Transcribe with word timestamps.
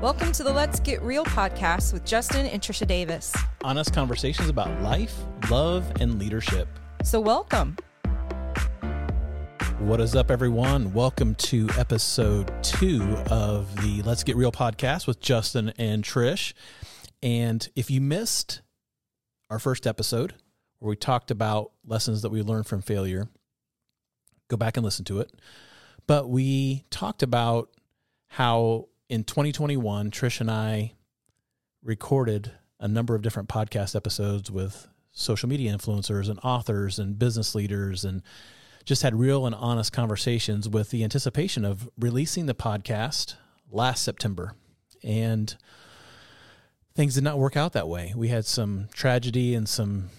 Welcome 0.00 0.32
to 0.32 0.42
the 0.42 0.50
Let's 0.50 0.80
Get 0.80 1.02
Real 1.02 1.26
podcast 1.26 1.92
with 1.92 2.06
Justin 2.06 2.46
and 2.46 2.62
Trisha 2.62 2.86
Davis. 2.86 3.34
Honest 3.62 3.92
conversations 3.92 4.48
about 4.48 4.80
life, 4.80 5.14
love, 5.50 5.92
and 6.00 6.18
leadership. 6.18 6.68
So, 7.04 7.20
welcome. 7.20 7.76
What 9.78 10.00
is 10.00 10.16
up, 10.16 10.30
everyone? 10.30 10.94
Welcome 10.94 11.34
to 11.34 11.68
episode 11.76 12.50
two 12.64 13.02
of 13.30 13.76
the 13.82 14.00
Let's 14.00 14.24
Get 14.24 14.36
Real 14.36 14.50
podcast 14.50 15.06
with 15.06 15.20
Justin 15.20 15.74
and 15.76 16.02
Trish. 16.02 16.54
And 17.22 17.68
if 17.76 17.90
you 17.90 18.00
missed 18.00 18.62
our 19.50 19.58
first 19.58 19.86
episode 19.86 20.32
where 20.78 20.88
we 20.88 20.96
talked 20.96 21.30
about 21.30 21.72
lessons 21.84 22.22
that 22.22 22.30
we 22.30 22.40
learned 22.40 22.66
from 22.66 22.80
failure, 22.80 23.28
go 24.48 24.56
back 24.56 24.78
and 24.78 24.84
listen 24.84 25.04
to 25.04 25.20
it. 25.20 25.30
But 26.06 26.30
we 26.30 26.86
talked 26.88 27.22
about 27.22 27.68
how 28.28 28.86
in 29.10 29.24
2021, 29.24 30.12
Trish 30.12 30.40
and 30.40 30.48
I 30.48 30.92
recorded 31.82 32.52
a 32.78 32.86
number 32.86 33.16
of 33.16 33.22
different 33.22 33.48
podcast 33.48 33.96
episodes 33.96 34.52
with 34.52 34.86
social 35.10 35.48
media 35.48 35.76
influencers 35.76 36.30
and 36.30 36.38
authors 36.44 37.00
and 37.00 37.18
business 37.18 37.56
leaders 37.56 38.04
and 38.04 38.22
just 38.84 39.02
had 39.02 39.18
real 39.18 39.46
and 39.46 39.54
honest 39.56 39.92
conversations 39.92 40.68
with 40.68 40.90
the 40.90 41.02
anticipation 41.02 41.64
of 41.64 41.90
releasing 41.98 42.46
the 42.46 42.54
podcast 42.54 43.34
last 43.68 44.04
September. 44.04 44.54
And 45.02 45.56
things 46.94 47.16
did 47.16 47.24
not 47.24 47.38
work 47.38 47.56
out 47.56 47.72
that 47.72 47.88
way. 47.88 48.14
We 48.14 48.28
had 48.28 48.46
some 48.46 48.86
tragedy 48.92 49.56
and 49.56 49.68
some 49.68 50.10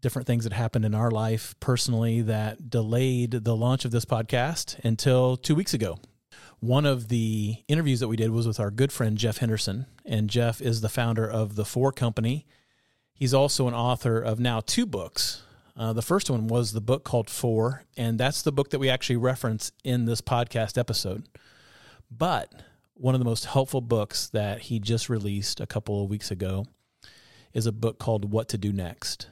different 0.00 0.28
things 0.28 0.44
that 0.44 0.52
happened 0.52 0.84
in 0.84 0.94
our 0.94 1.10
life 1.10 1.56
personally 1.58 2.22
that 2.22 2.70
delayed 2.70 3.32
the 3.32 3.56
launch 3.56 3.84
of 3.84 3.90
this 3.90 4.04
podcast 4.04 4.78
until 4.84 5.36
two 5.36 5.56
weeks 5.56 5.74
ago 5.74 5.98
one 6.66 6.84
of 6.84 7.08
the 7.08 7.56
interviews 7.68 8.00
that 8.00 8.08
we 8.08 8.16
did 8.16 8.30
was 8.30 8.46
with 8.46 8.58
our 8.58 8.72
good 8.72 8.90
friend 8.90 9.16
Jeff 9.16 9.38
Henderson, 9.38 9.86
and 10.04 10.28
Jeff 10.28 10.60
is 10.60 10.80
the 10.80 10.88
founder 10.88 11.28
of 11.28 11.54
the 11.54 11.64
For 11.64 11.92
Company. 11.92 12.44
He's 13.14 13.32
also 13.32 13.68
an 13.68 13.74
author 13.74 14.20
of 14.20 14.40
now 14.40 14.60
two 14.60 14.84
books. 14.84 15.42
Uh, 15.76 15.92
the 15.92 16.02
first 16.02 16.28
one 16.28 16.48
was 16.48 16.72
the 16.72 16.80
book 16.80 17.04
called 17.04 17.30
For, 17.30 17.84
and 17.96 18.18
that's 18.18 18.42
the 18.42 18.50
book 18.50 18.70
that 18.70 18.80
we 18.80 18.90
actually 18.90 19.16
reference 19.16 19.70
in 19.84 20.06
this 20.06 20.20
podcast 20.20 20.76
episode. 20.76 21.28
But 22.10 22.52
one 22.94 23.14
of 23.14 23.20
the 23.20 23.26
most 23.26 23.44
helpful 23.44 23.80
books 23.80 24.28
that 24.28 24.62
he 24.62 24.80
just 24.80 25.08
released 25.08 25.60
a 25.60 25.66
couple 25.66 26.02
of 26.02 26.10
weeks 26.10 26.32
ago 26.32 26.66
is 27.54 27.66
a 27.66 27.72
book 27.72 28.00
called 28.00 28.32
What 28.32 28.48
to 28.48 28.58
Do 28.58 28.72
Next. 28.72 29.28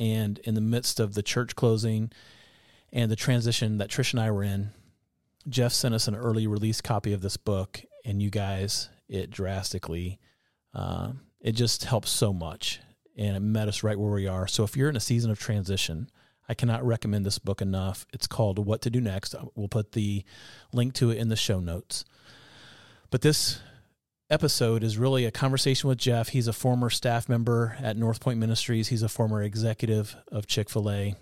And 0.00 0.38
in 0.40 0.54
the 0.54 0.60
midst 0.60 0.98
of 0.98 1.14
the 1.14 1.22
church 1.22 1.54
closing 1.54 2.10
and 2.92 3.08
the 3.10 3.16
transition 3.16 3.78
that 3.78 3.88
Trish 3.88 4.12
and 4.12 4.20
I 4.20 4.30
were 4.32 4.42
in, 4.42 4.70
Jeff 5.48 5.72
sent 5.72 5.94
us 5.94 6.08
an 6.08 6.14
early 6.14 6.46
release 6.46 6.80
copy 6.80 7.12
of 7.12 7.20
this 7.20 7.36
book, 7.36 7.82
and 8.04 8.22
you 8.22 8.30
guys, 8.30 8.88
it 9.08 9.30
drastically, 9.30 10.18
uh, 10.74 11.12
it 11.40 11.52
just 11.52 11.84
helps 11.84 12.10
so 12.10 12.32
much, 12.32 12.80
and 13.16 13.36
it 13.36 13.40
met 13.40 13.68
us 13.68 13.82
right 13.82 13.98
where 13.98 14.12
we 14.12 14.26
are. 14.26 14.46
So 14.46 14.64
if 14.64 14.76
you're 14.76 14.88
in 14.88 14.96
a 14.96 15.00
season 15.00 15.30
of 15.30 15.38
transition, 15.38 16.08
I 16.48 16.54
cannot 16.54 16.84
recommend 16.84 17.24
this 17.24 17.38
book 17.38 17.62
enough. 17.62 18.06
It's 18.12 18.26
called 18.26 18.58
What 18.58 18.82
to 18.82 18.90
Do 18.90 19.00
Next. 19.00 19.34
We'll 19.54 19.68
put 19.68 19.92
the 19.92 20.24
link 20.72 20.94
to 20.94 21.10
it 21.10 21.18
in 21.18 21.28
the 21.28 21.36
show 21.36 21.60
notes. 21.60 22.04
But 23.10 23.22
this 23.22 23.60
episode 24.30 24.82
is 24.82 24.98
really 24.98 25.24
a 25.24 25.30
conversation 25.30 25.88
with 25.88 25.98
Jeff. 25.98 26.28
He's 26.28 26.48
a 26.48 26.52
former 26.52 26.90
staff 26.90 27.28
member 27.28 27.76
at 27.80 27.96
North 27.96 28.20
Point 28.20 28.38
Ministries. 28.38 28.88
He's 28.88 29.02
a 29.02 29.08
former 29.08 29.42
executive 29.42 30.16
of 30.28 30.46
Chick 30.46 30.70
fil 30.70 30.90
A. 30.90 31.14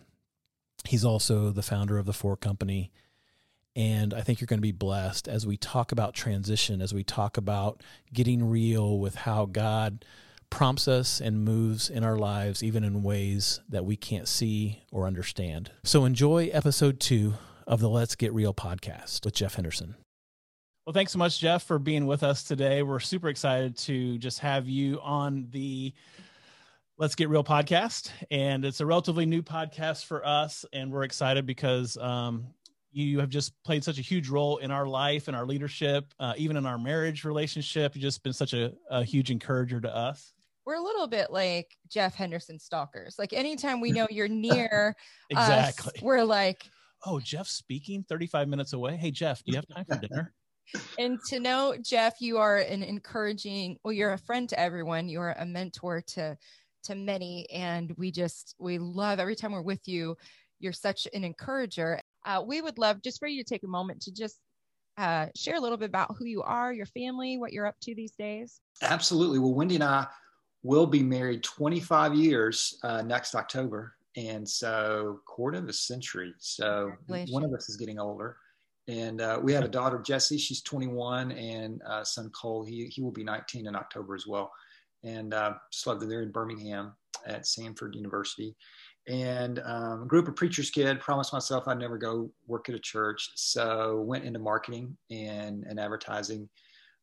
He's 0.88 1.04
also 1.04 1.50
the 1.50 1.62
founder 1.62 1.98
of 1.98 2.06
the 2.06 2.12
For 2.12 2.36
Company. 2.36 2.92
And 3.76 4.12
I 4.12 4.20
think 4.22 4.40
you're 4.40 4.46
going 4.46 4.58
to 4.58 4.62
be 4.62 4.72
blessed 4.72 5.28
as 5.28 5.46
we 5.46 5.56
talk 5.56 5.92
about 5.92 6.14
transition, 6.14 6.82
as 6.82 6.92
we 6.92 7.04
talk 7.04 7.36
about 7.36 7.82
getting 8.12 8.48
real 8.48 8.98
with 8.98 9.14
how 9.14 9.46
God 9.46 10.04
prompts 10.50 10.88
us 10.88 11.20
and 11.20 11.44
moves 11.44 11.88
in 11.88 12.02
our 12.02 12.16
lives, 12.16 12.62
even 12.62 12.82
in 12.82 13.02
ways 13.02 13.60
that 13.68 13.84
we 13.84 13.96
can't 13.96 14.26
see 14.26 14.82
or 14.90 15.06
understand. 15.06 15.70
So 15.84 16.04
enjoy 16.04 16.50
episode 16.52 16.98
two 16.98 17.34
of 17.66 17.80
the 17.80 17.88
Let's 17.88 18.16
Get 18.16 18.34
Real 18.34 18.52
podcast 18.52 19.24
with 19.24 19.34
Jeff 19.34 19.54
Henderson. 19.54 19.94
Well, 20.84 20.92
thanks 20.92 21.12
so 21.12 21.18
much, 21.18 21.38
Jeff, 21.38 21.62
for 21.62 21.78
being 21.78 22.06
with 22.06 22.24
us 22.24 22.42
today. 22.42 22.82
We're 22.82 22.98
super 22.98 23.28
excited 23.28 23.76
to 23.78 24.18
just 24.18 24.40
have 24.40 24.68
you 24.68 24.98
on 25.02 25.46
the 25.50 25.94
Let's 26.98 27.14
Get 27.14 27.28
Real 27.28 27.44
podcast. 27.44 28.10
And 28.30 28.64
it's 28.64 28.80
a 28.80 28.86
relatively 28.86 29.24
new 29.24 29.42
podcast 29.42 30.06
for 30.06 30.26
us. 30.26 30.64
And 30.72 30.90
we're 30.90 31.04
excited 31.04 31.46
because 31.46 31.96
um, 31.96 32.48
you 32.92 33.20
have 33.20 33.28
just 33.28 33.52
played 33.64 33.84
such 33.84 33.98
a 33.98 34.02
huge 34.02 34.28
role 34.28 34.58
in 34.58 34.70
our 34.70 34.86
life 34.86 35.28
and 35.28 35.36
our 35.36 35.46
leadership, 35.46 36.12
uh, 36.18 36.34
even 36.36 36.56
in 36.56 36.66
our 36.66 36.78
marriage 36.78 37.24
relationship. 37.24 37.94
You've 37.94 38.02
just 38.02 38.22
been 38.22 38.32
such 38.32 38.52
a, 38.52 38.72
a 38.90 39.04
huge 39.04 39.30
encourager 39.30 39.80
to 39.80 39.94
us. 39.94 40.32
We're 40.66 40.74
a 40.74 40.82
little 40.82 41.06
bit 41.06 41.30
like 41.30 41.76
Jeff 41.88 42.14
Henderson 42.14 42.58
stalkers. 42.58 43.16
Like 43.18 43.32
anytime 43.32 43.80
we 43.80 43.92
know 43.92 44.06
you're 44.10 44.28
near 44.28 44.94
exactly, 45.30 45.92
us, 45.96 46.02
we're 46.02 46.24
like, 46.24 46.68
oh, 47.06 47.20
Jeff's 47.20 47.52
speaking 47.52 48.04
35 48.08 48.48
minutes 48.48 48.72
away. 48.72 48.96
Hey, 48.96 49.10
Jeff, 49.10 49.42
do 49.44 49.52
you 49.52 49.56
have 49.56 49.66
time 49.68 49.84
for 49.84 49.96
dinner? 50.08 50.32
and 50.98 51.18
to 51.28 51.40
know 51.40 51.74
Jeff, 51.82 52.20
you 52.20 52.38
are 52.38 52.58
an 52.58 52.82
encouraging, 52.82 53.76
well, 53.82 53.92
you're 53.92 54.12
a 54.12 54.18
friend 54.18 54.48
to 54.48 54.60
everyone. 54.60 55.08
You're 55.08 55.34
a 55.38 55.46
mentor 55.46 56.02
to 56.08 56.36
to 56.84 56.94
many. 56.94 57.48
And 57.50 57.92
we 57.96 58.10
just 58.10 58.54
we 58.58 58.78
love 58.78 59.18
every 59.18 59.36
time 59.36 59.52
we're 59.52 59.62
with 59.62 59.86
you. 59.86 60.16
You're 60.60 60.72
such 60.72 61.06
an 61.14 61.24
encourager 61.24 62.00
uh, 62.24 62.42
we 62.46 62.60
would 62.60 62.78
love 62.78 63.02
just 63.02 63.18
for 63.18 63.28
you 63.28 63.42
to 63.42 63.48
take 63.48 63.62
a 63.62 63.68
moment 63.68 64.02
to 64.02 64.12
just 64.12 64.38
uh, 64.98 65.26
share 65.34 65.56
a 65.56 65.60
little 65.60 65.78
bit 65.78 65.88
about 65.88 66.14
who 66.18 66.26
you 66.26 66.42
are, 66.42 66.72
your 66.72 66.86
family, 66.86 67.38
what 67.38 67.52
you're 67.52 67.66
up 67.66 67.76
to 67.82 67.94
these 67.94 68.12
days. 68.12 68.60
Absolutely. 68.82 69.38
Well, 69.38 69.54
Wendy 69.54 69.76
and 69.76 69.84
I 69.84 70.06
will 70.62 70.86
be 70.86 71.02
married 71.02 71.42
25 71.42 72.14
years 72.14 72.78
uh, 72.82 73.02
next 73.02 73.34
October. 73.34 73.94
And 74.16 74.46
so, 74.46 75.20
quarter 75.24 75.58
of 75.58 75.68
a 75.68 75.72
century. 75.72 76.34
So, 76.38 76.92
one 77.06 77.44
of 77.44 77.54
us 77.54 77.68
is 77.68 77.76
getting 77.76 78.00
older. 78.00 78.36
And 78.88 79.20
uh, 79.20 79.38
we 79.40 79.52
have 79.52 79.62
a 79.62 79.68
daughter, 79.68 80.00
Jessie. 80.00 80.36
She's 80.36 80.62
21, 80.62 81.30
and 81.30 81.80
uh, 81.86 82.02
son 82.02 82.28
Cole. 82.30 82.64
He 82.64 82.86
he 82.86 83.02
will 83.02 83.12
be 83.12 83.22
19 83.22 83.68
in 83.68 83.76
October 83.76 84.16
as 84.16 84.26
well. 84.26 84.50
And 85.04 85.32
uh, 85.32 85.54
just 85.70 85.86
love 85.86 86.00
that 86.00 86.06
they're 86.06 86.22
in 86.22 86.32
Birmingham 86.32 86.94
at 87.24 87.44
Samford 87.44 87.94
University 87.94 88.56
and 89.08 89.60
um, 89.60 90.08
a 90.12 90.32
preacher's 90.32 90.70
kid 90.70 91.00
promised 91.00 91.32
myself 91.32 91.66
i'd 91.68 91.78
never 91.78 91.96
go 91.96 92.30
work 92.46 92.68
at 92.68 92.74
a 92.74 92.78
church 92.78 93.30
so 93.34 94.00
went 94.00 94.24
into 94.24 94.38
marketing 94.38 94.96
and, 95.10 95.64
and 95.64 95.80
advertising 95.80 96.48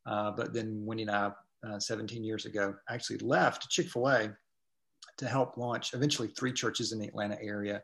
uh, 0.06 0.30
but 0.30 0.52
then 0.52 0.84
wendy 0.84 1.02
and 1.02 1.10
i 1.10 1.30
uh, 1.68 1.78
17 1.78 2.22
years 2.22 2.46
ago 2.46 2.74
actually 2.88 3.18
left 3.18 3.68
chick-fil-a 3.68 4.30
to 5.16 5.26
help 5.26 5.56
launch 5.56 5.92
eventually 5.92 6.28
three 6.28 6.52
churches 6.52 6.92
in 6.92 6.98
the 7.00 7.08
atlanta 7.08 7.36
area 7.42 7.82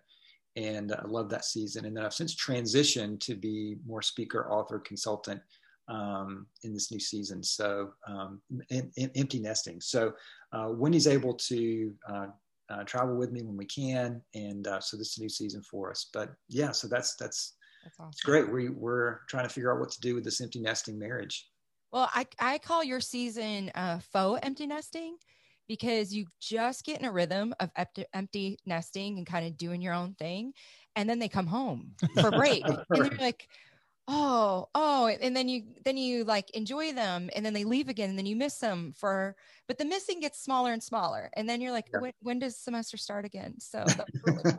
and 0.57 0.93
i 0.93 1.05
love 1.07 1.29
that 1.29 1.45
season 1.45 1.85
and 1.85 1.97
then 1.97 2.05
i've 2.05 2.15
since 2.15 2.37
transitioned 2.37 3.19
to 3.19 3.35
be 3.35 3.77
more 3.85 4.03
speaker 4.03 4.49
author 4.51 4.79
consultant 4.79 5.41
um, 5.89 6.47
in 6.63 6.73
this 6.73 6.91
new 6.91 7.01
season 7.01 7.43
so 7.43 7.91
um, 8.09 8.41
empty 8.71 9.39
nesting. 9.39 9.81
So 9.81 10.15
uh, 10.53 10.69
wendy's 10.71 11.07
able 11.07 11.35
to 11.35 11.93
uh, 12.09 12.27
uh, 12.71 12.85
travel 12.85 13.17
with 13.17 13.33
me 13.33 13.43
when 13.43 13.57
we 13.57 13.67
can. 13.67 14.23
And 14.35 14.67
uh, 14.67 14.81
so 14.81 14.97
this 14.97 15.13
is 15.13 15.19
a 15.19 15.23
new 15.23 15.29
season 15.29 15.63
for 15.63 15.91
us. 15.91 16.09
But 16.13 16.31
yeah, 16.49 16.73
so 16.73 16.89
that's 16.89 17.17
that's 17.17 17.55
that's 17.85 17.97
awesome. 17.99 18.11
It's 18.13 18.23
great. 18.23 18.51
We 18.51 18.71
we're 18.71 19.21
trying 19.29 19.47
to 19.47 19.53
figure 19.53 19.73
out 19.73 19.81
what 19.81 19.91
to 19.91 20.01
do 20.01 20.15
with 20.15 20.25
this 20.25 20.41
empty 20.41 20.61
nesting 20.61 20.99
marriage. 20.99 21.49
Well, 21.93 22.11
I 22.13 22.27
I 22.39 22.59
call 22.59 22.83
your 22.83 23.01
season 23.01 23.71
uh, 23.75 24.01
faux 24.13 24.41
empty 24.43 24.67
nesting 24.67 25.17
because 25.69 26.13
you 26.13 26.27
just 26.41 26.85
get 26.85 27.01
in 27.01 27.07
a 27.07 27.13
rhythm 27.13 27.55
of 27.61 27.71
empty, 28.13 28.59
nesting 28.67 29.19
and 29.19 29.27
kind 29.27 29.47
of 29.47 29.57
doing 29.57 29.81
your 29.81 29.95
own 29.95 30.15
thing, 30.15 30.53
and 30.97 31.09
then 31.09 31.19
they 31.19 31.29
come 31.29 31.47
home 31.47 31.93
for 32.21 32.31
break, 32.33 32.63
and 32.67 32.79
you're 32.95 33.11
like, 33.17 33.49
oh 34.07 34.69
oh 34.75 35.07
and 35.07 35.35
then 35.35 35.49
you 35.49 35.63
then 35.85 35.97
you 35.97 36.25
like 36.25 36.51
enjoy 36.51 36.93
them 36.93 37.31
and 37.35 37.45
then 37.45 37.55
they 37.55 37.65
leave 37.65 37.89
again 37.89 38.11
and 38.11 38.19
then 38.19 38.27
you 38.27 38.37
miss 38.37 38.59
them 38.59 38.93
for 38.95 39.35
but 39.67 39.79
the 39.79 39.85
missing 39.85 40.21
gets 40.21 40.43
smaller 40.43 40.73
and 40.73 40.83
smaller 40.83 41.31
and 41.37 41.49
then 41.49 41.61
you're 41.61 41.73
like 41.73 41.87
yeah. 41.93 42.01
when, 42.01 42.13
when, 42.21 42.39
does 42.39 42.59
semester 42.59 42.99
start 42.99 43.25
again? 43.25 43.55
So 43.59 43.85
really 44.27 44.57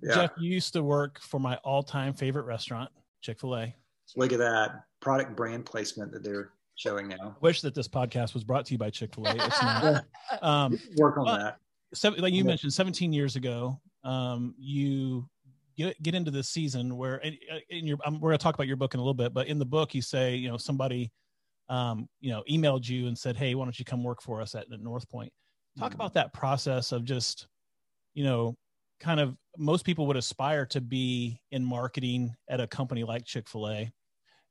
yeah. 0.00 0.14
jeff 0.14 0.30
you 0.38 0.50
used 0.50 0.72
to 0.74 0.82
work 0.82 1.20
for 1.20 1.40
my 1.40 1.56
all-time 1.64 2.14
favorite 2.14 2.44
restaurant 2.44 2.90
chick-fil-a. 3.20 3.74
Look 4.16 4.32
at 4.32 4.38
that 4.38 4.84
product 5.00 5.36
brand 5.36 5.64
placement 5.64 6.12
that 6.12 6.22
they're 6.22 6.50
showing 6.74 7.08
now. 7.08 7.36
Wish 7.40 7.62
that 7.62 7.74
this 7.74 7.88
podcast 7.88 8.34
was 8.34 8.44
brought 8.44 8.66
to 8.66 8.74
you 8.74 8.78
by 8.78 8.90
chick-fil-a. 8.90 9.34
It's 9.34 9.62
not. 9.62 10.04
Um, 10.40 10.78
work 10.96 11.18
on 11.18 11.26
that. 11.26 11.58
so, 11.92 12.08
like 12.16 12.32
you 12.32 12.42
mentioned 12.42 12.72
17 12.72 13.12
years 13.12 13.36
ago 13.36 13.78
um, 14.04 14.54
you 14.58 15.28
get 15.76 16.00
get 16.02 16.14
into 16.14 16.30
this 16.30 16.48
season 16.48 16.96
where 16.96 17.16
in, 17.16 17.36
uh, 17.52 17.58
in 17.70 17.86
your 17.86 17.98
um, 18.04 18.20
we're 18.20 18.30
going 18.30 18.38
to 18.38 18.42
talk 18.42 18.54
about 18.54 18.66
your 18.66 18.76
book 18.76 18.94
in 18.94 19.00
a 19.00 19.02
little 19.02 19.14
bit, 19.14 19.34
but 19.34 19.46
in 19.46 19.58
the 19.58 19.66
book 19.66 19.94
you 19.94 20.02
say 20.02 20.34
you 20.34 20.48
know 20.48 20.56
somebody 20.56 21.10
um, 21.68 22.08
you 22.20 22.30
know 22.30 22.42
emailed 22.50 22.88
you 22.88 23.06
and 23.06 23.16
said, 23.16 23.36
hey, 23.36 23.54
why 23.54 23.64
don't 23.64 23.78
you 23.78 23.84
come 23.84 24.04
work 24.04 24.22
for 24.22 24.40
us 24.40 24.54
at, 24.54 24.66
at 24.72 24.80
North 24.80 25.08
Point? 25.08 25.32
Talk 25.78 25.92
mm-hmm. 25.92 26.00
about 26.00 26.14
that 26.14 26.32
process 26.32 26.92
of 26.92 27.04
just 27.04 27.46
you 28.14 28.24
know 28.24 28.56
kind 29.00 29.20
of 29.20 29.36
most 29.58 29.84
people 29.84 30.06
would 30.06 30.16
aspire 30.16 30.64
to 30.66 30.80
be 30.80 31.40
in 31.50 31.64
marketing 31.64 32.34
at 32.48 32.60
a 32.60 32.66
company 32.66 33.04
like 33.04 33.24
Chick 33.24 33.48
Fil 33.48 33.68
A, 33.68 33.92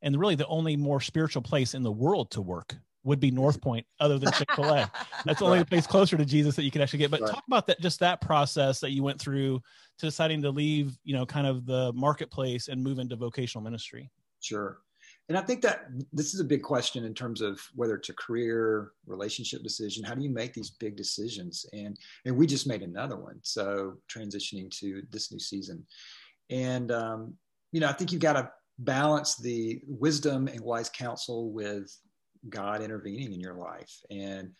and 0.01 0.19
really 0.19 0.35
the 0.35 0.47
only 0.47 0.75
more 0.75 1.01
spiritual 1.01 1.41
place 1.41 1.73
in 1.73 1.83
the 1.83 1.91
world 1.91 2.31
to 2.31 2.41
work 2.41 2.75
would 3.03 3.19
be 3.19 3.31
North 3.31 3.61
Point, 3.61 3.85
other 3.99 4.19
than 4.19 4.31
Chick 4.33 4.51
Fil 4.53 4.65
A. 4.75 4.91
That's 5.25 5.39
the 5.39 5.45
only 5.45 5.59
right. 5.59 5.69
place 5.69 5.87
closer 5.87 6.17
to 6.17 6.25
Jesus 6.25 6.55
that 6.55 6.63
you 6.63 6.71
can 6.71 6.81
actually 6.81 6.99
get. 6.99 7.11
But 7.11 7.21
right. 7.21 7.31
talk 7.31 7.43
about 7.47 7.67
that, 7.67 7.79
just 7.81 7.99
that 7.99 8.21
process 8.21 8.79
that 8.79 8.91
you 8.91 9.03
went 9.03 9.19
through 9.19 9.61
to 9.99 10.05
deciding 10.05 10.41
to 10.43 10.51
leave, 10.51 10.97
you 11.03 11.13
know, 11.13 11.25
kind 11.25 11.47
of 11.47 11.65
the 11.65 11.91
marketplace 11.93 12.67
and 12.67 12.83
move 12.83 12.99
into 12.99 13.15
vocational 13.15 13.63
ministry. 13.63 14.09
Sure. 14.39 14.79
And 15.29 15.37
I 15.37 15.41
think 15.41 15.61
that 15.61 15.85
this 16.11 16.33
is 16.33 16.39
a 16.39 16.45
big 16.45 16.61
question 16.61 17.05
in 17.05 17.13
terms 17.13 17.41
of 17.41 17.59
whether 17.73 17.95
it's 17.95 18.09
a 18.09 18.13
career 18.13 18.91
relationship 19.05 19.63
decision. 19.63 20.03
How 20.03 20.13
do 20.13 20.21
you 20.23 20.29
make 20.29 20.53
these 20.53 20.71
big 20.71 20.95
decisions? 20.97 21.65
And 21.73 21.97
and 22.25 22.35
we 22.35 22.45
just 22.45 22.67
made 22.67 22.81
another 22.81 23.15
one. 23.15 23.39
So 23.41 23.97
transitioning 24.13 24.69
to 24.79 25.03
this 25.09 25.31
new 25.31 25.39
season, 25.39 25.85
and 26.49 26.91
um, 26.91 27.33
you 27.71 27.79
know, 27.79 27.87
I 27.87 27.93
think 27.93 28.11
you've 28.11 28.21
got 28.21 28.33
to 28.33 28.51
balance 28.79 29.37
the 29.37 29.81
wisdom 29.87 30.47
and 30.47 30.59
wise 30.59 30.89
counsel 30.89 31.51
with 31.51 31.95
God 32.49 32.81
intervening 32.81 33.33
in 33.33 33.39
your 33.39 33.55
life. 33.55 33.93
And 34.09 34.51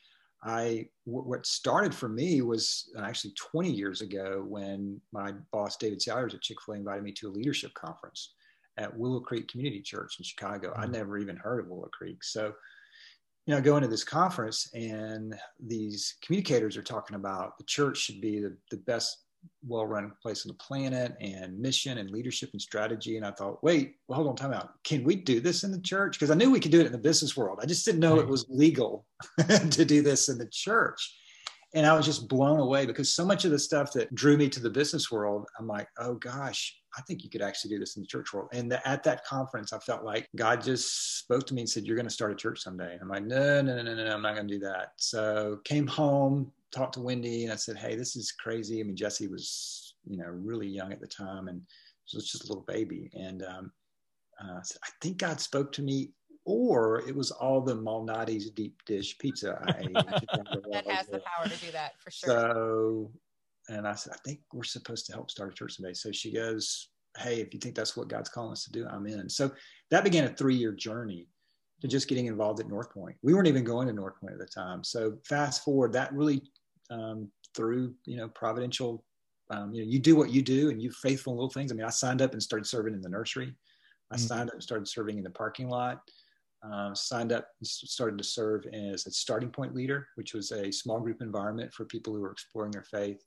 I, 0.44 0.88
w- 1.06 1.28
what 1.28 1.46
started 1.46 1.94
for 1.94 2.10
me 2.10 2.42
was 2.42 2.90
actually 3.00 3.34
20 3.38 3.72
years 3.72 4.02
ago 4.02 4.44
when 4.48 5.00
my 5.12 5.34
boss, 5.52 5.78
David 5.78 6.02
Salyers 6.02 6.34
at 6.34 6.42
Chick 6.42 6.62
fil 6.62 6.76
A, 6.76 6.78
invited 6.78 7.04
me 7.04 7.12
to 7.14 7.30
a 7.30 7.32
leadership 7.32 7.74
conference 7.74 8.34
at 8.78 8.98
Willow 8.98 9.20
Creek 9.20 9.48
Community 9.48 9.82
Church 9.82 10.16
in 10.20 10.26
Chicago. 10.26 10.72
Mm-hmm. 10.72 10.82
I'd 10.82 10.92
never 10.92 11.18
even 11.18 11.36
heard 11.36 11.60
of 11.60 11.68
Willow 11.68 11.90
Creek. 11.92 12.24
So, 12.24 12.54
you 13.46 13.56
know, 13.56 13.62
going 13.62 13.82
to 13.82 13.88
this 13.88 14.04
conference 14.04 14.70
and 14.74 15.36
these 15.60 16.16
communicators 16.22 16.78
are 16.78 16.84
talking 16.84 17.16
about 17.16 17.58
the 17.58 17.64
church 17.66 17.98
should 17.98 18.22
be 18.22 18.40
the, 18.40 18.56
the 18.70 18.78
best 18.78 19.26
well 19.68 19.86
run 19.86 20.12
place 20.22 20.46
on 20.46 20.50
the 20.50 20.64
planet 20.64 21.16
and 21.22 21.58
mission 21.60 22.00
and 22.00 22.10
leadership 22.10 22.50
and 22.54 22.62
strategy. 22.62 23.18
And 23.18 23.26
I 23.26 23.32
thought, 23.32 23.64
wait, 23.64 23.96
well, 24.08 24.18
hold 24.18 24.30
on, 24.30 24.36
time 24.36 24.54
out. 24.54 24.84
Can 24.84 25.04
we 25.04 25.16
do 25.16 25.40
this 25.40 25.64
in 25.64 25.72
the 25.72 25.82
church? 25.82 26.18
Because 26.18 26.32
I 26.32 26.36
knew 26.36 26.52
we 26.52 26.60
could 26.60 26.72
do 26.72 26.80
it 26.80 26.86
in 26.86 26.92
the 26.92 26.98
business 26.98 27.38
world. 27.38 27.60
I 27.62 27.66
just 27.66 27.86
didn't 27.86 28.02
know 28.02 28.20
it 28.20 28.28
was 28.28 28.46
legal 28.50 29.06
to 29.48 29.86
do 29.86 30.02
this 30.02 30.30
in 30.30 30.38
the 30.38 30.48
church. 30.48 31.18
And 31.74 31.86
I 31.86 31.96
was 31.96 32.06
just 32.06 32.28
blown 32.28 32.60
away 32.60 32.86
because 32.86 33.14
so 33.14 33.26
much 33.26 33.46
of 33.46 33.52
the 33.52 33.60
stuff 33.60 33.94
that 33.94 34.14
drew 34.14 34.36
me 34.36 34.50
to 34.50 34.60
the 34.60 34.70
business 34.70 35.10
world, 35.10 35.48
I'm 35.58 35.68
like, 35.68 35.88
oh 36.00 36.16
gosh, 36.16 36.76
I 36.98 37.02
think 37.04 37.24
you 37.24 37.30
could 37.30 37.42
actually 37.42 37.70
do 37.70 37.80
this 37.80 37.96
in 37.96 38.02
the 38.02 38.08
church 38.08 38.34
world. 38.34 38.50
And 38.52 38.70
the, 38.70 38.86
at 38.86 39.04
that 39.04 39.24
conference, 39.24 39.72
I 39.72 39.80
felt 39.80 40.04
like 40.04 40.28
God 40.36 40.62
just 40.62 41.20
spoke 41.20 41.48
to 41.48 41.54
me 41.54 41.62
and 41.62 41.70
said, 41.70 41.86
You're 41.86 41.96
going 41.96 42.08
to 42.08 42.14
start 42.14 42.32
a 42.32 42.36
church 42.36 42.60
someday. 42.62 42.92
And 42.94 43.02
I'm 43.02 43.08
like, 43.08 43.24
No, 43.24 43.62
no, 43.62 43.82
no, 43.82 43.96
no, 43.96 43.96
no, 43.96 44.14
I'm 44.14 44.22
not 44.22 44.36
going 44.36 44.48
to 44.48 44.54
do 44.54 44.60
that. 44.66 44.94
So 44.98 45.60
came 45.64 45.88
home, 45.88 46.52
talked 46.72 46.94
to 46.94 47.02
Wendy, 47.02 47.44
and 47.44 47.54
I 47.54 47.56
said, 47.56 47.78
Hey, 47.78 47.96
this 47.96 48.16
is 48.16 48.32
crazy. 48.32 48.80
I 48.80 48.84
mean, 48.84 48.96
Jesse 48.96 49.28
was, 49.28 49.96
you 50.06 50.18
know, 50.18 50.28
really 50.28 50.68
young 50.68 50.92
at 50.92 51.02
the 51.02 51.08
time 51.08 51.48
and 51.48 51.62
she 52.06 52.18
was 52.18 52.30
just 52.30 52.46
a 52.46 52.48
little 52.48 52.66
baby. 52.68 53.10
And 53.14 53.44
um, 53.44 53.72
uh, 54.44 54.58
I, 54.58 54.62
said, 54.64 54.78
I 54.84 54.90
think 55.02 55.18
God 55.18 55.40
spoke 55.40 55.72
to 55.74 55.82
me 55.82 56.12
or 56.46 57.08
it 57.08 57.16
was 57.16 57.32
all 57.32 57.62
the 57.62 57.76
Malnati's 57.76 58.50
deep 58.50 58.82
dish 58.86 59.18
pizza 59.20 59.62
I 59.68 59.82
ate. 59.82 59.94
that 60.72 60.88
has 60.88 61.08
the 61.08 61.20
power 61.20 61.48
to 61.48 61.66
do 61.66 61.72
that 61.72 61.94
for 62.00 62.12
sure. 62.12 62.30
So 62.30 63.12
and 63.70 63.88
I 63.88 63.94
said, 63.94 64.14
I 64.14 64.18
think 64.26 64.40
we're 64.54 64.64
supposed 64.64 65.06
to 65.08 65.14
help 65.14 65.30
start 65.30 65.52
a 65.52 65.56
church 65.56 65.78
today. 65.78 65.94
So 65.94 66.12
she 66.12 66.34
goes, 66.34 66.90
Hey, 67.18 67.42
if 67.42 67.54
you 67.54 67.60
think 67.60 67.76
that's 67.76 67.96
what 67.96 68.08
God's 68.08 68.30
calling 68.30 68.54
us 68.54 68.64
to 68.64 68.72
do, 68.72 68.88
I'm 68.88 69.06
in. 69.06 69.30
So 69.30 69.52
that 69.92 70.04
began 70.04 70.24
a 70.24 70.30
three 70.30 70.56
year 70.56 70.72
journey 70.72 71.28
to 71.82 71.88
just 71.88 72.08
getting 72.08 72.28
involved 72.28 72.60
at 72.60 72.70
North 72.70 72.92
Point. 72.94 73.18
We 73.22 73.34
weren't 73.34 73.48
even 73.48 73.64
going 73.64 73.88
to 73.88 73.94
North 73.94 74.20
Point 74.20 74.34
at 74.34 74.40
the 74.40 74.46
time. 74.46 74.84
So 74.84 75.18
fast 75.26 75.64
forward, 75.64 75.94
that 75.94 76.14
really 76.14 76.42
um, 76.92 77.30
through, 77.56 77.96
you 78.06 78.18
know, 78.18 78.28
providential, 78.28 79.04
um, 79.50 79.74
you 79.74 79.84
know, 79.84 79.90
you 79.90 80.00
do 80.00 80.16
what 80.16 80.32
you 80.32 80.42
do 80.42 80.70
and 80.70 80.82
you 80.82 80.92
faithful 80.92 81.34
in 81.34 81.38
little 81.38 81.50
things. 81.50 81.72
I 81.72 81.76
mean, 81.76 81.86
I 81.86 81.90
signed 81.90 82.22
up 82.22 82.34
and 82.34 82.44
started 82.44 82.68
serving 82.68 82.94
in 82.94 83.02
the 83.02 83.10
nursery. 83.10 83.56
I 84.12 84.16
mm-hmm. 84.16 84.26
signed 84.26 84.50
up 84.50 84.56
and 84.56 84.64
started 84.64 84.88
serving 84.88 85.18
in 85.18 85.24
the 85.24 85.30
parking 85.30 85.70
lot. 85.70 86.02
Uh, 86.64 86.94
signed 86.94 87.32
up 87.32 87.48
and 87.60 87.68
started 87.68 88.20
to 88.20 88.24
serve 88.24 88.64
as 88.72 89.08
a 89.08 89.12
starting 89.12 89.50
point 89.50 89.74
leader, 89.74 90.08
which 90.14 90.36
was 90.36 90.52
a 90.52 90.72
small 90.72 91.00
group 91.00 91.20
environment 91.20 91.74
for 91.74 91.86
people 91.86 92.14
who 92.14 92.22
were 92.22 92.32
exploring 92.32 92.70
their 92.70 92.84
faith 92.84 93.20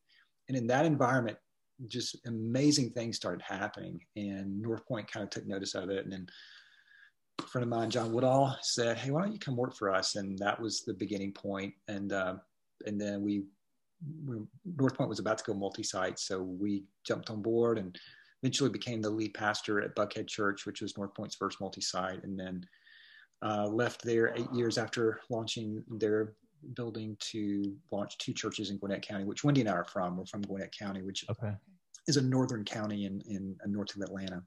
and 0.48 0.56
in 0.56 0.66
that 0.68 0.86
environment, 0.86 1.38
just 1.86 2.16
amazing 2.26 2.90
things 2.90 3.16
started 3.16 3.42
happening. 3.42 4.00
And 4.16 4.60
North 4.60 4.86
Point 4.86 5.10
kind 5.10 5.24
of 5.24 5.30
took 5.30 5.46
notice 5.46 5.74
of 5.74 5.90
it. 5.90 6.04
And 6.04 6.12
then 6.12 6.26
a 7.40 7.46
friend 7.46 7.64
of 7.64 7.68
mine, 7.68 7.90
John 7.90 8.12
Woodall, 8.12 8.56
said, 8.62 8.98
"Hey, 8.98 9.10
why 9.10 9.22
don't 9.22 9.32
you 9.32 9.38
come 9.38 9.56
work 9.56 9.74
for 9.76 9.92
us?" 9.92 10.16
And 10.16 10.38
that 10.38 10.60
was 10.60 10.82
the 10.82 10.94
beginning 10.94 11.32
point. 11.32 11.74
And 11.88 12.12
uh, 12.12 12.36
and 12.86 13.00
then 13.00 13.22
we, 13.22 13.44
we, 14.26 14.36
North 14.64 14.96
Point 14.96 15.08
was 15.08 15.18
about 15.18 15.38
to 15.38 15.44
go 15.44 15.54
multi-site, 15.54 16.18
so 16.18 16.42
we 16.42 16.84
jumped 17.04 17.30
on 17.30 17.42
board 17.42 17.78
and 17.78 17.98
eventually 18.42 18.70
became 18.70 19.00
the 19.00 19.10
lead 19.10 19.32
pastor 19.34 19.80
at 19.80 19.96
Buckhead 19.96 20.26
Church, 20.26 20.66
which 20.66 20.82
was 20.82 20.96
North 20.96 21.14
Point's 21.14 21.34
first 21.34 21.60
multi-site, 21.60 22.22
and 22.24 22.38
then 22.38 22.66
uh, 23.42 23.66
left 23.66 24.02
there 24.02 24.34
eight 24.36 24.52
years 24.52 24.78
after 24.78 25.20
launching 25.30 25.82
their 25.88 26.34
building 26.74 27.16
to 27.20 27.76
launch 27.90 28.16
two 28.18 28.32
churches 28.32 28.70
in 28.70 28.78
Gwinnett 28.78 29.06
County, 29.06 29.24
which 29.24 29.44
Wendy 29.44 29.60
and 29.60 29.70
I 29.70 29.74
are 29.74 29.84
from. 29.84 30.16
We're 30.16 30.26
from 30.26 30.42
Gwinnett 30.42 30.76
County, 30.76 31.02
which 31.02 31.24
okay. 31.30 31.52
is 32.06 32.16
a 32.16 32.22
northern 32.22 32.64
county 32.64 33.04
in, 33.04 33.20
in, 33.28 33.56
in, 33.64 33.72
north 33.72 33.94
of 33.94 34.02
Atlanta. 34.02 34.42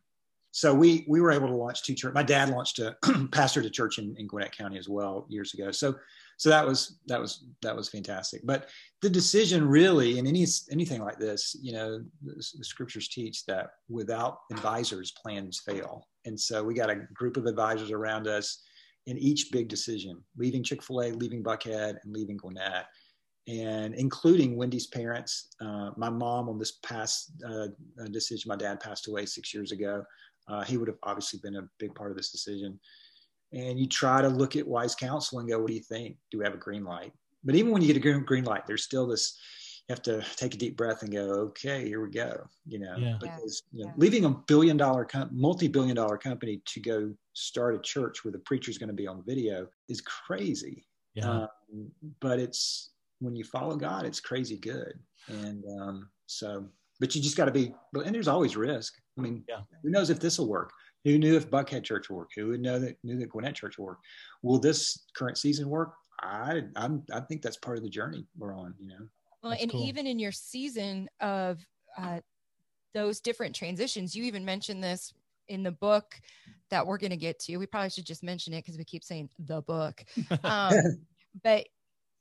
So 0.58 0.74
we 0.74 1.06
we 1.08 1.22
were 1.22 1.30
able 1.30 1.50
to 1.50 1.54
launch 1.54 1.84
two 1.84 1.94
church. 1.94 2.16
My 2.16 2.24
dad 2.24 2.50
launched 2.50 2.80
a 2.80 2.98
pastor 3.32 3.62
to 3.62 3.70
church 3.70 4.00
in, 4.00 4.16
in 4.18 4.26
Gwinnett 4.26 4.58
County 4.58 4.80
as 4.80 4.90
well 4.90 5.28
years 5.30 5.54
ago. 5.54 5.70
So 5.70 5.94
so 6.38 6.50
that 6.50 6.66
was 6.66 6.98
that 7.06 7.22
was 7.22 7.46
that 7.62 7.76
was 7.76 7.90
fantastic. 7.90 8.42
But 8.44 8.68
the 9.04 9.10
decision 9.12 9.68
really 9.68 10.18
in 10.18 10.26
any 10.26 10.48
anything 10.72 11.04
like 11.04 11.20
this, 11.20 11.56
you 11.62 11.74
know, 11.74 12.04
the, 12.24 12.34
the 12.34 12.64
scriptures 12.64 13.08
teach 13.08 13.46
that 13.46 13.68
without 13.88 14.40
advisors, 14.52 15.12
plans 15.12 15.62
fail. 15.64 16.08
And 16.26 16.40
so 16.40 16.64
we 16.64 16.74
got 16.74 16.90
a 16.90 17.06
group 17.14 17.38
of 17.38 17.46
advisors 17.46 17.92
around 17.92 18.28
us 18.28 18.64
in 19.06 19.16
each 19.20 19.52
big 19.52 19.68
decision, 19.68 20.24
leaving 20.38 20.64
Chick 20.64 20.82
fil 20.82 21.04
A, 21.04 21.12
leaving 21.12 21.44
Buckhead, 21.44 21.98
and 22.04 22.12
leaving 22.12 22.38
Gwinnett, 22.38 22.88
and 23.48 23.94
including 23.94 24.58
Wendy's 24.58 24.88
parents. 24.88 25.50
Uh, 25.62 25.92
my 25.98 26.10
mom, 26.10 26.50
on 26.50 26.58
this 26.58 26.80
past 26.84 27.32
uh, 27.48 27.68
uh, 28.02 28.08
decision, 28.10 28.50
my 28.50 28.56
dad 28.56 28.80
passed 28.80 29.08
away 29.08 29.28
six 29.28 29.54
years 29.54 29.72
ago. 29.72 30.04
Uh, 30.48 30.64
he 30.64 30.78
would 30.78 30.88
have 30.88 30.98
obviously 31.04 31.40
been 31.44 31.58
a 31.58 31.70
big 31.80 31.94
part 31.96 32.12
of 32.12 32.18
this 32.18 32.32
decision. 32.32 32.80
And 33.54 33.80
you 33.80 33.88
try 33.88 34.22
to 34.22 34.28
look 34.28 34.56
at 34.56 34.68
wise 34.68 34.96
counsel 34.96 35.40
and 35.40 35.50
go, 35.50 35.60
what 35.60 35.68
do 35.68 35.74
you 35.74 35.82
think? 35.82 36.18
Do 36.32 36.40
we 36.40 36.44
have 36.44 36.54
a 36.54 36.58
green 36.58 36.84
light? 36.84 37.14
But 37.44 37.56
even 37.56 37.72
when 37.72 37.82
you 37.82 37.94
get 37.94 37.98
a 37.98 38.20
green 38.20 38.44
light, 38.44 38.68
there's 38.68 38.84
still 38.84 39.08
this 39.08 39.38
you 39.88 39.94
have 39.94 40.02
to 40.04 40.22
take 40.36 40.54
a 40.54 40.58
deep 40.58 40.76
breath 40.76 41.02
and 41.02 41.14
go, 41.14 41.22
okay, 41.22 41.88
here 41.88 42.04
we 42.04 42.10
go. 42.12 42.46
You 42.66 42.80
know, 42.80 42.96
yeah. 42.98 43.18
because 43.22 43.64
you 43.72 43.86
know, 43.86 43.90
yeah. 43.90 43.94
leaving 43.96 44.26
a 44.26 44.30
billion 44.30 44.76
dollar, 44.76 45.06
com- 45.06 45.30
multi-billion 45.32 45.96
dollar 45.96 46.18
company 46.18 46.62
to 46.66 46.82
go 46.82 47.14
start 47.34 47.74
a 47.74 47.80
church 47.80 48.26
where 48.26 48.34
the 48.34 48.40
preacher's 48.40 48.78
going 48.78 48.90
to 48.90 48.94
be 48.94 49.08
on 49.08 49.24
video 49.26 49.66
is 49.88 50.02
crazy. 50.02 50.86
Yeah. 51.16 51.48
Um, 51.72 51.92
but 52.20 52.38
it's 52.38 52.92
when 53.20 53.36
you 53.36 53.46
follow 53.46 53.78
God, 53.78 54.06
it's 54.06 54.20
crazy 54.20 54.58
good. 54.58 54.94
And 55.30 55.64
um, 55.80 56.10
so, 56.26 56.66
but 57.00 57.16
you 57.16 57.22
just 57.22 57.38
got 57.38 57.46
to 57.46 57.52
be, 57.52 57.74
and 57.94 58.14
there's 58.14 58.28
always 58.28 58.58
risk. 58.58 58.94
I 59.18 59.22
mean, 59.22 59.44
yeah. 59.48 59.62
who 59.84 59.90
knows 59.90 60.10
if 60.10 60.20
this 60.20 60.40
will 60.40 60.48
work? 60.48 60.72
Who 61.04 61.18
knew 61.18 61.36
if 61.36 61.50
Buckhead 61.50 61.84
Church 61.84 62.10
will 62.10 62.18
work? 62.18 62.32
Who 62.36 62.48
would 62.48 62.62
know 62.62 62.80
that 62.80 62.98
knew 63.04 63.18
that 63.20 63.30
Gwinnett 63.30 63.56
Church 63.56 63.78
will 63.78 63.86
work? 63.86 64.00
Will 64.44 64.60
this 64.60 65.06
current 65.16 65.38
season 65.38 65.70
work? 65.70 65.94
I 66.22 66.64
I'm, 66.76 67.04
I 67.14 67.22
think 67.22 67.42
that's 67.42 67.58
part 67.58 67.78
of 67.78 67.84
the 67.84 67.90
journey 67.90 68.26
we're 68.38 68.56
on. 68.56 68.74
You 68.80 68.90
know. 68.90 69.08
Well, 69.42 69.52
That's 69.52 69.64
and 69.64 69.72
cool. 69.72 69.84
even 69.84 70.08
in 70.08 70.20
your 70.20 70.32
season 70.32 71.08
of 71.22 71.60
uh, 71.98 72.20
those 72.94 73.20
different 73.22 73.56
transitions, 73.56 74.16
you 74.16 74.24
even 74.24 74.44
mentioned 74.44 74.84
this 74.84 75.14
in 75.48 75.64
the 75.64 75.72
book 75.72 76.20
that 76.70 76.86
we're 76.86 76.98
going 76.98 77.12
to 77.12 77.18
get 77.18 77.40
to. 77.40 77.58
We 77.58 77.66
probably 77.66 77.90
should 77.90 78.06
just 78.06 78.24
mention 78.24 78.54
it 78.54 78.66
because 78.66 78.78
we 78.78 78.84
keep 78.84 79.04
saying 79.04 79.30
the 79.40 79.62
book. 79.62 80.04
Um, 80.44 80.74
but 81.44 81.68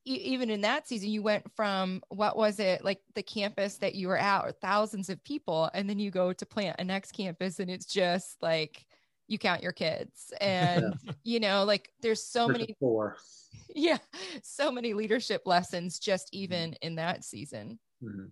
e- 0.07 0.23
even 0.25 0.51
in 0.51 0.63
that 0.63 0.89
season, 0.89 1.11
you 1.11 1.23
went 1.23 1.45
from 1.55 2.03
what 2.09 2.37
was 2.37 2.61
it 2.61 2.85
like 2.85 3.01
the 3.15 3.23
campus 3.23 3.77
that 3.79 3.95
you 3.95 4.09
were 4.09 4.19
at, 4.19 4.45
or 4.45 4.53
thousands 4.53 5.09
of 5.11 5.23
people, 5.25 5.71
and 5.75 5.89
then 5.89 5.99
you 5.99 6.11
go 6.11 6.33
to 6.33 6.47
plant 6.47 6.77
a 6.79 6.85
next 6.85 7.13
campus, 7.13 7.61
and 7.61 7.71
it's 7.71 7.87
just 7.87 8.37
like 8.43 8.87
you 9.29 9.39
count 9.39 9.63
your 9.63 9.73
kids, 9.73 10.33
and 10.41 10.95
you 11.25 11.41
know, 11.41 11.65
like 11.65 11.91
there's 12.01 12.23
so 12.23 12.49
many. 12.49 12.75
Four 12.81 13.17
yeah 13.75 13.99
so 14.43 14.73
many 14.73 14.95
leadership 14.95 15.43
lessons 15.47 15.99
just 15.99 16.29
mm-hmm. 16.29 16.43
even 16.43 16.73
in 16.83 16.95
that 16.95 17.25
season 17.25 17.79
mm-hmm. 18.03 18.25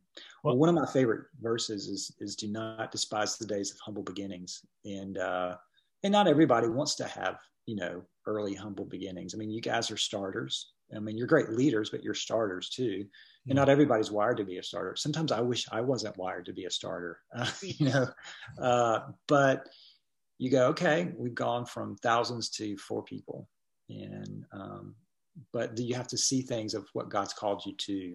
well 0.42 0.56
one 0.56 0.68
of 0.68 0.74
my 0.74 0.86
favorite 0.86 1.26
verses 1.40 1.88
is 1.88 2.12
is 2.20 2.36
do 2.36 2.48
not 2.48 2.90
despise 2.90 3.36
the 3.36 3.46
days 3.46 3.70
of 3.70 3.78
humble 3.80 4.02
beginnings 4.02 4.64
and 4.84 5.18
uh 5.18 5.54
and 6.02 6.12
not 6.12 6.26
everybody 6.26 6.68
wants 6.68 6.94
to 6.94 7.04
have 7.06 7.36
you 7.66 7.76
know 7.76 8.02
early 8.26 8.54
humble 8.54 8.84
beginnings 8.84 9.34
i 9.34 9.36
mean 9.36 9.50
you 9.50 9.60
guys 9.60 9.90
are 9.90 9.96
starters 9.96 10.72
i 10.94 10.98
mean 10.98 11.16
you're 11.16 11.26
great 11.26 11.50
leaders 11.50 11.90
but 11.90 12.02
you're 12.02 12.14
starters 12.14 12.68
too. 12.68 13.04
And 13.46 13.56
not 13.56 13.68
everybody's 13.68 14.10
wired 14.10 14.38
to 14.38 14.44
be 14.44 14.56
a 14.56 14.62
starter. 14.62 14.96
Sometimes 14.96 15.32
i 15.32 15.40
wish 15.40 15.66
i 15.70 15.80
wasn't 15.80 16.16
wired 16.16 16.46
to 16.46 16.52
be 16.52 16.64
a 16.64 16.70
starter 16.70 17.20
uh, 17.36 17.50
you 17.62 17.90
know? 17.90 18.06
Uh, 18.60 19.00
but 19.28 19.68
you 20.38 20.50
go 20.50 20.68
okay 20.68 21.12
we've 21.16 21.34
gone 21.34 21.66
from 21.66 21.96
thousands 21.96 22.50
to 22.50 22.76
four 22.78 23.02
people. 23.02 23.48
And 23.90 24.44
um, 24.52 24.94
but 25.52 25.78
you 25.78 25.94
have 25.94 26.08
to 26.08 26.18
see 26.18 26.42
things 26.42 26.74
of 26.74 26.86
what 26.92 27.08
God's 27.08 27.34
called 27.34 27.64
you 27.66 27.74
to, 27.76 28.14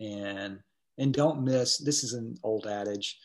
and 0.00 0.58
and 0.98 1.12
don't 1.12 1.44
miss. 1.44 1.78
This 1.78 2.04
is 2.04 2.12
an 2.12 2.36
old 2.42 2.66
adage, 2.66 3.18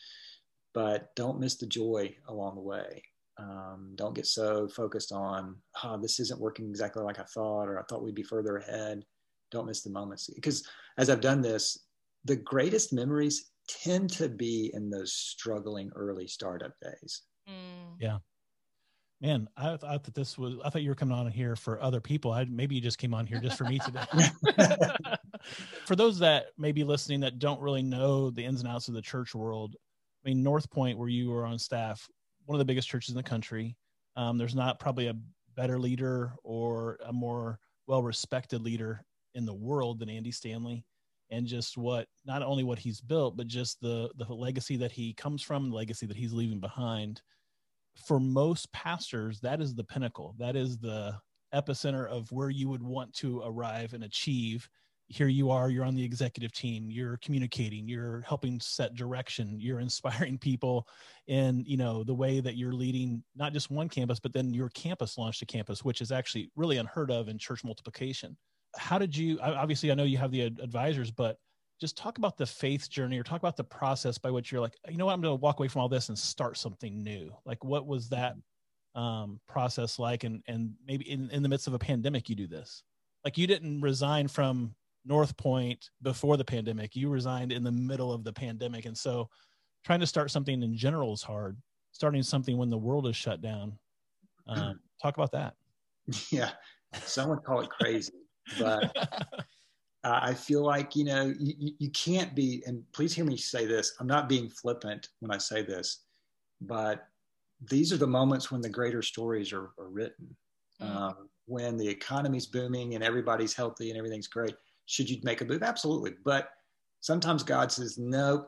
but 0.74 1.14
don't 1.14 1.40
miss 1.40 1.56
the 1.56 1.66
joy 1.66 2.14
along 2.28 2.56
the 2.56 2.62
way. 2.62 3.02
Um, 3.38 3.92
don't 3.96 4.14
get 4.14 4.26
so 4.26 4.66
focused 4.68 5.12
on, 5.12 5.56
oh, 5.84 5.98
this 6.00 6.20
isn't 6.20 6.40
working 6.40 6.68
exactly 6.68 7.02
like 7.02 7.18
I 7.18 7.24
thought, 7.24 7.68
or 7.68 7.78
I 7.78 7.82
thought 7.82 8.02
we'd 8.02 8.14
be 8.14 8.22
further 8.22 8.56
ahead. 8.56 9.04
Don't 9.50 9.66
miss 9.66 9.82
the 9.82 9.90
moments. 9.90 10.30
Because 10.34 10.66
as 10.98 11.10
I've 11.10 11.20
done 11.20 11.42
this, 11.42 11.86
the 12.24 12.36
greatest 12.36 12.92
memories 12.92 13.50
tend 13.68 14.10
to 14.10 14.28
be 14.28 14.70
in 14.74 14.90
those 14.90 15.12
struggling 15.12 15.90
early 15.94 16.26
startup 16.26 16.72
days. 16.80 17.22
Mm. 17.48 17.96
Yeah. 18.00 18.18
Man, 19.20 19.48
I 19.56 19.76
thought 19.76 20.04
that 20.04 20.14
this 20.14 20.36
was, 20.36 20.54
I 20.62 20.68
thought 20.68 20.82
you 20.82 20.90
were 20.90 20.94
coming 20.94 21.16
on 21.16 21.30
here 21.30 21.56
for 21.56 21.80
other 21.82 22.00
people. 22.00 22.32
I, 22.32 22.44
maybe 22.44 22.74
you 22.74 22.82
just 22.82 22.98
came 22.98 23.14
on 23.14 23.26
here 23.26 23.40
just 23.40 23.56
for 23.56 23.64
me 23.64 23.78
today. 23.78 24.04
for 25.86 25.96
those 25.96 26.18
that 26.18 26.48
may 26.58 26.72
be 26.72 26.84
listening 26.84 27.20
that 27.20 27.38
don't 27.38 27.60
really 27.60 27.82
know 27.82 28.30
the 28.30 28.44
ins 28.44 28.60
and 28.60 28.68
outs 28.68 28.88
of 28.88 28.94
the 28.94 29.00
church 29.00 29.34
world, 29.34 29.74
I 30.24 30.28
mean, 30.28 30.42
North 30.42 30.70
Point, 30.70 30.98
where 30.98 31.08
you 31.08 31.30
were 31.30 31.46
on 31.46 31.58
staff, 31.58 32.06
one 32.46 32.56
of 32.56 32.58
the 32.58 32.64
biggest 32.64 32.88
churches 32.88 33.10
in 33.10 33.16
the 33.16 33.22
country. 33.22 33.76
Um, 34.16 34.38
there's 34.38 34.54
not 34.54 34.80
probably 34.80 35.08
a 35.08 35.16
better 35.56 35.78
leader 35.78 36.32
or 36.42 36.98
a 37.06 37.12
more 37.12 37.58
well 37.86 38.02
respected 38.02 38.62
leader 38.62 39.04
in 39.34 39.44
the 39.44 39.54
world 39.54 39.98
than 39.98 40.08
Andy 40.08 40.32
Stanley. 40.32 40.84
And 41.30 41.46
just 41.46 41.76
what 41.76 42.06
not 42.24 42.42
only 42.42 42.62
what 42.62 42.78
he's 42.78 43.00
built 43.00 43.36
but 43.36 43.48
just 43.48 43.80
the 43.80 44.10
the 44.16 44.32
legacy 44.32 44.76
that 44.76 44.92
he 44.92 45.12
comes 45.14 45.42
from 45.42 45.70
the 45.70 45.76
legacy 45.76 46.06
that 46.06 46.16
he's 46.16 46.32
leaving 46.32 46.60
behind. 46.60 47.20
For 48.06 48.20
most 48.20 48.72
pastors 48.72 49.40
that 49.40 49.60
is 49.60 49.74
the 49.74 49.84
pinnacle. 49.84 50.34
That 50.38 50.54
is 50.54 50.78
the 50.78 51.18
epicenter 51.54 52.08
of 52.08 52.30
where 52.30 52.50
you 52.50 52.68
would 52.68 52.82
want 52.82 53.12
to 53.14 53.42
arrive 53.44 53.92
and 53.92 54.04
achieve 54.04 54.68
here 55.08 55.28
you 55.28 55.50
are 55.50 55.70
you're 55.70 55.84
on 55.84 55.94
the 55.94 56.02
executive 56.02 56.52
team 56.52 56.90
you're 56.90 57.16
communicating 57.18 57.86
you're 57.86 58.22
helping 58.26 58.58
set 58.60 58.94
direction 58.94 59.56
you're 59.60 59.80
inspiring 59.86 60.36
people 60.36 60.86
in 61.28 61.62
you 61.66 61.76
know 61.76 62.02
the 62.02 62.14
way 62.14 62.40
that 62.40 62.56
you're 62.56 62.72
leading 62.72 63.22
not 63.34 63.52
just 63.52 63.70
one 63.70 63.88
campus 63.88 64.18
but 64.18 64.32
then 64.32 64.52
your 64.52 64.68
campus 64.70 65.16
launched 65.16 65.42
a 65.42 65.46
campus 65.46 65.84
which 65.84 66.00
is 66.00 66.10
actually 66.10 66.50
really 66.56 66.78
unheard 66.78 67.10
of 67.10 67.28
in 67.28 67.38
church 67.38 67.64
multiplication. 67.64 68.36
How 68.76 68.98
did 68.98 69.16
you 69.16 69.38
obviously 69.40 69.90
i 69.90 69.94
know 69.94 70.04
you 70.04 70.18
have 70.18 70.32
the 70.32 70.42
advisors 70.42 71.10
but 71.10 71.38
just 71.80 71.96
talk 71.96 72.18
about 72.18 72.36
the 72.36 72.46
faith 72.46 72.88
journey 72.88 73.18
or 73.18 73.22
talk 73.22 73.40
about 73.40 73.56
the 73.56 73.64
process 73.64 74.18
by 74.18 74.30
which 74.30 74.50
you're 74.50 74.60
like 74.60 74.74
you 74.88 74.96
know 74.96 75.06
what? 75.06 75.12
I'm 75.12 75.20
going 75.20 75.36
to 75.36 75.40
walk 75.40 75.58
away 75.58 75.68
from 75.68 75.82
all 75.82 75.88
this 75.88 76.08
and 76.08 76.18
start 76.18 76.56
something 76.56 77.02
new. 77.02 77.30
Like 77.44 77.62
what 77.64 77.86
was 77.86 78.08
that 78.08 78.34
um, 78.94 79.40
process 79.46 79.98
like? 79.98 80.24
And 80.24 80.42
and 80.48 80.72
maybe 80.86 81.10
in, 81.10 81.30
in 81.30 81.42
the 81.42 81.48
midst 81.48 81.66
of 81.66 81.74
a 81.74 81.78
pandemic 81.78 82.28
you 82.28 82.34
do 82.36 82.46
this. 82.46 82.82
Like 83.24 83.36
you 83.36 83.46
didn't 83.46 83.82
resign 83.82 84.28
from 84.28 84.74
north 85.06 85.36
point 85.36 85.90
before 86.02 86.36
the 86.36 86.44
pandemic 86.44 86.96
you 86.96 87.08
resigned 87.08 87.52
in 87.52 87.62
the 87.62 87.72
middle 87.72 88.12
of 88.12 88.24
the 88.24 88.32
pandemic 88.32 88.84
and 88.84 88.96
so 88.96 89.28
trying 89.84 90.00
to 90.00 90.06
start 90.06 90.30
something 90.30 90.62
in 90.62 90.76
general 90.76 91.12
is 91.12 91.22
hard 91.22 91.56
starting 91.92 92.22
something 92.22 92.56
when 92.56 92.70
the 92.70 92.76
world 92.76 93.06
is 93.06 93.16
shut 93.16 93.40
down 93.40 93.78
um, 94.48 94.80
talk 95.02 95.16
about 95.16 95.32
that 95.32 95.54
yeah 96.30 96.50
some 97.04 97.28
would 97.28 97.42
call 97.44 97.60
it 97.60 97.70
crazy 97.70 98.12
but 98.58 98.96
uh, 100.06 100.20
I 100.22 100.34
feel 100.34 100.64
like 100.64 100.94
you 100.94 101.04
know 101.04 101.34
you, 101.38 101.72
you 101.78 101.90
can't 101.90 102.34
be. 102.34 102.62
And 102.66 102.82
please 102.92 103.12
hear 103.12 103.24
me 103.24 103.36
say 103.36 103.66
this. 103.66 103.94
I'm 103.98 104.06
not 104.06 104.28
being 104.28 104.48
flippant 104.48 105.08
when 105.20 105.30
I 105.32 105.38
say 105.38 105.62
this, 105.62 106.04
but 106.60 107.08
these 107.70 107.92
are 107.92 107.96
the 107.96 108.06
moments 108.06 108.50
when 108.50 108.60
the 108.60 108.68
greater 108.68 109.02
stories 109.02 109.52
are, 109.52 109.70
are 109.78 109.88
written. 109.88 110.36
Mm. 110.80 110.94
Um, 110.94 111.28
when 111.46 111.76
the 111.76 111.88
economy's 111.88 112.46
booming 112.46 112.94
and 112.94 113.02
everybody's 113.02 113.54
healthy 113.54 113.90
and 113.90 113.98
everything's 113.98 114.26
great, 114.26 114.54
should 114.86 115.10
you 115.10 115.18
make 115.22 115.40
a 115.40 115.44
move? 115.44 115.62
Absolutely. 115.62 116.14
But 116.24 116.50
sometimes 117.00 117.42
God 117.42 117.70
says, 117.70 117.98
no, 117.98 118.46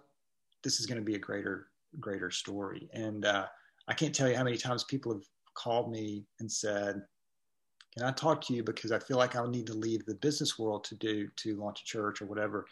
this 0.64 0.80
is 0.80 0.86
going 0.86 0.98
to 0.98 1.04
be 1.04 1.14
a 1.14 1.18
greater, 1.18 1.68
greater 2.00 2.30
story. 2.30 2.88
And 2.92 3.24
uh, 3.24 3.46
I 3.86 3.94
can't 3.94 4.14
tell 4.14 4.28
you 4.28 4.36
how 4.36 4.44
many 4.44 4.56
times 4.56 4.84
people 4.84 5.12
have 5.12 5.24
called 5.54 5.90
me 5.90 6.24
and 6.40 6.50
said, 6.50 7.02
can 7.96 8.06
I 8.06 8.12
talk 8.12 8.40
to 8.42 8.54
you 8.54 8.62
because 8.62 8.92
I 8.92 8.98
feel 8.98 9.16
like 9.16 9.34
I'll 9.34 9.48
need 9.48 9.66
to 9.66 9.74
leave 9.74 10.04
the 10.06 10.14
business 10.16 10.58
world 10.58 10.84
to 10.84 10.94
do 10.94 11.28
to 11.36 11.56
launch 11.56 11.82
a 11.82 11.84
church 11.84 12.22
or 12.22 12.26
whatever. 12.26 12.66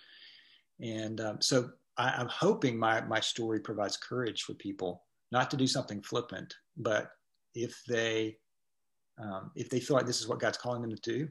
And 0.80 1.20
um, 1.20 1.40
so 1.40 1.70
I, 1.96 2.20
am 2.20 2.28
hoping 2.28 2.78
my 2.78 3.00
my 3.00 3.20
story 3.20 3.60
provides 3.60 3.96
courage 3.96 4.42
for 4.42 4.54
people 4.54 5.02
not 5.32 5.50
to 5.50 5.56
do 5.56 5.66
something 5.66 6.02
flippant, 6.02 6.54
but 6.76 7.10
if 7.54 7.82
they 7.88 8.36
um, 9.18 9.50
if 9.56 9.70
they 9.70 9.80
feel 9.80 9.96
like 9.96 10.06
this 10.06 10.20
is 10.20 10.28
what 10.28 10.38
God's 10.38 10.58
calling 10.58 10.82
them 10.82 10.94
to 10.94 11.00
do, 11.00 11.28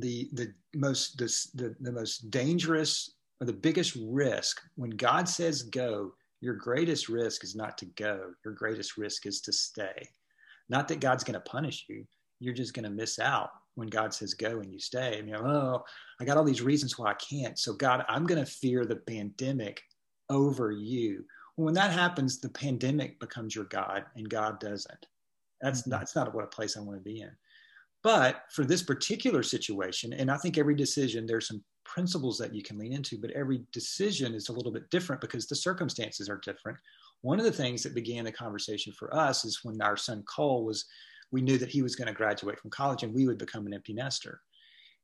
the 0.00 0.28
the 0.32 0.52
most 0.74 1.18
the, 1.18 1.26
the, 1.54 1.76
the 1.80 1.92
most 1.92 2.30
dangerous 2.30 3.14
or 3.40 3.46
the 3.46 3.52
biggest 3.52 3.96
risk 4.06 4.60
when 4.76 4.90
God 4.90 5.28
says 5.28 5.62
go, 5.62 6.12
your 6.40 6.54
greatest 6.54 7.08
risk 7.08 7.42
is 7.42 7.56
not 7.56 7.78
to 7.78 7.86
go. 7.86 8.32
Your 8.44 8.54
greatest 8.54 8.96
risk 8.96 9.26
is 9.26 9.40
to 9.42 9.52
stay. 9.52 10.08
Not 10.68 10.88
that 10.88 11.00
God's 11.00 11.24
going 11.24 11.34
to 11.34 11.40
punish 11.40 11.86
you, 11.88 12.06
you're 12.40 12.54
just 12.54 12.74
going 12.74 12.84
to 12.84 12.90
miss 12.90 13.18
out 13.18 13.50
when 13.74 13.88
God 13.88 14.14
says 14.14 14.34
go 14.34 14.60
and 14.60 14.72
you 14.72 14.78
stay. 14.78 15.18
And 15.18 15.28
you 15.28 15.34
know, 15.34 15.46
oh, 15.46 15.84
I 16.20 16.24
got 16.24 16.36
all 16.36 16.44
these 16.44 16.62
reasons 16.62 16.98
why 16.98 17.10
I 17.10 17.14
can't. 17.14 17.58
So, 17.58 17.72
God, 17.72 18.04
I'm 18.08 18.26
going 18.26 18.42
to 18.42 18.50
fear 18.50 18.84
the 18.84 18.96
pandemic 18.96 19.82
over 20.30 20.70
you. 20.70 21.24
When 21.56 21.74
that 21.74 21.92
happens, 21.92 22.40
the 22.40 22.48
pandemic 22.48 23.20
becomes 23.20 23.54
your 23.54 23.64
God 23.64 24.04
and 24.16 24.28
God 24.28 24.60
doesn't. 24.60 25.06
That's 25.60 25.82
mm-hmm. 25.82 25.90
not, 25.90 26.00
that's 26.00 26.16
not 26.16 26.34
what 26.34 26.44
a 26.44 26.48
place 26.48 26.76
I 26.76 26.80
want 26.80 26.98
to 26.98 27.04
be 27.04 27.20
in. 27.20 27.30
But 28.04 28.42
for 28.50 28.64
this 28.64 28.82
particular 28.82 29.42
situation, 29.42 30.12
and 30.12 30.30
I 30.30 30.36
think 30.36 30.58
every 30.58 30.76
decision, 30.76 31.24
there's 31.24 31.48
some 31.48 31.64
principles 31.84 32.36
that 32.38 32.54
you 32.54 32.62
can 32.62 32.78
lean 32.78 32.92
into, 32.92 33.18
but 33.18 33.30
every 33.30 33.64
decision 33.72 34.34
is 34.34 34.50
a 34.50 34.52
little 34.52 34.70
bit 34.70 34.88
different 34.90 35.22
because 35.22 35.46
the 35.46 35.56
circumstances 35.56 36.28
are 36.28 36.40
different. 36.44 36.78
One 37.22 37.38
of 37.38 37.46
the 37.46 37.52
things 37.52 37.82
that 37.82 37.94
began 37.94 38.24
the 38.24 38.32
conversation 38.32 38.92
for 38.92 39.14
us 39.14 39.46
is 39.46 39.64
when 39.64 39.80
our 39.80 39.96
son 39.96 40.22
Cole 40.24 40.64
was 40.64 40.84
we 41.32 41.40
knew 41.40 41.56
that 41.56 41.70
he 41.70 41.82
was 41.82 41.96
going 41.96 42.06
to 42.06 42.14
graduate 42.14 42.60
from 42.60 42.70
college 42.70 43.02
and 43.02 43.14
we 43.14 43.26
would 43.26 43.38
become 43.38 43.66
an 43.66 43.74
empty 43.74 43.94
nester. 43.94 44.40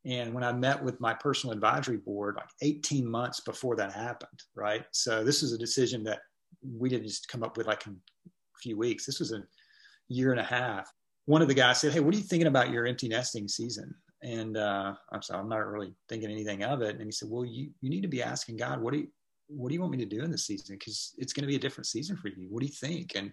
And 0.04 0.34
when 0.34 0.44
I 0.44 0.52
met 0.52 0.82
with 0.82 1.00
my 1.00 1.14
personal 1.14 1.54
advisory 1.54 1.96
board, 1.96 2.36
like 2.36 2.48
18 2.62 3.10
months 3.10 3.40
before 3.40 3.76
that 3.76 3.92
happened, 3.92 4.42
right? 4.54 4.84
So 4.92 5.24
this 5.24 5.40
was 5.42 5.52
a 5.52 5.58
decision 5.58 6.04
that 6.04 6.20
we 6.62 6.90
didn't 6.90 7.08
just 7.08 7.28
come 7.28 7.42
up 7.42 7.56
with 7.56 7.66
like 7.66 7.86
in 7.86 7.96
a 8.26 8.58
few 8.60 8.76
weeks. 8.76 9.06
This 9.06 9.20
was 9.20 9.32
a 9.32 9.42
year 10.08 10.30
and 10.32 10.40
a 10.40 10.44
half. 10.44 10.92
One 11.26 11.42
of 11.42 11.48
the 11.48 11.54
guys 11.54 11.80
said, 11.80 11.92
Hey, 11.92 12.00
what 12.00 12.14
are 12.14 12.18
you 12.18 12.24
thinking 12.24 12.46
about 12.46 12.70
your 12.70 12.86
empty 12.86 13.08
nesting 13.08 13.48
season? 13.48 13.94
And 14.22 14.56
uh, 14.56 14.94
I'm 15.12 15.22
sorry, 15.22 15.40
I'm 15.40 15.48
not 15.48 15.66
really 15.66 15.94
thinking 16.08 16.30
anything 16.30 16.62
of 16.64 16.82
it. 16.82 16.96
And 16.96 17.04
he 17.04 17.12
said, 17.12 17.28
Well, 17.30 17.44
you, 17.44 17.70
you 17.80 17.90
need 17.90 18.02
to 18.02 18.08
be 18.08 18.22
asking 18.22 18.56
God, 18.56 18.80
what 18.80 18.92
do 18.92 19.00
you, 19.00 19.08
what 19.48 19.68
do 19.68 19.74
you 19.74 19.80
want 19.80 19.92
me 19.92 19.98
to 19.98 20.06
do 20.06 20.22
in 20.22 20.30
this 20.30 20.46
season? 20.46 20.76
Because 20.78 21.14
it's 21.18 21.32
going 21.32 21.42
to 21.42 21.48
be 21.48 21.56
a 21.56 21.60
different 21.60 21.86
season 21.86 22.16
for 22.16 22.28
you. 22.28 22.46
What 22.48 22.60
do 22.60 22.66
you 22.66 22.72
think? 22.72 23.12
And 23.16 23.32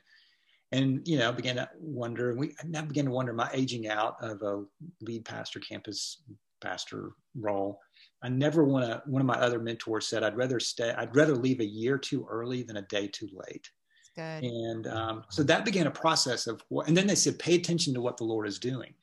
and 0.71 1.07
you 1.07 1.17
know 1.17 1.31
began 1.31 1.55
to 1.55 1.69
wonder 1.79 2.31
and 2.31 2.39
we 2.39 2.53
now 2.65 2.81
began 2.81 3.05
to 3.05 3.11
wonder 3.11 3.33
my 3.33 3.49
aging 3.53 3.87
out 3.87 4.15
of 4.21 4.41
a 4.41 4.63
lead 5.01 5.23
pastor 5.23 5.59
campus 5.59 6.23
pastor 6.61 7.11
role 7.39 7.79
i 8.23 8.29
never 8.29 8.63
want 8.63 8.83
to 8.85 9.01
one 9.05 9.21
of 9.21 9.25
my 9.25 9.35
other 9.35 9.59
mentors 9.59 10.07
said 10.07 10.23
i'd 10.23 10.37
rather 10.37 10.59
stay 10.59 10.93
i'd 10.97 11.15
rather 11.15 11.35
leave 11.35 11.59
a 11.59 11.65
year 11.65 11.97
too 11.97 12.25
early 12.29 12.63
than 12.63 12.77
a 12.77 12.81
day 12.83 13.07
too 13.07 13.29
late 13.33 13.69
Good. 14.17 14.43
and 14.43 14.87
um, 14.87 15.23
so 15.29 15.43
that 15.43 15.63
began 15.63 15.87
a 15.87 15.91
process 15.91 16.47
of 16.47 16.61
and 16.85 16.97
then 16.97 17.07
they 17.07 17.15
said 17.15 17.39
pay 17.39 17.55
attention 17.55 17.93
to 17.93 18.01
what 18.01 18.17
the 18.17 18.23
lord 18.23 18.47
is 18.47 18.59
doing 18.59 18.93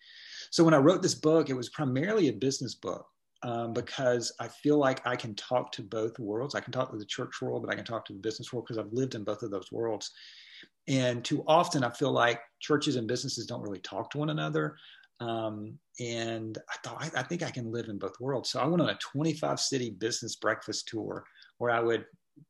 so 0.51 0.65
when 0.65 0.75
i 0.75 0.79
wrote 0.79 1.03
this 1.03 1.15
book 1.15 1.49
it 1.49 1.55
was 1.55 1.69
primarily 1.71 2.29
a 2.29 2.33
business 2.33 2.75
book 2.75 3.07
um, 3.43 3.73
because 3.73 4.33
i 4.41 4.49
feel 4.49 4.77
like 4.77 5.07
i 5.07 5.15
can 5.15 5.35
talk 5.37 5.71
to 5.73 5.83
both 5.83 6.19
worlds 6.19 6.55
i 6.55 6.61
can 6.61 6.73
talk 6.73 6.91
to 6.91 6.99
the 6.99 7.05
church 7.07 7.41
world 7.41 7.63
but 7.63 7.73
i 7.73 7.77
can 7.77 7.85
talk 7.85 8.05
to 8.05 8.13
the 8.13 8.19
business 8.19 8.53
world 8.53 8.67
because 8.67 8.77
i've 8.77 8.93
lived 8.93 9.15
in 9.15 9.25
both 9.25 9.43
of 9.43 9.51
those 9.51 9.71
worlds 9.71 10.11
and 10.87 11.25
too 11.25 11.43
often, 11.47 11.83
I 11.83 11.91
feel 11.91 12.13
like 12.13 12.41
churches 12.61 12.97
and 12.97 13.09
businesses 13.09 13.47
don't 13.47 13.63
really 13.63 13.79
talk 13.81 14.11
to 14.11 14.19
one 14.19 14.31
another. 14.31 14.77
Um, 15.21 15.79
and 16.01 16.59
I 16.69 16.77
thought, 16.83 17.03
I, 17.03 17.21
I, 17.21 17.23
think 17.23 17.43
I 17.43 17.51
can 17.51 17.73
live 17.73 17.89
in 17.89 17.99
both 17.99 18.21
worlds. 18.21 18.51
So 18.51 18.61
I 18.61 18.67
went 18.67 18.83
on 18.83 18.91
a 18.91 18.99
25 18.99 19.61
city 19.61 19.91
business 19.91 20.37
breakfast 20.37 20.89
tour 20.89 21.25
where 21.59 21.71
I 21.71 21.81
would 21.81 22.05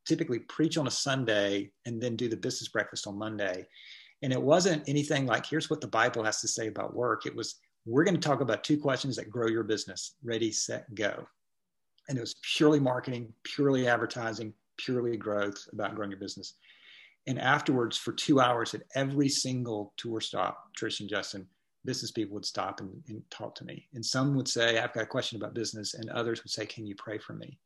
typically 0.06 0.40
preach 0.40 0.76
on 0.76 0.86
a 0.86 0.90
Sunday 0.90 1.70
and 1.86 2.00
then 2.00 2.16
do 2.16 2.28
the 2.28 2.36
business 2.36 2.68
breakfast 2.68 3.06
on 3.06 3.18
Monday. 3.18 3.66
And 4.22 4.32
it 4.32 4.40
wasn't 4.40 4.88
anything 4.88 5.26
like, 5.26 5.46
here's 5.46 5.68
what 5.68 5.80
the 5.80 5.86
Bible 5.86 6.24
has 6.24 6.40
to 6.40 6.48
say 6.48 6.68
about 6.68 6.94
work. 6.94 7.26
It 7.26 7.34
was, 7.34 7.56
we're 7.84 8.04
going 8.04 8.18
to 8.18 8.28
talk 8.28 8.40
about 8.40 8.64
two 8.64 8.78
questions 8.78 9.16
that 9.16 9.30
grow 9.30 9.48
your 9.48 9.64
business 9.64 10.14
ready, 10.24 10.50
set, 10.50 10.92
go. 10.94 11.26
And 12.08 12.18
it 12.18 12.20
was 12.20 12.36
purely 12.56 12.80
marketing, 12.80 13.32
purely 13.44 13.86
advertising, 13.88 14.52
purely 14.76 15.16
growth 15.16 15.66
about 15.72 15.94
growing 15.94 16.10
your 16.10 16.20
business. 16.20 16.54
And 17.26 17.38
afterwards, 17.38 17.96
for 17.96 18.12
two 18.12 18.40
hours 18.40 18.74
at 18.74 18.82
every 18.94 19.28
single 19.28 19.94
tour 19.96 20.20
stop, 20.20 20.70
Trish 20.78 21.00
and 21.00 21.08
Justin, 21.08 21.46
business 21.84 22.10
people 22.10 22.34
would 22.34 22.44
stop 22.44 22.80
and, 22.80 22.90
and, 23.08 23.22
talk 23.30 23.54
to 23.54 23.64
me. 23.64 23.88
And 23.94 24.04
some 24.04 24.34
would 24.36 24.48
say, 24.48 24.78
I've 24.78 24.92
got 24.92 25.04
a 25.04 25.06
question 25.06 25.36
about 25.36 25.54
business. 25.54 25.94
And 25.94 26.10
others 26.10 26.42
would 26.42 26.50
say, 26.50 26.66
Can 26.66 26.86
you 26.86 26.94
pray 26.96 27.18
for 27.18 27.34
me? 27.34 27.58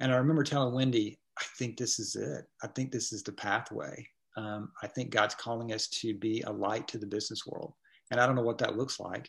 And 0.00 0.12
I 0.12 0.16
remember 0.16 0.42
telling 0.42 0.74
Wendy, 0.74 1.18
I 1.40 1.46
think 1.58 1.76
this 1.76 1.98
is 1.98 2.16
it. 2.16 2.44
I 2.62 2.68
think 2.68 2.92
this 2.92 3.12
is 3.12 3.22
the 3.22 3.32
pathway. 3.32 4.06
Um, 4.36 4.70
I 4.82 4.86
think 4.86 5.10
God's 5.10 5.34
calling 5.34 5.72
us 5.72 5.88
to 5.88 6.14
be 6.14 6.42
a 6.42 6.52
light 6.52 6.86
to 6.88 6.98
the 6.98 7.06
business 7.06 7.46
world. 7.46 7.72
And 8.10 8.20
I 8.20 8.26
don't 8.26 8.36
know 8.36 8.42
what 8.42 8.58
that 8.58 8.76
looks 8.76 9.00
like, 9.00 9.28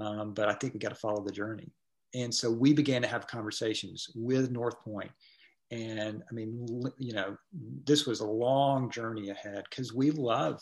um, 0.00 0.34
but 0.34 0.48
I 0.48 0.54
think 0.54 0.74
we 0.74 0.80
got 0.80 0.90
to 0.90 0.94
follow 0.94 1.22
the 1.24 1.32
journey. 1.32 1.72
And 2.14 2.32
so 2.32 2.50
we 2.50 2.72
began 2.72 3.02
to 3.02 3.08
have 3.08 3.26
conversations 3.26 4.08
with 4.14 4.50
North 4.50 4.80
Point 4.82 5.10
and 5.70 6.22
I 6.30 6.34
mean, 6.34 6.66
you 6.98 7.14
know, 7.14 7.36
this 7.84 8.06
was 8.06 8.20
a 8.20 8.26
long 8.26 8.90
journey 8.90 9.30
ahead 9.30 9.64
because 9.68 9.92
we 9.92 10.10
love 10.10 10.60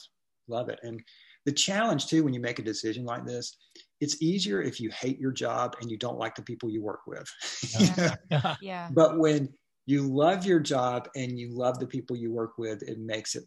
love 0.48 0.68
it. 0.68 0.80
And 0.82 1.02
the 1.44 1.52
challenge 1.52 2.06
too, 2.06 2.24
when 2.24 2.34
you 2.34 2.40
make 2.40 2.58
a 2.58 2.64
decision 2.64 3.04
like 3.04 3.26
this, 3.26 3.56
it's 4.00 4.22
easier 4.22 4.62
if 4.62 4.80
you 4.80 4.90
hate 4.90 5.18
your 5.18 5.32
job 5.32 5.76
and 5.80 5.90
you 5.90 5.96
don't 5.96 6.18
like 6.18 6.34
the 6.34 6.42
people 6.42 6.70
you 6.70 6.82
work 6.82 7.00
with. 7.06 7.28
Yeah. 7.78 8.14
yeah. 8.30 8.56
yeah. 8.60 8.88
But 8.92 9.18
when 9.18 9.48
you 9.86 10.02
love 10.02 10.46
your 10.46 10.60
job 10.60 11.08
and 11.16 11.38
you 11.38 11.50
love 11.50 11.78
the 11.78 11.86
people 11.86 12.16
you 12.16 12.32
work 12.32 12.58
with, 12.58 12.82
it 12.82 12.98
makes 12.98 13.34
it 13.34 13.44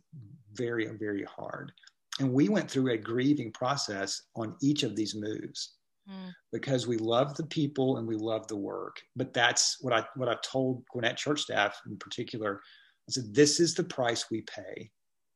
very, 0.54 0.88
very 0.98 1.24
hard. 1.24 1.72
And 2.20 2.32
we 2.32 2.50
went 2.50 2.70
through 2.70 2.92
a 2.92 2.98
grieving 2.98 3.52
process 3.52 4.22
on 4.36 4.56
each 4.62 4.84
of 4.84 4.96
these 4.96 5.16
moves 5.16 5.76
mm. 6.10 6.32
because 6.52 6.88
we 6.88 6.98
love 6.98 7.36
the 7.36 7.46
people 7.46 7.98
and 7.98 8.08
we 8.08 8.16
love 8.16 8.48
the 8.48 8.56
work. 8.56 9.02
But 9.16 9.34
that's 9.34 9.78
what 9.82 9.94
I 9.94 10.06
what 10.16 10.30
I 10.30 10.36
told 10.44 10.86
Gwinnett 10.92 11.18
church 11.18 11.42
staff 11.42 11.80
in 11.88 11.98
particular. 11.98 12.62
I 13.08 13.12
said, 13.12 13.34
this 13.34 13.60
is 13.60 13.76
the 13.76 13.84
price 13.84 14.32
we 14.32 14.42
pay 14.42 14.90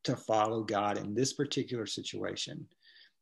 to 0.06 0.16
follow 0.16 0.64
God 0.64 0.98
in 0.98 1.14
this 1.14 1.34
particular 1.34 1.86
situation. 1.86 2.66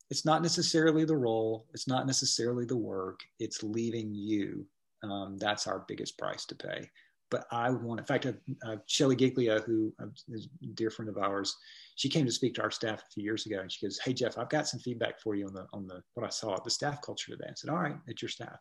It's 0.10 0.24
not 0.24 0.42
necessarily 0.42 1.04
the 1.04 1.18
role, 1.18 1.66
it's 1.74 1.88
not 1.88 2.08
necessarily 2.08 2.66
the 2.66 2.78
work, 2.78 3.20
it's 3.40 3.62
leaving 3.62 4.14
you. 4.14 4.66
Um, 5.04 5.38
that's 5.38 5.68
our 5.68 5.84
biggest 5.88 6.18
price 6.18 6.46
to 6.46 6.56
pay 6.56 6.90
but 7.30 7.46
I 7.52 7.70
would 7.70 7.84
want, 7.84 8.00
in 8.00 8.06
fact, 8.06 8.26
uh, 8.26 8.34
uh, 8.66 8.78
Shelly 8.86 9.16
Giglio, 9.16 9.62
who 9.62 9.94
uh, 10.02 10.08
a 10.34 10.66
dear 10.74 10.90
friend 10.90 11.10
of 11.10 11.18
ours, 11.18 11.56
she 11.96 12.10
came 12.10 12.26
to 12.26 12.32
speak 12.32 12.54
to 12.56 12.62
our 12.62 12.72
staff 12.72 13.02
a 13.02 13.12
few 13.12 13.24
years 13.24 13.46
ago, 13.46 13.60
and 13.60 13.72
she 13.72 13.86
goes, 13.86 14.00
"Hey 14.00 14.14
Jeff, 14.14 14.38
I've 14.38 14.50
got 14.50 14.68
some 14.68 14.80
feedback 14.80 15.20
for 15.20 15.36
you 15.36 15.48
on 15.48 15.54
the 15.54 15.66
on 15.74 15.88
the 15.88 16.02
what 16.14 16.26
I 16.26 16.30
saw 16.30 16.56
at 16.56 16.64
the 16.64 16.70
staff 16.70 17.02
culture 17.02 17.32
today." 17.32 17.48
I 17.50 17.54
said, 17.56 17.70
"All 17.70 17.78
right, 17.78 17.98
it's 18.08 18.22
your 18.22 18.30
staff, 18.30 18.60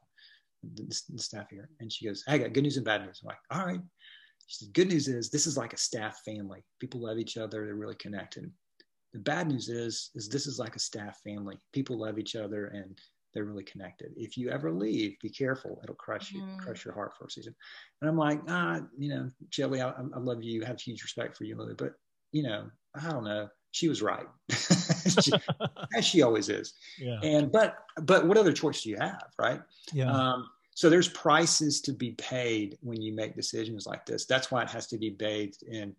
the, 0.75 1.03
the 1.11 1.23
staff 1.23 1.51
here," 1.51 1.69
and 1.81 1.93
she 1.93 2.07
goes, 2.07 2.25
"I 2.27 2.39
got 2.39 2.53
good 2.53 2.63
news 2.63 2.77
and 2.77 2.85
bad 2.85 3.05
news." 3.05 3.21
I'm 3.23 3.29
like, 3.29 3.39
"All 3.51 3.67
right." 3.67 3.81
She 4.47 4.65
said, 4.65 4.75
"Good 4.75 4.89
news 4.89 5.09
is 5.09 5.31
this 5.31 5.47
is 5.47 5.57
like 5.57 5.73
a 5.73 5.79
staff 5.79 6.21
family. 6.25 6.65
People 6.81 7.01
love 7.01 7.19
each 7.19 7.37
other. 7.37 7.65
They're 7.65 7.75
really 7.75 7.97
connected." 7.97 8.51
The 9.13 9.21
bad 9.21 9.49
news 9.49 9.69
is 9.69 10.11
is 10.15 10.29
this 10.29 10.47
is 10.47 10.59
like 10.59 10.77
a 10.77 10.81
staff 10.81 11.21
family. 11.23 11.59
People 11.73 11.99
love 11.99 12.19
each 12.19 12.37
other 12.37 12.67
and 12.67 12.99
they're 13.37 13.45
really 13.45 13.65
connected. 13.65 14.13
If 14.17 14.37
you 14.37 14.51
ever 14.51 14.73
leave, 14.73 15.19
be 15.21 15.29
careful; 15.29 15.81
it'll 15.83 15.95
crush 15.95 16.33
you, 16.33 16.43
mm. 16.43 16.59
crush 16.59 16.85
your 16.85 16.95
heart 16.95 17.13
for 17.17 17.27
a 17.27 17.31
season. 17.31 17.55
And 18.01 18.09
I'm 18.09 18.17
like, 18.17 18.41
ah, 18.49 18.81
you 18.99 19.11
know, 19.11 19.29
Shelly, 19.51 19.81
I, 19.81 19.91
I 19.91 20.19
love 20.19 20.43
you, 20.43 20.63
have 20.63 20.81
huge 20.81 21.03
respect 21.03 21.37
for 21.37 21.45
you, 21.45 21.57
Lily, 21.57 21.75
but 21.77 21.95
you 22.33 22.43
know, 22.43 22.71
I 22.95 23.11
don't 23.11 23.25
know. 23.25 23.49
She 23.73 23.89
was 23.89 24.01
right, 24.01 24.27
she, 24.51 25.33
as 25.95 26.05
she 26.05 26.23
always 26.23 26.49
is. 26.49 26.73
Yeah. 26.99 27.19
And 27.23 27.53
but 27.53 27.77
but 28.03 28.27
what 28.27 28.39
other 28.39 28.53
choice 28.53 28.83
do 28.83 28.91
you 28.91 28.97
have, 28.97 29.29
right? 29.39 29.61
Yeah. 29.93 30.11
Um, 30.11 30.49
so 30.75 30.91
there's 30.91 31.09
prices 31.09 31.81
to 31.83 31.93
be 31.93 32.13
paid 32.13 32.79
when 32.83 33.01
you 33.01 33.15
make 33.15 33.35
decisions 33.35 33.87
like 33.87 34.05
this. 34.07 34.27
That's 34.27 34.51
why 34.51 34.63
it 34.63 34.71
has 34.71 34.87
to 34.89 34.99
be 34.99 35.11
bathed 35.11 35.63
in 35.63 35.95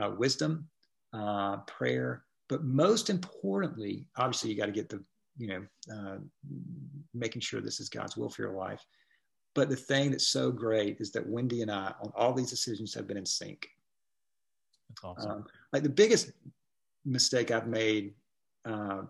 uh, 0.00 0.12
wisdom, 0.16 0.68
uh, 1.12 1.58
prayer, 1.58 2.24
but 2.50 2.64
most 2.64 3.10
importantly, 3.10 4.08
obviously, 4.16 4.50
you 4.50 4.56
got 4.56 4.66
to 4.66 4.72
get 4.72 4.88
the 4.88 5.02
you 5.36 5.46
know, 5.48 5.66
uh, 5.92 6.16
making 7.14 7.40
sure 7.40 7.60
this 7.60 7.80
is 7.80 7.88
God's 7.88 8.16
will 8.16 8.28
for 8.28 8.42
your 8.42 8.52
life. 8.52 8.84
But 9.54 9.68
the 9.68 9.76
thing 9.76 10.10
that's 10.10 10.28
so 10.28 10.50
great 10.50 11.00
is 11.00 11.10
that 11.12 11.26
Wendy 11.26 11.62
and 11.62 11.70
I, 11.70 11.92
on 12.02 12.12
all 12.14 12.32
these 12.32 12.50
decisions, 12.50 12.94
have 12.94 13.06
been 13.06 13.16
in 13.16 13.26
sync. 13.26 13.68
That's 14.88 15.04
awesome. 15.04 15.30
Um, 15.30 15.44
like 15.72 15.82
the 15.82 15.88
biggest 15.88 16.32
mistake 17.04 17.50
I've 17.50 17.66
made 17.66 18.12
uh, 18.64 19.02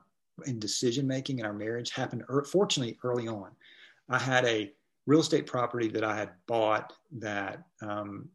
in 0.46 0.58
decision 0.58 1.06
making 1.06 1.40
in 1.40 1.46
our 1.46 1.52
marriage 1.52 1.90
happened, 1.90 2.24
er- 2.30 2.44
fortunately, 2.44 2.98
early 3.04 3.28
on. 3.28 3.50
I 4.08 4.18
had 4.18 4.44
a 4.44 4.72
real 5.06 5.20
estate 5.20 5.46
property 5.46 5.88
that 5.88 6.04
I 6.04 6.16
had 6.16 6.30
bought 6.46 6.92
that 7.18 7.62
um, 7.82 8.28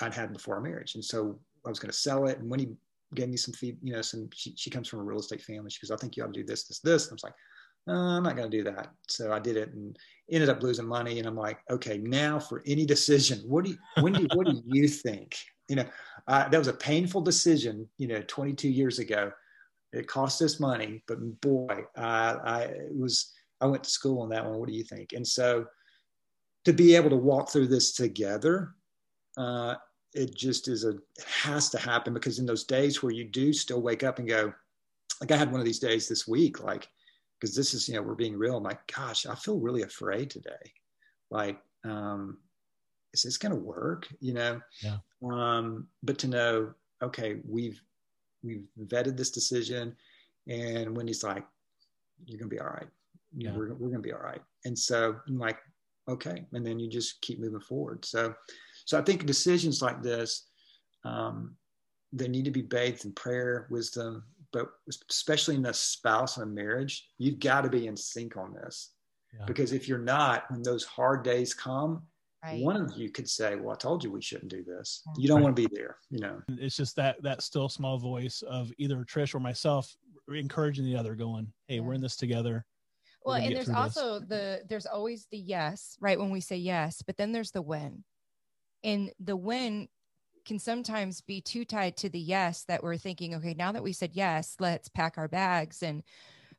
I'd 0.00 0.14
had 0.14 0.32
before 0.32 0.56
our 0.56 0.60
marriage, 0.60 0.94
and 0.94 1.04
so 1.04 1.38
I 1.66 1.68
was 1.68 1.78
going 1.78 1.90
to 1.90 1.96
sell 1.96 2.26
it. 2.26 2.38
And 2.38 2.50
when 2.50 2.60
he 2.60 2.68
gave 3.14 3.28
me 3.28 3.36
some 3.36 3.54
feed, 3.54 3.76
you 3.82 3.92
know, 3.92 4.02
some, 4.02 4.28
she, 4.32 4.54
she 4.56 4.70
comes 4.70 4.88
from 4.88 5.00
a 5.00 5.04
real 5.04 5.20
estate 5.20 5.42
family. 5.42 5.70
She 5.70 5.86
goes, 5.86 5.90
I 5.90 6.00
think 6.00 6.16
you 6.16 6.24
ought 6.24 6.32
to 6.32 6.40
do 6.40 6.46
this, 6.46 6.64
this, 6.64 6.80
this. 6.80 7.06
And 7.06 7.12
I 7.12 7.14
was 7.14 7.24
like, 7.24 7.34
no, 7.86 7.94
I'm 7.94 8.22
not 8.22 8.36
going 8.36 8.50
to 8.50 8.56
do 8.56 8.64
that. 8.64 8.90
So 9.08 9.32
I 9.32 9.38
did 9.38 9.56
it 9.56 9.72
and 9.72 9.96
ended 10.30 10.48
up 10.48 10.62
losing 10.62 10.86
money. 10.86 11.18
And 11.18 11.26
I'm 11.26 11.36
like, 11.36 11.58
okay, 11.70 11.98
now 11.98 12.38
for 12.38 12.62
any 12.66 12.86
decision, 12.86 13.40
what 13.46 13.64
do 13.64 13.70
you, 13.70 13.78
when 14.00 14.12
do, 14.12 14.26
what 14.34 14.46
do 14.46 14.62
you 14.66 14.88
think? 14.88 15.36
You 15.68 15.76
know, 15.76 15.86
uh, 16.28 16.48
that 16.48 16.58
was 16.58 16.68
a 16.68 16.74
painful 16.74 17.22
decision, 17.22 17.88
you 17.98 18.08
know, 18.08 18.22
22 18.26 18.68
years 18.68 18.98
ago. 18.98 19.32
It 19.92 20.06
cost 20.06 20.40
us 20.40 20.60
money, 20.60 21.02
but 21.06 21.18
boy, 21.40 21.84
uh, 21.96 22.36
I 22.44 22.70
was, 22.90 23.32
I 23.60 23.66
went 23.66 23.84
to 23.84 23.90
school 23.90 24.22
on 24.22 24.30
that 24.30 24.44
one. 24.44 24.58
What 24.58 24.68
do 24.68 24.74
you 24.74 24.84
think? 24.84 25.12
And 25.12 25.26
so 25.26 25.66
to 26.64 26.72
be 26.72 26.94
able 26.94 27.10
to 27.10 27.16
walk 27.16 27.50
through 27.50 27.66
this 27.66 27.92
together, 27.92 28.74
uh, 29.36 29.74
it 30.14 30.34
just 30.36 30.68
is 30.68 30.84
a 30.84 30.90
it 30.90 31.24
has 31.26 31.70
to 31.70 31.78
happen 31.78 32.12
because 32.12 32.38
in 32.38 32.46
those 32.46 32.64
days 32.64 33.02
where 33.02 33.12
you 33.12 33.24
do 33.24 33.52
still 33.52 33.80
wake 33.80 34.02
up 34.02 34.18
and 34.18 34.28
go 34.28 34.52
like 35.20 35.30
i 35.30 35.36
had 35.36 35.50
one 35.50 35.60
of 35.60 35.66
these 35.66 35.78
days 35.78 36.08
this 36.08 36.28
week 36.28 36.62
like 36.62 36.88
because 37.42 37.56
this 37.56 37.74
is 37.74 37.88
you 37.88 37.96
know 37.96 38.02
we're 38.02 38.14
being 38.14 38.38
real. 38.38 38.56
I'm 38.56 38.62
like 38.62 38.86
gosh 38.94 39.26
i 39.26 39.34
feel 39.34 39.58
really 39.58 39.82
afraid 39.82 40.30
today. 40.30 40.72
Like 41.30 41.58
um 41.84 42.38
is 43.12 43.22
this 43.22 43.36
going 43.36 43.52
to 43.52 43.58
work? 43.58 44.06
You 44.20 44.34
know? 44.34 44.60
Yeah. 44.82 44.98
um 45.24 45.88
but 46.02 46.18
to 46.18 46.28
know 46.28 46.72
okay 47.02 47.40
we've 47.46 47.82
we've 48.44 48.66
vetted 48.86 49.16
this 49.16 49.30
decision 49.32 49.96
and 50.48 50.96
wendy's 50.96 51.24
like 51.24 51.44
you're 52.24 52.38
going 52.38 52.48
to 52.48 52.54
be 52.54 52.60
all 52.60 52.68
right. 52.68 52.88
Yeah. 53.36 53.52
we're, 53.52 53.74
we're 53.74 53.88
going 53.88 53.94
to 53.94 54.08
be 54.08 54.12
all 54.12 54.20
right. 54.20 54.42
And 54.64 54.78
so 54.78 55.16
i'm 55.26 55.38
like 55.38 55.58
okay. 56.08 56.44
And 56.52 56.64
then 56.64 56.78
you 56.78 56.88
just 56.88 57.20
keep 57.22 57.40
moving 57.40 57.60
forward. 57.60 58.04
So 58.04 58.34
so 58.92 58.98
I 58.98 59.02
think 59.02 59.24
decisions 59.24 59.80
like 59.80 60.02
this, 60.02 60.48
um, 61.02 61.56
they 62.12 62.28
need 62.28 62.44
to 62.44 62.50
be 62.50 62.60
bathed 62.60 63.06
in 63.06 63.12
prayer, 63.12 63.66
wisdom, 63.70 64.24
but 64.52 64.66
especially 65.08 65.54
in 65.54 65.64
a 65.64 65.72
spouse 65.72 66.36
and 66.36 66.44
a 66.44 66.54
marriage, 66.54 67.08
you've 67.16 67.38
got 67.38 67.62
to 67.62 67.70
be 67.70 67.86
in 67.86 67.96
sync 67.96 68.36
on 68.36 68.52
this. 68.52 68.90
Yeah. 69.32 69.46
Because 69.46 69.72
if 69.72 69.88
you're 69.88 69.96
not, 69.96 70.44
when 70.50 70.62
those 70.62 70.84
hard 70.84 71.24
days 71.24 71.54
come, 71.54 72.02
Right. 72.44 72.60
one 72.60 72.76
of 72.76 72.96
you 72.96 73.08
could 73.08 73.30
say 73.30 73.54
well 73.54 73.70
i 73.70 73.76
told 73.76 74.02
you 74.02 74.10
we 74.10 74.20
shouldn't 74.20 74.50
do 74.50 74.64
this 74.64 75.04
you 75.16 75.28
don't 75.28 75.36
right. 75.36 75.44
want 75.44 75.54
to 75.54 75.68
be 75.68 75.72
there 75.72 75.98
you 76.10 76.18
know 76.18 76.42
it's 76.48 76.76
just 76.76 76.96
that 76.96 77.22
that 77.22 77.40
still 77.40 77.68
small 77.68 77.98
voice 77.98 78.42
of 78.42 78.72
either 78.78 78.96
trish 79.04 79.32
or 79.32 79.38
myself 79.38 79.94
encouraging 80.28 80.84
the 80.84 80.96
other 80.96 81.14
going 81.14 81.46
hey 81.68 81.76
yeah. 81.76 81.80
we're 81.82 81.92
in 81.92 82.00
this 82.00 82.16
together 82.16 82.64
well 83.24 83.36
and 83.36 83.54
there's 83.54 83.68
also 83.68 84.18
this. 84.18 84.28
the 84.28 84.62
there's 84.68 84.86
always 84.86 85.28
the 85.30 85.38
yes 85.38 85.96
right 86.00 86.18
when 86.18 86.30
we 86.30 86.40
say 86.40 86.56
yes 86.56 87.00
but 87.06 87.16
then 87.16 87.30
there's 87.30 87.52
the 87.52 87.62
when 87.62 88.02
and 88.84 89.10
the 89.20 89.36
when 89.36 89.88
can 90.44 90.58
sometimes 90.58 91.20
be 91.20 91.40
too 91.40 91.64
tied 91.64 91.96
to 91.96 92.08
the 92.08 92.18
yes 92.18 92.64
that 92.64 92.82
we're 92.82 92.96
thinking, 92.96 93.34
okay, 93.34 93.54
now 93.54 93.72
that 93.72 93.82
we 93.82 93.92
said 93.92 94.10
yes, 94.12 94.56
let's 94.58 94.88
pack 94.88 95.16
our 95.16 95.28
bags. 95.28 95.82
And 95.82 96.02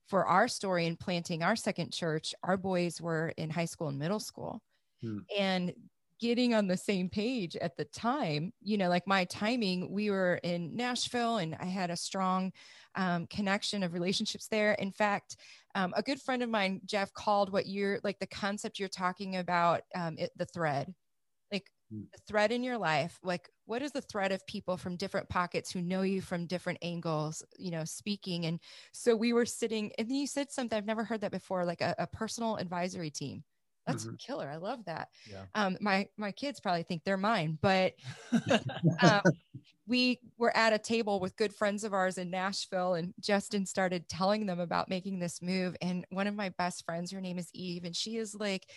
for 0.08 0.26
our 0.26 0.48
story 0.48 0.86
in 0.86 0.96
planting 0.96 1.44
our 1.44 1.56
second 1.56 1.92
church, 1.92 2.34
our 2.44 2.58
boys 2.58 3.02
were 3.02 3.34
in 3.38 3.50
high 3.50 3.66
school 3.66 3.90
and 3.90 4.00
middle 4.00 4.20
school. 4.20 4.62
Hmm. 5.02 5.20
And 5.38 5.74
getting 6.20 6.54
on 6.54 6.68
the 6.68 6.78
same 6.78 7.10
page 7.10 7.58
at 7.58 7.76
the 7.76 7.84
time, 7.86 8.54
you 8.62 8.78
know, 8.78 8.88
like 8.88 9.06
my 9.06 9.26
timing, 9.26 9.92
we 9.92 10.10
were 10.10 10.40
in 10.44 10.74
Nashville 10.74 11.38
and 11.38 11.56
I 11.60 11.66
had 11.66 11.90
a 11.90 11.98
strong 11.98 12.54
um, 12.96 13.28
connection 13.28 13.84
of 13.84 13.94
relationships 13.94 14.48
there. 14.48 14.74
In 14.74 14.92
fact, 14.92 15.36
um, 15.76 15.94
a 15.98 16.04
good 16.04 16.22
friend 16.22 16.42
of 16.42 16.50
mine, 16.50 16.80
Jeff, 16.86 17.12
called 17.14 17.52
what 17.52 17.66
you're 17.66 18.00
like 18.04 18.20
the 18.20 18.28
concept 18.28 18.80
you're 18.80 18.88
talking 18.88 19.38
about, 19.38 19.82
um, 19.96 20.16
it, 20.18 20.32
the 20.38 20.46
thread 20.46 20.94
the 22.12 22.20
thread 22.28 22.52
in 22.52 22.64
your 22.64 22.78
life 22.78 23.20
like 23.24 23.50
what 23.66 23.82
is 23.82 23.92
the 23.92 24.02
thread 24.02 24.32
of 24.32 24.46
people 24.48 24.78
from 24.78 24.96
different 24.96 25.30
pockets 25.30 25.72
who 25.72 25.82
know 25.82 26.02
you 26.02 26.22
from 26.22 26.46
different 26.46 26.80
angles 26.82 27.44
you 27.58 27.72
know 27.72 27.84
speaking 27.84 28.46
and 28.46 28.60
so 28.92 29.16
we 29.16 29.34
were 29.34 29.46
sitting 29.46 29.92
and 29.98 30.12
you 30.12 30.28
said 30.28 30.52
something 30.52 30.78
i've 30.78 30.86
never 30.86 31.04
heard 31.04 31.22
that 31.22 31.32
before 31.32 31.66
like 31.66 31.82
a, 31.82 31.96
a 32.00 32.08
personal 32.08 32.58
advisory 32.58 33.10
team 33.10 33.44
that's 33.86 34.06
mm-hmm. 34.06 34.16
killer 34.16 34.50
i 34.50 34.58
love 34.58 34.84
that 34.86 35.10
yeah. 35.30 35.44
um 35.56 35.78
my 35.82 36.08
my 36.18 36.32
kids 36.32 36.60
probably 36.60 36.84
think 36.84 37.04
they're 37.04 37.18
mine 37.18 37.58
but 37.62 37.94
um, 39.02 39.22
we 39.86 40.20
were 40.38 40.56
at 40.56 40.72
a 40.72 40.78
table 40.78 41.20
with 41.20 41.36
good 41.36 41.54
friends 41.54 41.84
of 41.84 41.94
ours 41.94 42.18
in 42.18 42.30
nashville 42.30 42.94
and 42.94 43.14
justin 43.20 43.66
started 43.66 44.08
telling 44.08 44.46
them 44.46 44.60
about 44.60 44.90
making 44.90 45.20
this 45.20 45.42
move 45.42 45.76
and 45.82 46.06
one 46.10 46.28
of 46.28 46.36
my 46.36 46.50
best 46.58 46.86
friends 46.86 47.12
her 47.12 47.22
name 47.22 47.38
is 47.38 47.50
eve 47.54 47.84
and 47.84 47.96
she 47.96 48.16
is 48.18 48.34
like 48.34 48.68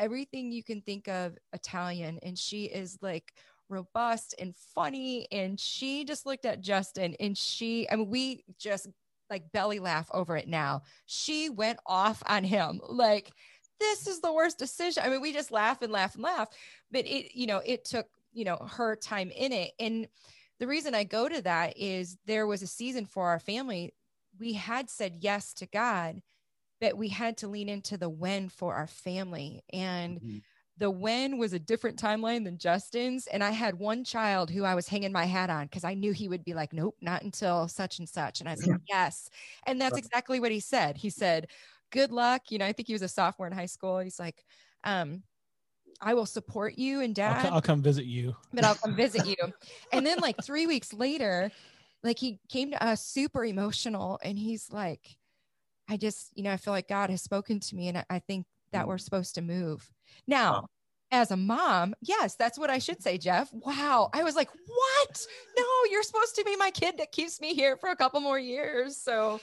everything 0.00 0.50
you 0.50 0.64
can 0.64 0.80
think 0.80 1.06
of 1.06 1.36
Italian. 1.52 2.18
And 2.22 2.36
she 2.36 2.64
is 2.64 2.98
like 3.00 3.32
robust 3.68 4.34
and 4.38 4.56
funny. 4.74 5.28
And 5.30 5.60
she 5.60 6.04
just 6.04 6.26
looked 6.26 6.46
at 6.46 6.62
Justin 6.62 7.14
and 7.20 7.38
she, 7.38 7.88
I 7.88 7.96
mean, 7.96 8.08
we 8.08 8.44
just 8.58 8.88
like 9.28 9.52
belly 9.52 9.78
laugh 9.78 10.08
over 10.12 10.36
it 10.36 10.48
now. 10.48 10.82
She 11.06 11.48
went 11.50 11.78
off 11.86 12.22
on 12.26 12.42
him 12.42 12.80
like, 12.88 13.30
this 13.78 14.06
is 14.06 14.20
the 14.20 14.32
worst 14.32 14.58
decision. 14.58 15.02
I 15.04 15.08
mean, 15.08 15.20
we 15.20 15.32
just 15.32 15.52
laugh 15.52 15.80
and 15.82 15.92
laugh 15.92 16.14
and 16.14 16.24
laugh, 16.24 16.48
but 16.90 17.06
it, 17.06 17.34
you 17.34 17.46
know, 17.46 17.62
it 17.64 17.84
took, 17.84 18.06
you 18.32 18.44
know, 18.44 18.56
her 18.56 18.96
time 18.96 19.30
in 19.30 19.52
it. 19.52 19.72
And 19.78 20.08
the 20.58 20.66
reason 20.66 20.94
I 20.94 21.04
go 21.04 21.28
to 21.28 21.40
that 21.42 21.78
is 21.78 22.18
there 22.26 22.46
was 22.46 22.62
a 22.62 22.66
season 22.66 23.06
for 23.06 23.28
our 23.28 23.38
family. 23.38 23.94
We 24.38 24.52
had 24.52 24.90
said 24.90 25.18
yes 25.20 25.54
to 25.54 25.66
God, 25.66 26.20
but 26.80 26.96
we 26.96 27.08
had 27.08 27.36
to 27.38 27.48
lean 27.48 27.68
into 27.68 27.96
the 27.96 28.08
when 28.08 28.48
for 28.48 28.74
our 28.74 28.86
family 28.86 29.62
and 29.72 30.18
mm-hmm. 30.18 30.38
the 30.78 30.90
when 30.90 31.38
was 31.38 31.52
a 31.52 31.58
different 31.58 32.00
timeline 32.00 32.44
than 32.44 32.56
Justin's. 32.56 33.26
And 33.26 33.44
I 33.44 33.50
had 33.50 33.78
one 33.78 34.02
child 34.02 34.50
who 34.50 34.64
I 34.64 34.74
was 34.74 34.88
hanging 34.88 35.12
my 35.12 35.26
hat 35.26 35.50
on 35.50 35.66
because 35.66 35.84
I 35.84 35.94
knew 35.94 36.12
he 36.12 36.28
would 36.28 36.44
be 36.44 36.54
like, 36.54 36.72
nope, 36.72 36.96
not 37.00 37.22
until 37.22 37.68
such 37.68 37.98
and 37.98 38.08
such. 38.08 38.40
And 38.40 38.48
I 38.48 38.54
said, 38.54 38.80
yes. 38.88 39.28
And 39.66 39.80
that's 39.80 39.98
exactly 39.98 40.40
what 40.40 40.52
he 40.52 40.60
said. 40.60 40.96
He 40.96 41.10
said, 41.10 41.48
good 41.90 42.12
luck. 42.12 42.50
You 42.50 42.58
know, 42.58 42.66
I 42.66 42.72
think 42.72 42.86
he 42.86 42.94
was 42.94 43.02
a 43.02 43.08
sophomore 43.08 43.46
in 43.46 43.52
high 43.52 43.66
school. 43.66 43.98
He's 43.98 44.18
like, 44.18 44.42
um, 44.84 45.22
I 46.00 46.14
will 46.14 46.26
support 46.26 46.78
you 46.78 47.02
and 47.02 47.14
dad. 47.14 47.46
I'll, 47.46 47.54
I'll 47.54 47.62
come 47.62 47.82
visit 47.82 48.06
you. 48.06 48.34
But 48.54 48.64
I'll 48.64 48.74
come 48.74 48.96
visit 48.96 49.26
you. 49.26 49.36
and 49.92 50.06
then 50.06 50.18
like 50.18 50.42
three 50.42 50.66
weeks 50.66 50.94
later, 50.94 51.50
like 52.02 52.18
he 52.18 52.38
came 52.48 52.70
to 52.70 52.82
us 52.82 53.04
super 53.04 53.44
emotional 53.44 54.18
and 54.22 54.38
he's 54.38 54.70
like, 54.72 55.18
I 55.90 55.96
just, 55.96 56.30
you 56.36 56.44
know, 56.44 56.52
I 56.52 56.56
feel 56.56 56.72
like 56.72 56.88
God 56.88 57.10
has 57.10 57.20
spoken 57.20 57.58
to 57.58 57.74
me 57.74 57.88
and 57.88 58.04
I 58.08 58.20
think 58.20 58.46
that 58.72 58.86
we're 58.86 58.98
supposed 58.98 59.34
to 59.34 59.42
move. 59.42 59.90
Now, 60.28 60.52
wow. 60.52 60.66
as 61.10 61.32
a 61.32 61.36
mom, 61.36 61.94
yes, 62.00 62.36
that's 62.36 62.60
what 62.60 62.70
I 62.70 62.78
should 62.78 63.02
say, 63.02 63.18
Jeff. 63.18 63.52
Wow. 63.52 64.08
I 64.14 64.22
was 64.22 64.36
like, 64.36 64.50
what? 64.50 65.26
No, 65.58 65.64
you're 65.90 66.04
supposed 66.04 66.36
to 66.36 66.44
be 66.44 66.54
my 66.54 66.70
kid 66.70 66.96
that 66.98 67.10
keeps 67.10 67.40
me 67.40 67.54
here 67.54 67.76
for 67.76 67.90
a 67.90 67.96
couple 67.96 68.20
more 68.20 68.38
years. 68.38 68.96
So, 68.96 69.40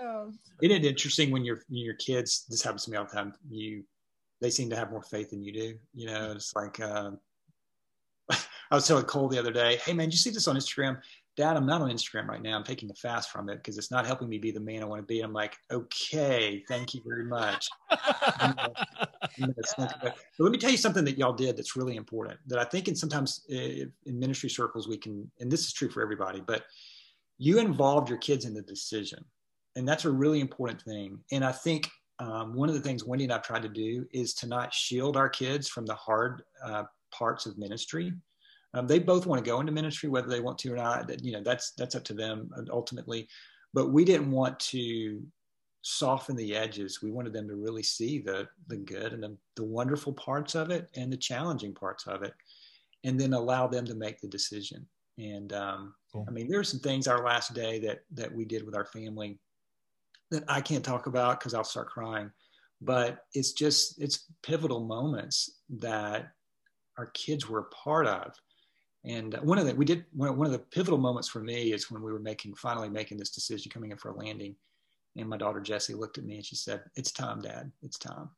um, 0.00 0.38
isn't 0.62 0.84
it 0.84 0.88
interesting 0.88 1.30
when 1.30 1.44
your 1.44 1.60
your 1.68 1.94
kids? 1.94 2.46
This 2.48 2.62
happens 2.62 2.84
to 2.84 2.90
me 2.90 2.96
all 2.96 3.04
the 3.04 3.10
time. 3.10 3.34
You, 3.50 3.84
they 4.40 4.48
seem 4.48 4.70
to 4.70 4.76
have 4.76 4.90
more 4.90 5.02
faith 5.02 5.30
than 5.30 5.42
you 5.42 5.52
do. 5.52 5.74
You 5.92 6.06
know, 6.06 6.32
it's 6.32 6.56
like 6.56 6.80
uh, 6.80 7.10
I 8.30 8.74
was 8.74 8.86
telling 8.86 9.04
Cole 9.04 9.28
the 9.28 9.38
other 9.38 9.52
day, 9.52 9.76
"Hey 9.84 9.92
man, 9.92 10.06
did 10.08 10.14
you 10.14 10.18
see 10.18 10.30
this 10.30 10.48
on 10.48 10.56
Instagram?" 10.56 10.98
Dad, 11.36 11.56
I'm 11.56 11.66
not 11.66 11.80
on 11.80 11.90
Instagram 11.90 12.26
right 12.26 12.42
now. 12.42 12.56
I'm 12.56 12.64
taking 12.64 12.90
a 12.90 12.94
fast 12.94 13.30
from 13.30 13.48
it 13.48 13.56
because 13.56 13.78
it's 13.78 13.90
not 13.90 14.06
helping 14.06 14.28
me 14.28 14.38
be 14.38 14.50
the 14.50 14.60
man 14.60 14.82
I 14.82 14.86
want 14.86 15.00
to 15.00 15.06
be. 15.06 15.20
I'm 15.20 15.32
like, 15.32 15.56
okay, 15.70 16.62
thank 16.68 16.92
you 16.92 17.02
very 17.06 17.24
much. 17.24 17.68
but 17.88 20.16
let 20.38 20.52
me 20.52 20.58
tell 20.58 20.70
you 20.70 20.76
something 20.76 21.04
that 21.04 21.18
y'all 21.18 21.32
did 21.32 21.56
that's 21.56 21.76
really 21.76 21.96
important 21.96 22.38
that 22.46 22.58
I 22.58 22.64
think 22.64 22.88
in 22.88 22.96
sometimes 22.96 23.44
eh, 23.50 23.84
in 24.06 24.18
ministry 24.18 24.50
circles 24.50 24.88
we 24.88 24.98
can, 24.98 25.30
and 25.40 25.50
this 25.50 25.66
is 25.66 25.72
true 25.72 25.88
for 25.88 26.02
everybody, 26.02 26.40
but 26.40 26.64
you 27.38 27.58
involved 27.58 28.08
your 28.08 28.18
kids 28.18 28.44
in 28.44 28.52
the 28.52 28.62
decision. 28.62 29.24
And 29.76 29.88
that's 29.88 30.04
a 30.04 30.10
really 30.10 30.40
important 30.40 30.82
thing. 30.82 31.20
And 31.30 31.44
I 31.44 31.52
think 31.52 31.88
um, 32.18 32.54
one 32.54 32.68
of 32.68 32.74
the 32.74 32.82
things 32.82 33.04
Wendy 33.04 33.24
and 33.24 33.32
I've 33.32 33.42
tried 33.42 33.62
to 33.62 33.68
do 33.68 34.04
is 34.12 34.34
to 34.34 34.46
not 34.46 34.74
shield 34.74 35.16
our 35.16 35.28
kids 35.28 35.68
from 35.68 35.86
the 35.86 35.94
hard 35.94 36.42
uh, 36.62 36.84
parts 37.12 37.46
of 37.46 37.56
ministry 37.56 38.12
um, 38.74 38.86
they 38.86 38.98
both 38.98 39.26
want 39.26 39.42
to 39.44 39.48
go 39.48 39.60
into 39.60 39.72
ministry, 39.72 40.08
whether 40.08 40.28
they 40.28 40.40
want 40.40 40.58
to 40.58 40.72
or 40.72 40.76
not. 40.76 41.24
You 41.24 41.32
know, 41.32 41.42
that's 41.42 41.72
that's 41.72 41.94
up 41.94 42.04
to 42.04 42.14
them 42.14 42.50
uh, 42.56 42.62
ultimately. 42.70 43.28
But 43.74 43.92
we 43.92 44.04
didn't 44.04 44.30
want 44.30 44.58
to 44.60 45.22
soften 45.82 46.36
the 46.36 46.54
edges. 46.54 47.02
We 47.02 47.10
wanted 47.10 47.32
them 47.32 47.48
to 47.48 47.56
really 47.56 47.82
see 47.82 48.18
the 48.18 48.48
the 48.68 48.76
good 48.76 49.12
and 49.12 49.22
the, 49.22 49.36
the 49.56 49.64
wonderful 49.64 50.12
parts 50.12 50.54
of 50.54 50.70
it 50.70 50.88
and 50.94 51.12
the 51.12 51.16
challenging 51.16 51.74
parts 51.74 52.06
of 52.06 52.22
it, 52.22 52.32
and 53.04 53.20
then 53.20 53.32
allow 53.32 53.66
them 53.66 53.84
to 53.86 53.94
make 53.94 54.20
the 54.20 54.28
decision. 54.28 54.86
And 55.18 55.52
um, 55.52 55.94
cool. 56.12 56.24
I 56.28 56.30
mean, 56.30 56.48
there 56.48 56.60
are 56.60 56.64
some 56.64 56.80
things 56.80 57.08
our 57.08 57.24
last 57.24 57.54
day 57.54 57.80
that 57.80 58.00
that 58.14 58.32
we 58.32 58.44
did 58.44 58.64
with 58.64 58.76
our 58.76 58.86
family 58.86 59.38
that 60.30 60.44
I 60.46 60.60
can't 60.60 60.84
talk 60.84 61.06
about 61.06 61.40
because 61.40 61.54
I'll 61.54 61.64
start 61.64 61.88
crying. 61.88 62.30
But 62.80 63.24
it's 63.34 63.52
just 63.52 64.00
it's 64.00 64.26
pivotal 64.44 64.80
moments 64.80 65.58
that 65.80 66.30
our 66.98 67.06
kids 67.06 67.48
were 67.48 67.60
a 67.60 67.64
part 67.64 68.06
of 68.06 68.32
and 69.04 69.34
one 69.42 69.58
of 69.58 69.66
the 69.66 69.74
we 69.74 69.84
did 69.84 70.04
one, 70.12 70.36
one 70.36 70.46
of 70.46 70.52
the 70.52 70.58
pivotal 70.58 70.98
moments 70.98 71.28
for 71.28 71.40
me 71.40 71.72
is 71.72 71.90
when 71.90 72.02
we 72.02 72.12
were 72.12 72.18
making 72.18 72.54
finally 72.54 72.88
making 72.88 73.18
this 73.18 73.30
decision 73.30 73.70
coming 73.70 73.90
in 73.90 73.96
for 73.96 74.10
a 74.10 74.16
landing, 74.16 74.54
and 75.16 75.28
my 75.28 75.36
daughter 75.36 75.60
Jessie 75.60 75.94
looked 75.94 76.18
at 76.18 76.24
me 76.24 76.36
and 76.36 76.44
she 76.44 76.56
said, 76.56 76.82
"It's 76.96 77.12
time, 77.12 77.40
Dad. 77.40 77.70
It's 77.82 77.98
time." 77.98 78.28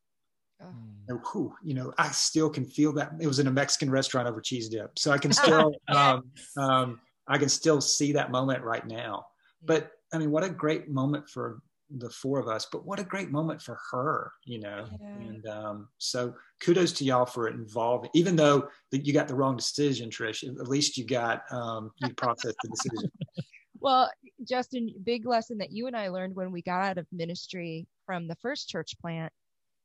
Oh. 0.63 0.69
And, 1.09 1.19
whew, 1.33 1.55
you 1.65 1.75
know, 1.75 1.93
I 1.99 2.11
still 2.11 2.49
can 2.49 2.65
feel 2.65 2.93
that. 2.93 3.13
It 3.21 3.27
was 3.27 3.41
in 3.41 3.49
a 3.49 3.53
Mexican 3.53 3.91
restaurant 3.91 4.29
over 4.29 4.41
cheese 4.41 4.69
dip, 4.69 4.99
so 4.99 5.11
I 5.11 5.19
can 5.19 5.33
still, 5.43 5.75
um, 5.89 6.31
um, 6.57 7.01
I 7.27 7.39
can 7.39 7.49
still 7.49 7.81
see 7.81 8.13
that 8.13 8.31
moment 8.31 8.63
right 8.63 8.87
now. 8.87 9.27
But 9.65 9.91
I 10.13 10.19
mean, 10.19 10.31
what 10.31 10.45
a 10.45 10.49
great 10.49 10.89
moment 10.89 11.29
for 11.29 11.61
the 11.99 12.11
four 12.11 12.39
of 12.39 12.49
us, 12.49 12.67
but 12.71 12.85
what 12.87 12.99
a 12.99 13.05
great 13.05 13.31
moment 13.31 13.61
for 13.61 13.79
her, 13.91 14.33
you 14.45 14.61
know. 14.61 14.87
Yeah. 15.01 15.09
And 15.09 15.47
um, 15.47 15.89
so 15.99 16.35
kudos 16.61 16.93
to 16.95 17.05
y'all 17.05 17.27
for 17.27 17.49
involving, 17.49 18.11
even 18.15 18.37
though 18.37 18.69
you 18.91 19.13
got 19.13 19.29
the 19.29 19.35
wrong 19.35 19.57
decision, 19.57 20.11
Trish. 20.11 20.47
At 20.49 20.69
least 20.69 20.97
you 20.97 21.07
got 21.07 21.43
um, 21.51 21.91
you 21.99 22.13
processed 22.15 22.57
the 22.63 22.69
decision. 22.69 23.11
well, 23.81 24.11
Justin, 24.45 24.95
big 25.05 25.27
lesson 25.27 25.59
that 25.59 25.73
you 25.73 25.87
and 25.87 25.97
I 25.97 26.09
learned 26.09 26.35
when 26.35 26.53
we 26.53 26.63
got 26.63 26.85
out 26.85 26.99
of 26.99 27.07
ministry 27.13 27.87
from 28.07 28.29
the 28.29 28.37
first 28.37 28.69
church 28.69 28.95
plant, 29.01 29.33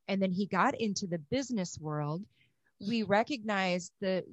and 0.08 0.22
then 0.22 0.32
he 0.32 0.46
got 0.46 0.80
into 0.80 1.08
the 1.08 1.20
business 1.20 1.78
world. 1.80 2.24
We 2.80 3.04
recognized 3.04 3.92
the 4.02 4.24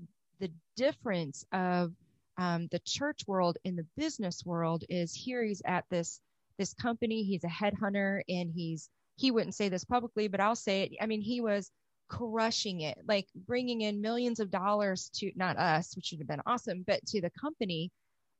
the 0.41 0.51
difference 0.77 1.45
of 1.53 1.93
um, 2.37 2.69
the 2.73 2.81
church 2.81 3.23
world 3.27 3.59
in 3.65 3.77
the 3.77 3.87
business 3.97 4.45
world 4.45 4.85
is 4.89 5.15
here 5.15 5.43
he's 5.45 5.63
at 5.65 5.85
this 5.91 6.21
this 6.59 6.75
company. 6.75 7.23
He's 7.23 7.45
a 7.45 7.49
headhunter 7.49 8.23
and 8.29 8.51
he's, 8.55 8.89
he 9.17 9.31
wouldn't 9.31 9.55
say 9.55 9.69
this 9.69 9.85
publicly, 9.85 10.29
but 10.29 10.41
I'll 10.41 10.57
say 10.57 10.83
it. 10.83 10.93
I 11.01 11.07
mean, 11.07 11.21
he 11.21 11.41
was 11.41 11.71
crushing 12.09 12.83
it, 12.83 12.99
like 13.07 13.27
bringing 13.35 13.81
in 13.83 14.01
millions 14.01 14.41
of 14.41 14.51
dollars 14.51 15.11
to 15.15 15.33
not 15.37 15.57
us, 15.57 15.97
which 15.97 16.11
would 16.13 16.21
have 16.21 16.29
been 16.29 16.43
awesome, 16.47 16.85
but 16.87 17.05
to 17.07 17.21
the 17.21 17.31
company. 17.31 17.91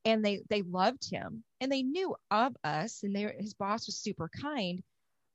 And 0.05 0.23
they, 0.23 0.41
they 0.49 0.61
loved 0.61 1.09
him 1.09 1.43
and 1.61 1.71
they 1.71 1.81
knew 1.81 2.15
of 2.29 2.55
us 2.63 3.01
and 3.01 3.15
they, 3.15 3.33
his 3.39 3.55
boss 3.55 3.87
was 3.87 3.97
super 3.97 4.29
kind. 4.29 4.83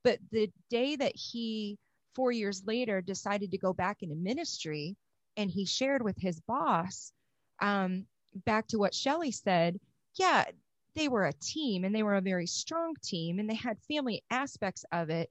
But 0.03 0.19
the 0.31 0.49
day 0.69 0.95
that 0.95 1.13
he, 1.13 1.77
four 2.15 2.31
years 2.31 2.63
later, 2.65 3.01
decided 3.01 3.51
to 3.51 3.57
go 3.57 3.73
back 3.73 3.97
into 4.01 4.15
ministry 4.15 4.95
and 5.35 5.51
he 5.51 5.65
shared 5.65 6.01
with 6.01 6.15
his 6.17 6.39
boss, 6.41 7.11
um, 7.61 8.05
back 8.45 8.67
to 8.67 8.77
what 8.77 8.95
Shelly 8.95 9.31
said, 9.31 9.77
yeah, 10.15 10.45
they 10.95 11.07
were 11.07 11.25
a 11.25 11.33
team 11.33 11.83
and 11.83 11.95
they 11.95 12.03
were 12.03 12.15
a 12.15 12.21
very 12.21 12.47
strong 12.47 12.95
team 13.03 13.39
and 13.39 13.49
they 13.49 13.55
had 13.55 13.77
family 13.87 14.23
aspects 14.29 14.85
of 14.91 15.09
it 15.09 15.29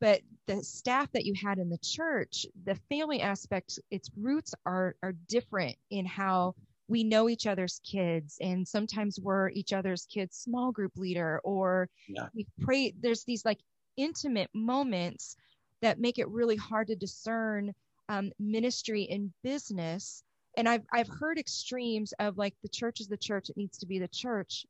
but 0.00 0.20
the 0.46 0.62
staff 0.62 1.10
that 1.12 1.24
you 1.24 1.34
had 1.34 1.58
in 1.58 1.68
the 1.68 1.78
church 1.78 2.46
the 2.64 2.74
family 2.90 3.20
aspect 3.20 3.78
its 3.90 4.10
roots 4.16 4.54
are 4.66 4.96
are 5.02 5.14
different 5.28 5.76
in 5.90 6.04
how 6.04 6.54
we 6.88 7.02
know 7.02 7.28
each 7.28 7.46
other's 7.46 7.80
kids 7.84 8.36
and 8.40 8.66
sometimes 8.66 9.18
we're 9.20 9.48
each 9.50 9.72
other's 9.72 10.06
kids 10.06 10.36
small 10.36 10.70
group 10.70 10.92
leader 10.96 11.40
or 11.44 11.88
yeah. 12.08 12.26
we 12.34 12.46
pray 12.60 12.92
there's 13.00 13.24
these 13.24 13.44
like 13.44 13.60
intimate 13.96 14.50
moments 14.54 15.36
that 15.80 16.00
make 16.00 16.18
it 16.18 16.28
really 16.28 16.56
hard 16.56 16.88
to 16.88 16.96
discern 16.96 17.72
um, 18.08 18.30
ministry 18.38 19.08
and 19.10 19.32
business 19.42 20.22
and 20.56 20.68
I've 20.68 20.82
I've 20.92 21.08
heard 21.08 21.38
extremes 21.38 22.12
of 22.18 22.38
like 22.38 22.54
the 22.62 22.68
church 22.68 23.00
is 23.00 23.08
the 23.08 23.16
church, 23.16 23.50
it 23.50 23.56
needs 23.56 23.78
to 23.78 23.86
be 23.86 23.98
the 23.98 24.08
church. 24.08 24.66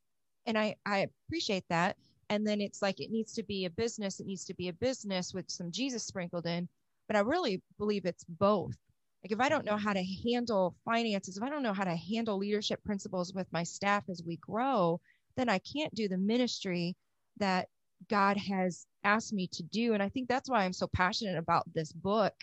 And 0.47 0.59
I, 0.59 0.77
I 0.87 1.07
appreciate 1.27 1.65
that. 1.71 1.97
And 2.31 2.47
then 2.47 2.61
it's 2.61 2.83
like 2.83 3.01
it 3.01 3.11
needs 3.11 3.33
to 3.35 3.43
be 3.43 3.65
a 3.65 3.71
business, 3.71 4.21
it 4.21 4.27
needs 4.27 4.45
to 4.47 4.55
be 4.55 4.69
a 4.69 4.73
business 4.73 5.33
with 5.35 5.51
some 5.51 5.71
Jesus 5.71 6.05
sprinkled 6.05 6.47
in. 6.47 6.69
But 7.07 7.17
I 7.17 7.21
really 7.21 7.63
believe 7.79 8.07
it's 8.07 8.25
both. 8.25 8.77
Like 9.23 9.33
if 9.33 9.41
I 9.41 9.49
don't 9.49 9.65
know 9.65 9.77
how 9.77 9.93
to 9.93 10.05
handle 10.27 10.75
finances, 10.85 11.37
if 11.37 11.43
I 11.43 11.49
don't 11.49 11.63
know 11.63 11.73
how 11.73 11.85
to 11.85 11.97
handle 11.97 12.37
leadership 12.37 12.83
principles 12.85 13.33
with 13.33 13.51
my 13.53 13.63
staff 13.63 14.05
as 14.11 14.23
we 14.27 14.37
grow, 14.37 15.01
then 15.37 15.49
I 15.49 15.59
can't 15.59 15.95
do 15.95 16.09
the 16.09 16.19
ministry 16.19 16.95
that 17.39 17.69
God 18.09 18.37
has 18.37 18.87
asked 19.03 19.33
me 19.33 19.47
to 19.53 19.63
do. 19.63 19.95
And 19.95 20.03
I 20.03 20.09
think 20.09 20.29
that's 20.29 20.51
why 20.51 20.65
I'm 20.65 20.73
so 20.73 20.87
passionate 20.87 21.39
about 21.39 21.65
this 21.75 21.93
book. 21.93 22.35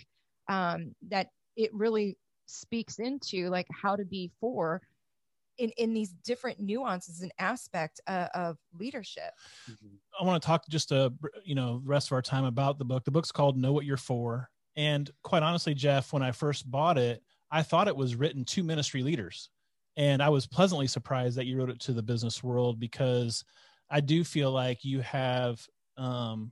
Um, 0.48 0.96
that 1.10 1.28
it 1.56 1.74
really 1.74 2.18
speaks 2.52 3.00
into 3.00 3.50
like 3.50 3.68
how 3.72 3.96
to 3.96 4.06
be 4.06 4.32
for 4.40 4.82
in, 5.58 5.70
in 5.78 5.94
these 5.94 6.14
different 6.24 6.60
nuances 6.60 7.22
and 7.22 7.32
aspect 7.40 8.02
uh, 8.08 8.28
of 8.34 8.58
leadership. 8.78 9.32
Mm-hmm. 9.70 9.96
I 10.20 10.26
want 10.26 10.42
to 10.42 10.46
talk 10.46 10.68
just 10.70 10.92
a 10.92 11.14
you 11.44 11.56
know 11.56 11.82
rest 11.86 12.08
of 12.08 12.14
our 12.14 12.22
time 12.22 12.46
about 12.46 12.78
the 12.78 12.86
book. 12.86 13.06
The 13.06 13.12
book's 13.12 13.32
called 13.32 13.58
Know 13.58 13.74
What 13.74 13.86
You're 13.86 13.98
For, 13.98 14.50
and 14.76 15.10
quite 15.24 15.44
honestly, 15.44 15.74
Jeff, 15.74 16.14
when 16.14 16.24
I 16.24 16.32
first 16.32 16.70
bought 16.70 16.98
it, 16.98 17.22
I 17.52 17.64
thought 17.64 17.88
it 17.88 17.96
was 17.96 18.16
written 18.16 18.46
to 18.46 18.64
ministry 18.64 19.04
leaders, 19.04 19.50
and 19.98 20.22
I 20.22 20.30
was 20.30 20.48
pleasantly 20.48 20.88
surprised 20.88 21.38
that 21.38 21.46
you 21.46 21.58
wrote 21.58 21.70
it 21.70 21.80
to 21.82 21.94
the 21.94 22.04
business 22.04 22.44
world 22.44 22.80
because 22.80 23.44
I 23.90 24.02
do 24.02 24.24
feel 24.24 24.52
like 24.52 24.84
you 24.84 25.02
have 25.02 25.66
um, 25.98 26.52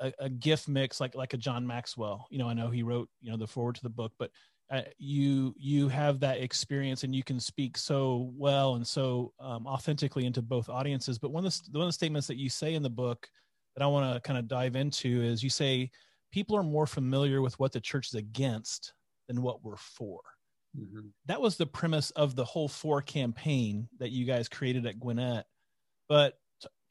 a, 0.00 0.12
a 0.20 0.28
gift 0.28 0.68
mix 0.68 1.00
like 1.00 1.14
like 1.14 1.34
a 1.34 1.38
John 1.38 1.66
Maxwell. 1.66 2.26
You 2.30 2.38
know, 2.38 2.48
I 2.48 2.54
know 2.54 2.70
he 2.70 2.82
wrote 2.82 3.08
you 3.20 3.30
know 3.30 3.36
the 3.36 3.46
foreword 3.46 3.74
to 3.76 3.82
the 3.82 3.90
book, 3.90 4.12
but 4.18 4.30
uh, 4.70 4.82
you 4.98 5.54
you 5.58 5.88
have 5.88 6.20
that 6.20 6.40
experience 6.40 7.04
and 7.04 7.14
you 7.14 7.22
can 7.22 7.38
speak 7.38 7.76
so 7.76 8.32
well 8.34 8.76
and 8.76 8.86
so 8.86 9.32
um, 9.38 9.66
authentically 9.66 10.24
into 10.24 10.42
both 10.42 10.68
audiences. 10.68 11.18
But 11.18 11.32
one 11.32 11.44
of 11.44 11.52
the, 11.52 11.78
one 11.78 11.82
of 11.82 11.88
the 11.88 11.92
statements 11.92 12.26
that 12.28 12.38
you 12.38 12.48
say 12.48 12.74
in 12.74 12.82
the 12.82 12.90
book 12.90 13.28
that 13.76 13.82
I 13.82 13.86
want 13.86 14.14
to 14.14 14.20
kind 14.20 14.38
of 14.38 14.48
dive 14.48 14.76
into 14.76 15.22
is 15.22 15.42
you 15.42 15.50
say 15.50 15.90
people 16.32 16.56
are 16.56 16.62
more 16.62 16.86
familiar 16.86 17.42
with 17.42 17.58
what 17.58 17.72
the 17.72 17.80
church 17.80 18.08
is 18.08 18.14
against 18.14 18.94
than 19.28 19.42
what 19.42 19.62
we're 19.62 19.76
for. 19.76 20.20
Mm-hmm. 20.78 21.08
That 21.26 21.40
was 21.40 21.56
the 21.56 21.66
premise 21.66 22.10
of 22.12 22.34
the 22.34 22.44
whole 22.44 22.68
for 22.68 23.02
campaign 23.02 23.88
that 23.98 24.10
you 24.10 24.24
guys 24.24 24.48
created 24.48 24.86
at 24.86 24.98
Gwinnett. 24.98 25.44
But 26.08 26.34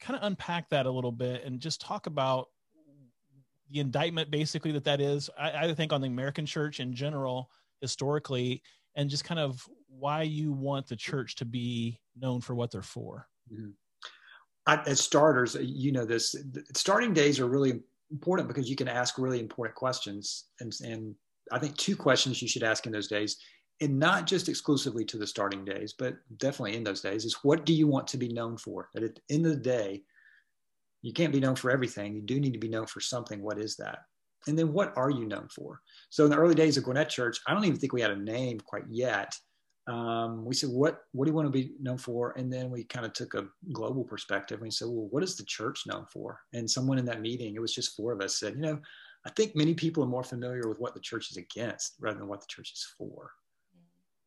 kind 0.00 0.18
of 0.18 0.26
unpack 0.26 0.68
that 0.70 0.86
a 0.86 0.90
little 0.90 1.12
bit 1.12 1.44
and 1.44 1.60
just 1.60 1.80
talk 1.80 2.06
about 2.06 2.48
the 3.70 3.80
indictment 3.80 4.30
basically 4.30 4.72
that 4.72 4.84
that 4.84 5.00
is 5.00 5.30
I, 5.38 5.66
I 5.66 5.74
think 5.74 5.92
on 5.92 6.00
the 6.00 6.06
american 6.06 6.44
church 6.44 6.78
in 6.80 6.94
general 6.94 7.50
historically 7.84 8.62
and 8.96 9.10
just 9.10 9.24
kind 9.24 9.40
of 9.40 9.62
why 9.88 10.22
you 10.22 10.52
want 10.52 10.86
the 10.86 10.96
church 10.96 11.36
to 11.36 11.44
be 11.44 12.00
known 12.18 12.40
for 12.40 12.54
what 12.54 12.70
they're 12.70 12.82
for 12.82 13.28
mm-hmm. 13.52 13.70
I, 14.66 14.82
as 14.86 15.00
starters 15.00 15.56
you 15.60 15.92
know 15.92 16.04
this 16.04 16.34
starting 16.74 17.12
days 17.12 17.38
are 17.38 17.46
really 17.46 17.80
important 18.10 18.48
because 18.48 18.68
you 18.68 18.76
can 18.76 18.88
ask 18.88 19.18
really 19.18 19.40
important 19.40 19.76
questions 19.76 20.46
and, 20.60 20.72
and 20.82 21.14
i 21.52 21.58
think 21.58 21.76
two 21.76 21.96
questions 21.96 22.40
you 22.40 22.48
should 22.48 22.62
ask 22.62 22.86
in 22.86 22.92
those 22.92 23.08
days 23.08 23.36
and 23.80 23.98
not 23.98 24.26
just 24.26 24.48
exclusively 24.48 25.04
to 25.04 25.18
the 25.18 25.26
starting 25.26 25.64
days 25.64 25.94
but 25.98 26.14
definitely 26.38 26.76
in 26.76 26.84
those 26.84 27.00
days 27.00 27.24
is 27.24 27.38
what 27.42 27.66
do 27.66 27.74
you 27.74 27.86
want 27.86 28.06
to 28.08 28.16
be 28.16 28.28
known 28.28 28.56
for 28.56 28.88
at 28.96 29.02
the 29.02 29.14
end 29.30 29.46
of 29.46 29.52
the 29.52 29.58
day 29.58 30.02
you 31.04 31.12
can't 31.12 31.34
be 31.34 31.40
known 31.40 31.54
for 31.54 31.70
everything. 31.70 32.14
You 32.14 32.22
do 32.22 32.40
need 32.40 32.54
to 32.54 32.58
be 32.58 32.70
known 32.70 32.86
for 32.86 32.98
something. 32.98 33.42
What 33.42 33.58
is 33.58 33.76
that? 33.76 33.98
And 34.46 34.58
then 34.58 34.72
what 34.72 34.92
are 34.96 35.10
you 35.10 35.26
known 35.26 35.48
for? 35.48 35.80
So 36.10 36.24
in 36.24 36.30
the 36.30 36.36
early 36.36 36.54
days 36.54 36.76
of 36.76 36.84
Gwinnett 36.84 37.08
Church, 37.08 37.40
I 37.46 37.54
don't 37.54 37.64
even 37.64 37.78
think 37.78 37.92
we 37.92 38.00
had 38.00 38.10
a 38.10 38.16
name 38.16 38.60
quite 38.60 38.84
yet. 38.90 39.34
Um, 39.86 40.44
we 40.44 40.54
said, 40.54 40.70
what, 40.70 41.00
what 41.12 41.26
do 41.26 41.30
you 41.30 41.34
want 41.34 41.46
to 41.46 41.52
be 41.52 41.72
known 41.80 41.98
for? 41.98 42.32
And 42.38 42.52
then 42.52 42.70
we 42.70 42.84
kind 42.84 43.04
of 43.04 43.12
took 43.12 43.34
a 43.34 43.46
global 43.72 44.04
perspective. 44.04 44.58
And 44.58 44.64
we 44.64 44.70
said, 44.70 44.88
well, 44.88 45.08
what 45.10 45.22
is 45.22 45.36
the 45.36 45.44
church 45.44 45.82
known 45.86 46.06
for? 46.12 46.40
And 46.52 46.70
someone 46.70 46.98
in 46.98 47.04
that 47.06 47.20
meeting, 47.20 47.54
it 47.54 47.60
was 47.60 47.74
just 47.74 47.96
four 47.96 48.12
of 48.12 48.20
us 48.20 48.38
said, 48.38 48.54
you 48.54 48.62
know, 48.62 48.78
I 49.26 49.30
think 49.30 49.56
many 49.56 49.74
people 49.74 50.02
are 50.02 50.08
more 50.08 50.24
familiar 50.24 50.68
with 50.68 50.78
what 50.78 50.94
the 50.94 51.00
church 51.00 51.30
is 51.30 51.36
against 51.36 51.94
rather 52.00 52.18
than 52.18 52.28
what 52.28 52.40
the 52.40 52.46
church 52.48 52.72
is 52.72 52.86
for. 52.96 53.30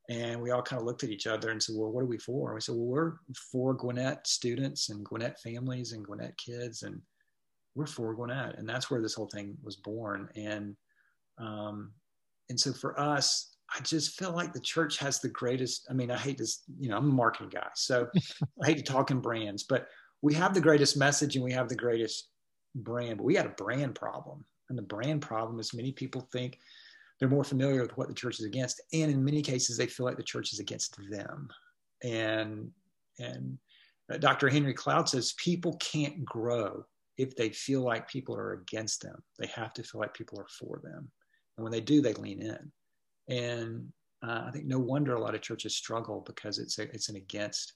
And 0.09 0.41
we 0.41 0.51
all 0.51 0.61
kind 0.61 0.79
of 0.79 0.85
looked 0.85 1.03
at 1.03 1.09
each 1.09 1.27
other 1.27 1.51
and 1.51 1.61
said, 1.61 1.75
well, 1.77 1.91
what 1.91 2.01
are 2.01 2.07
we 2.07 2.17
for? 2.17 2.49
And 2.49 2.55
we 2.55 2.61
said, 2.61 2.75
well, 2.75 2.85
we're 2.85 3.13
for 3.51 3.73
Gwinnett 3.73 4.25
students 4.25 4.89
and 4.89 5.03
Gwinnett 5.03 5.39
families 5.39 5.91
and 5.91 6.05
Gwinnett 6.05 6.37
kids. 6.37 6.83
And 6.83 7.01
we're 7.77 7.85
for 7.85 8.13
Gwinnett. 8.15 8.57
And 8.57 8.67
that's 8.67 8.89
where 8.89 9.01
this 9.01 9.13
whole 9.13 9.27
thing 9.27 9.55
was 9.63 9.75
born. 9.75 10.29
And, 10.35 10.75
um, 11.37 11.91
and 12.49 12.59
so 12.59 12.73
for 12.73 12.99
us, 12.99 13.55
I 13.75 13.81
just 13.81 14.17
feel 14.17 14.31
like 14.31 14.51
the 14.51 14.59
church 14.59 14.97
has 14.97 15.19
the 15.19 15.29
greatest. 15.29 15.85
I 15.89 15.93
mean, 15.93 16.09
I 16.09 16.17
hate 16.17 16.37
this, 16.37 16.63
you 16.79 16.89
know, 16.89 16.97
I'm 16.97 17.09
a 17.09 17.13
marketing 17.13 17.49
guy, 17.49 17.67
so 17.75 18.07
I 18.63 18.67
hate 18.67 18.77
to 18.77 18.83
talk 18.83 19.11
in 19.11 19.19
brands, 19.19 19.63
but 19.63 19.87
we 20.21 20.33
have 20.33 20.53
the 20.53 20.61
greatest 20.61 20.97
message 20.97 21.35
and 21.35 21.45
we 21.45 21.51
have 21.51 21.69
the 21.69 21.75
greatest 21.75 22.29
brand, 22.73 23.17
but 23.17 23.25
we 23.25 23.35
got 23.35 23.45
a 23.45 23.49
brand 23.49 23.93
problem. 23.93 24.43
And 24.69 24.77
the 24.77 24.83
brand 24.83 25.21
problem 25.21 25.59
is 25.59 25.73
many 25.73 25.91
people 25.91 26.27
think 26.31 26.57
they're 27.19 27.29
more 27.29 27.43
familiar 27.43 27.81
with 27.81 27.97
what 27.97 28.07
the 28.07 28.13
church 28.13 28.39
is 28.39 28.45
against 28.45 28.81
and 28.93 29.11
in 29.11 29.23
many 29.23 29.41
cases 29.41 29.77
they 29.77 29.87
feel 29.87 30.05
like 30.05 30.17
the 30.17 30.23
church 30.23 30.53
is 30.53 30.59
against 30.59 30.97
them 31.09 31.49
and 32.03 32.69
and 33.19 33.57
uh, 34.11 34.17
dr 34.17 34.47
henry 34.49 34.73
cloud 34.73 35.09
says 35.09 35.33
people 35.37 35.75
can't 35.77 36.23
grow 36.23 36.85
if 37.17 37.35
they 37.35 37.49
feel 37.49 37.81
like 37.81 38.07
people 38.07 38.35
are 38.35 38.53
against 38.53 39.01
them 39.01 39.21
they 39.39 39.47
have 39.47 39.73
to 39.73 39.83
feel 39.83 40.01
like 40.01 40.13
people 40.13 40.39
are 40.39 40.47
for 40.47 40.79
them. 40.83 41.09
And 41.57 41.63
when 41.63 41.71
they 41.71 41.81
do 41.81 42.01
they 42.01 42.13
lean 42.13 42.41
in. 42.41 42.71
And 43.29 43.87
uh, 44.23 44.45
i 44.47 44.51
think 44.51 44.65
no 44.65 44.79
wonder 44.79 45.13
a 45.13 45.21
lot 45.21 45.35
of 45.35 45.41
churches 45.41 45.75
struggle 45.75 46.23
because 46.25 46.57
it's 46.59 46.79
a, 46.79 46.83
it's 46.83 47.09
an 47.09 47.15
against 47.15 47.73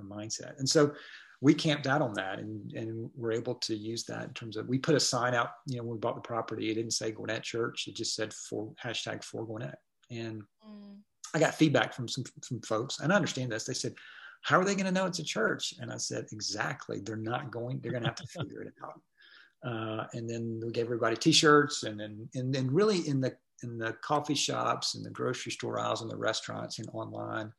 mindset. 0.00 0.58
And 0.58 0.68
so 0.68 0.92
we 1.42 1.52
camped 1.52 1.88
out 1.88 2.00
on 2.00 2.14
that 2.14 2.38
and, 2.38 2.72
and 2.72 3.10
we're 3.16 3.32
able 3.32 3.56
to 3.56 3.74
use 3.74 4.04
that 4.04 4.24
in 4.24 4.32
terms 4.32 4.56
of 4.56 4.68
we 4.68 4.78
put 4.78 4.94
a 4.94 5.00
sign 5.00 5.34
out 5.34 5.50
you 5.66 5.76
know 5.76 5.82
when 5.82 5.92
we 5.92 5.98
bought 5.98 6.14
the 6.14 6.20
property. 6.20 6.70
It 6.70 6.74
didn't 6.74 6.92
say 6.92 7.10
gwinnett 7.10 7.42
church. 7.42 7.88
It 7.88 7.96
just 7.96 8.14
said 8.14 8.32
for 8.32 8.72
hashtag 8.82 9.24
for 9.24 9.44
gwinnett. 9.44 9.78
And 10.10 10.42
mm. 10.66 10.96
i 11.34 11.38
got 11.38 11.54
feedback 11.54 11.94
from 11.94 12.08
some 12.08 12.24
from 12.46 12.60
folks 12.62 13.00
and 13.00 13.12
i 13.12 13.16
understand 13.16 13.52
this. 13.52 13.64
They 13.64 13.74
said 13.74 13.94
how 14.42 14.58
are 14.58 14.64
they 14.64 14.74
going 14.74 14.86
to 14.86 14.92
know 14.92 15.06
it's 15.06 15.18
a 15.18 15.24
church 15.24 15.74
and 15.80 15.92
i 15.92 15.96
said 15.96 16.26
exactly 16.32 17.00
they're 17.00 17.16
not 17.16 17.50
going 17.50 17.80
they're 17.80 17.92
going 17.92 18.02
to 18.02 18.08
have 18.08 18.16
to 18.16 18.26
figure 18.26 18.62
it 18.62 18.74
out 18.84 19.00
uh, 19.64 20.06
and 20.14 20.28
then 20.28 20.60
we 20.64 20.72
gave 20.72 20.86
everybody 20.86 21.16
t-shirts 21.16 21.84
and 21.84 21.98
then 21.98 22.28
and 22.34 22.52
then 22.54 22.72
really 22.72 23.06
in 23.08 23.20
the 23.20 23.34
in 23.62 23.78
the 23.78 23.92
coffee 24.02 24.34
shops 24.34 24.94
and 24.94 25.04
the 25.04 25.10
grocery 25.10 25.52
store 25.52 25.78
aisles 25.78 26.02
and 26.02 26.10
the 26.10 26.16
restaurants 26.16 26.78
and 26.78 26.88
online 26.92 27.52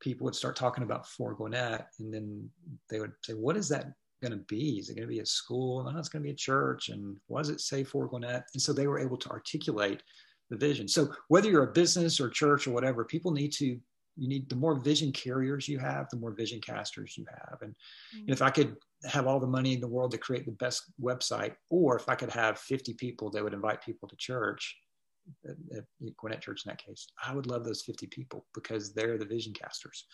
people 0.00 0.24
would 0.24 0.34
start 0.34 0.56
talking 0.56 0.84
about 0.84 1.08
for 1.08 1.34
Gwinnett, 1.34 1.88
and 1.98 2.12
then 2.12 2.48
they 2.90 3.00
would 3.00 3.12
say, 3.22 3.34
"What 3.34 3.56
is 3.56 3.68
that 3.68 3.92
going 4.22 4.32
to 4.32 4.44
be? 4.44 4.78
Is 4.78 4.88
it 4.88 4.94
going 4.94 5.08
to 5.08 5.14
be 5.14 5.20
a 5.20 5.26
school? 5.26 5.84
No, 5.84 5.98
it's 5.98 6.08
going 6.08 6.22
to 6.22 6.26
be 6.26 6.32
a 6.32 6.36
church. 6.36 6.88
And 6.88 7.16
does 7.34 7.48
it 7.48 7.60
say 7.60 7.84
for 7.84 8.06
Gwinnett?" 8.06 8.44
And 8.54 8.62
so 8.62 8.72
they 8.72 8.86
were 8.86 8.98
able 8.98 9.16
to 9.18 9.30
articulate 9.30 10.02
the 10.50 10.56
vision. 10.56 10.86
So 10.88 11.12
whether 11.28 11.50
you're 11.50 11.70
a 11.70 11.72
business 11.72 12.20
or 12.20 12.28
church 12.28 12.66
or 12.66 12.72
whatever, 12.72 13.04
people 13.04 13.32
need 13.32 13.52
to 13.54 13.78
you 14.16 14.28
need 14.28 14.48
the 14.48 14.56
more 14.56 14.74
vision 14.74 15.12
carriers 15.12 15.68
you 15.68 15.78
have, 15.78 16.08
the 16.10 16.16
more 16.16 16.32
vision 16.32 16.60
casters 16.60 17.16
you 17.16 17.24
have. 17.28 17.58
And 17.62 17.74
mm-hmm. 18.16 18.32
if 18.32 18.42
I 18.42 18.50
could 18.50 18.76
have 19.04 19.26
all 19.26 19.40
the 19.40 19.46
money 19.46 19.74
in 19.74 19.80
the 19.80 19.88
world 19.88 20.10
to 20.12 20.18
create 20.18 20.46
the 20.46 20.52
best 20.52 20.92
website, 21.00 21.54
or 21.70 21.96
if 21.96 22.08
I 22.08 22.14
could 22.14 22.30
have 22.30 22.58
50 22.58 22.94
people 22.94 23.30
that 23.30 23.44
would 23.44 23.54
invite 23.54 23.82
people 23.82 24.08
to 24.08 24.16
church, 24.16 24.76
at, 25.44 25.56
at 25.76 25.84
Gwinnett 26.16 26.40
Church 26.40 26.64
in 26.64 26.70
that 26.70 26.84
case. 26.84 27.08
I 27.24 27.34
would 27.34 27.46
love 27.46 27.64
those 27.64 27.82
50 27.82 28.06
people 28.08 28.46
because 28.54 28.92
they're 28.92 29.18
the 29.18 29.24
vision 29.24 29.52
casters. 29.52 30.06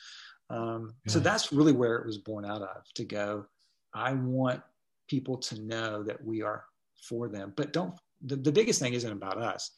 Um, 0.50 0.94
yeah. 1.06 1.12
So 1.12 1.20
that's 1.20 1.52
really 1.52 1.72
where 1.72 1.96
it 1.96 2.06
was 2.06 2.18
born 2.18 2.44
out 2.44 2.62
of 2.62 2.82
to 2.94 3.04
go. 3.04 3.46
I 3.94 4.14
want 4.14 4.62
people 5.08 5.36
to 5.36 5.60
know 5.60 6.02
that 6.02 6.22
we 6.24 6.42
are 6.42 6.64
for 7.08 7.28
them, 7.28 7.52
but 7.56 7.72
don't, 7.72 7.94
the, 8.24 8.36
the 8.36 8.52
biggest 8.52 8.80
thing 8.80 8.94
isn't 8.94 9.12
about 9.12 9.38
us. 9.38 9.70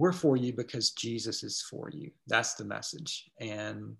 We're 0.00 0.12
for 0.12 0.34
you 0.34 0.54
because 0.54 0.92
Jesus 0.92 1.42
is 1.42 1.60
for 1.60 1.90
you. 1.90 2.10
That's 2.26 2.54
the 2.54 2.64
message. 2.64 3.30
And 3.38 3.94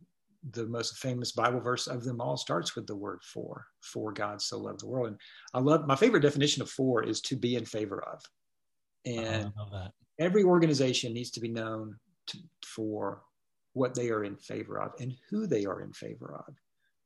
the 0.52 0.64
most 0.64 0.96
famous 0.96 1.32
Bible 1.32 1.60
verse 1.60 1.88
of 1.88 2.04
them 2.04 2.22
all 2.22 2.38
starts 2.38 2.74
with 2.74 2.86
the 2.86 2.96
word 2.96 3.20
for, 3.22 3.66
for 3.82 4.10
God 4.10 4.40
so 4.40 4.56
loved 4.56 4.80
the 4.80 4.86
world. 4.86 5.08
And 5.08 5.16
I 5.52 5.58
love 5.58 5.86
my 5.86 5.96
favorite 5.96 6.22
definition 6.22 6.62
of 6.62 6.70
for 6.70 7.02
is 7.02 7.20
to 7.20 7.36
be 7.36 7.54
in 7.56 7.66
favor 7.66 8.02
of. 8.02 8.22
And 9.04 9.52
every 10.18 10.42
organization 10.42 11.12
needs 11.12 11.32
to 11.32 11.40
be 11.40 11.50
known 11.50 11.96
to, 12.28 12.38
for 12.64 13.20
what 13.74 13.94
they 13.94 14.08
are 14.08 14.24
in 14.24 14.36
favor 14.36 14.80
of 14.80 14.92
and 15.00 15.12
who 15.28 15.46
they 15.46 15.66
are 15.66 15.82
in 15.82 15.92
favor 15.92 16.42
of. 16.48 16.54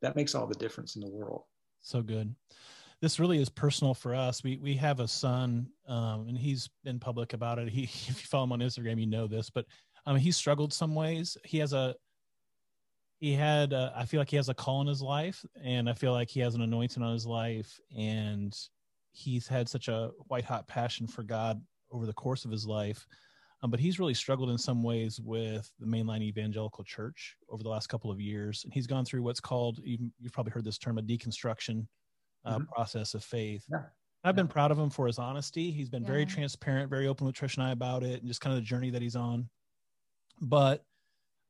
That 0.03 0.15
makes 0.15 0.37
all 0.37 0.47
the 0.47 0.55
difference 0.55 0.95
in 0.95 1.01
the 1.01 1.11
world. 1.11 1.43
So 1.81 2.01
good. 2.01 2.33
This 3.05 3.21
really 3.21 3.37
is 3.37 3.51
personal 3.51 3.93
for 3.93 4.15
us. 4.15 4.43
We 4.43 4.57
we 4.57 4.75
have 4.77 4.99
a 4.99 5.07
son, 5.07 5.69
um, 5.87 6.25
and 6.27 6.39
he's 6.39 6.71
been 6.85 6.99
public 6.99 7.35
about 7.35 7.59
it. 7.59 7.69
He, 7.69 7.83
if 7.85 8.07
you 8.07 8.15
follow 8.15 8.45
him 8.45 8.53
on 8.53 8.61
Instagram, 8.61 8.99
you 8.99 9.07
know 9.07 9.27
this, 9.27 9.51
but 9.51 9.67
um, 10.07 10.17
he's 10.17 10.39
struggled 10.39 10.73
some 10.73 10.95
ways. 10.95 11.37
He 11.45 11.59
has 11.59 11.75
a 11.75 11.95
he 13.21 13.35
had 13.35 13.75
a, 13.75 13.93
I 13.95 14.07
feel 14.07 14.23
like 14.23 14.31
he 14.31 14.37
has 14.37 14.49
a 14.49 14.55
call 14.55 14.81
in 14.81 14.87
his 14.87 15.03
life, 15.03 15.45
and 15.63 15.87
I 15.87 15.93
feel 15.93 16.13
like 16.13 16.31
he 16.31 16.41
has 16.41 16.55
an 16.55 16.63
anointing 16.63 17.03
on 17.03 17.13
his 17.13 17.27
life, 17.27 17.79
and 17.95 18.57
he's 19.13 19.47
had 19.47 19.69
such 19.69 19.89
a 19.89 20.11
white 20.29 20.47
hot 20.47 20.67
passion 20.67 21.07
for 21.07 21.25
God 21.25 21.61
over 21.91 22.07
the 22.07 22.15
course 22.15 22.47
of 22.47 22.51
his 22.51 22.67
life. 22.67 23.07
Um, 23.63 23.71
but 23.71 23.81
he's 23.81 23.99
really 23.99 24.15
struggled 24.15 24.49
in 24.49 24.57
some 24.57 24.83
ways 24.83 25.21
with 25.21 25.71
the 25.79 25.87
mainline 25.87 26.23
evangelical 26.23 26.85
church 26.85 27.37
over 27.51 27.63
the 27.63 27.69
last 27.69 27.89
couple 27.89 28.11
of 28.11 28.19
years. 28.19 28.65
And 28.65 28.73
he's 28.73 28.87
gone 28.87 29.05
through 29.05 29.23
what's 29.23 29.41
called, 29.41 29.81
you've, 29.85 30.01
you've 30.19 30.33
probably 30.33 30.53
heard 30.53 30.65
this 30.65 30.79
term, 30.79 30.97
a 30.97 31.03
deconstruction 31.03 31.87
uh, 32.45 32.57
mm-hmm. 32.57 32.65
process 32.73 33.15
of 33.15 33.25
faith. 33.25 33.65
Yeah. 33.71 33.83
I've 34.25 34.37
been 34.37 34.49
proud 34.49 34.71
of 34.71 34.79
him 34.79 34.91
for 34.91 35.07
his 35.07 35.19
honesty. 35.19 35.71
He's 35.71 35.91
been 35.91 36.03
yeah. 36.03 36.09
very 36.09 36.27
transparent, 36.27 36.89
very 36.89 37.07
open 37.07 37.27
with 37.27 37.37
Trish 37.37 37.57
and 37.57 37.67
I 37.67 37.73
about 37.73 38.03
it, 38.03 38.21
and 38.21 38.29
just 38.29 38.41
kind 38.41 38.57
of 38.57 38.63
the 38.63 38.67
journey 38.67 38.91
that 38.91 39.03
he's 39.03 39.17
on. 39.17 39.49
But 40.41 40.83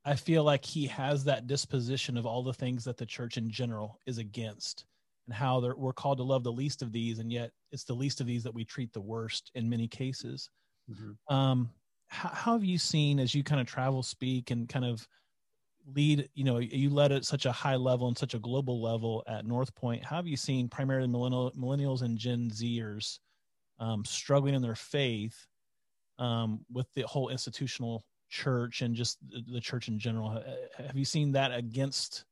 I 0.04 0.16
feel 0.16 0.44
like 0.44 0.64
he 0.64 0.86
has 0.88 1.24
that 1.24 1.46
disposition 1.46 2.16
of 2.16 2.26
all 2.26 2.42
the 2.42 2.52
things 2.52 2.84
that 2.84 2.96
the 2.96 3.06
church 3.06 3.36
in 3.36 3.48
general 3.48 4.00
is 4.06 4.18
against 4.18 4.84
and 5.26 5.34
how 5.34 5.60
we're 5.76 5.92
called 5.92 6.18
to 6.18 6.24
love 6.24 6.44
the 6.44 6.52
least 6.52 6.82
of 6.82 6.92
these, 6.92 7.18
and 7.18 7.32
yet 7.32 7.50
it's 7.72 7.84
the 7.84 7.94
least 7.94 8.20
of 8.20 8.26
these 8.26 8.42
that 8.42 8.54
we 8.54 8.64
treat 8.64 8.92
the 8.92 9.00
worst 9.00 9.50
in 9.54 9.70
many 9.70 9.88
cases. 9.88 10.50
Mm-hmm. 10.90 11.34
Um, 11.34 11.70
how, 12.08 12.28
how, 12.28 12.52
have 12.52 12.64
you 12.64 12.76
seen 12.76 13.18
as 13.18 13.34
you 13.34 13.42
kind 13.42 13.60
of 13.60 13.66
travel, 13.66 14.02
speak, 14.02 14.50
and 14.50 14.68
kind 14.68 14.84
of 14.84 15.06
lead? 15.92 16.28
You 16.34 16.44
know, 16.44 16.58
you 16.58 16.90
led 16.90 17.12
at 17.12 17.24
such 17.24 17.46
a 17.46 17.52
high 17.52 17.76
level 17.76 18.08
and 18.08 18.16
such 18.16 18.34
a 18.34 18.38
global 18.38 18.80
level 18.82 19.22
at 19.26 19.46
North 19.46 19.74
Point. 19.74 20.04
How 20.04 20.16
have 20.16 20.26
you 20.26 20.36
seen 20.36 20.68
primarily 20.68 21.08
millennial, 21.08 21.52
millennials 21.52 22.02
and 22.02 22.18
Gen 22.18 22.50
Zers 22.50 23.18
um, 23.78 24.04
struggling 24.04 24.54
in 24.54 24.62
their 24.62 24.74
faith 24.74 25.46
um, 26.18 26.64
with 26.72 26.86
the 26.94 27.02
whole 27.02 27.28
institutional 27.28 28.04
church 28.28 28.82
and 28.82 28.94
just 28.94 29.18
the 29.52 29.60
church 29.60 29.88
in 29.88 29.98
general? 29.98 30.42
Have 30.78 30.96
you 30.96 31.04
seen 31.04 31.32
that 31.32 31.52
against 31.52 32.24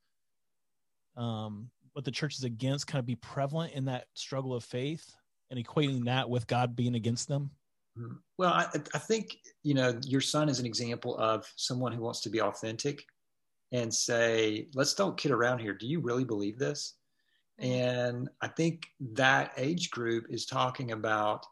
um, 1.16 1.70
what 1.92 2.04
the 2.04 2.10
church 2.10 2.38
is 2.38 2.44
against 2.44 2.86
kind 2.86 3.00
of 3.00 3.06
be 3.06 3.16
prevalent 3.16 3.74
in 3.74 3.84
that 3.86 4.06
struggle 4.14 4.54
of 4.54 4.64
faith 4.64 5.14
and 5.50 5.62
equating 5.62 6.04
that 6.06 6.28
with 6.28 6.46
God 6.46 6.74
being 6.74 6.94
against 6.94 7.28
them? 7.28 7.50
Mm-hmm. 7.98 8.14
Well, 8.38 8.52
I, 8.52 8.66
I 8.94 8.98
think, 8.98 9.36
you 9.62 9.74
know, 9.74 9.98
your 10.04 10.22
son 10.22 10.48
is 10.48 10.58
an 10.58 10.66
example 10.66 11.16
of 11.18 11.46
someone 11.56 11.92
who 11.92 12.02
wants 12.02 12.20
to 12.20 12.30
be 12.30 12.40
authentic 12.40 13.04
and 13.72 13.92
say, 13.92 14.68
let's 14.74 14.94
don't 14.94 15.16
kid 15.16 15.30
around 15.30 15.58
here. 15.58 15.72
Do 15.72 15.86
you 15.86 16.00
really 16.00 16.24
believe 16.24 16.58
this? 16.58 16.94
Mm-hmm. 17.60 17.72
And 17.72 18.28
I 18.40 18.48
think 18.48 18.86
that 19.12 19.52
age 19.56 19.90
group 19.90 20.26
is 20.28 20.46
talking 20.46 20.92
about 20.92 21.44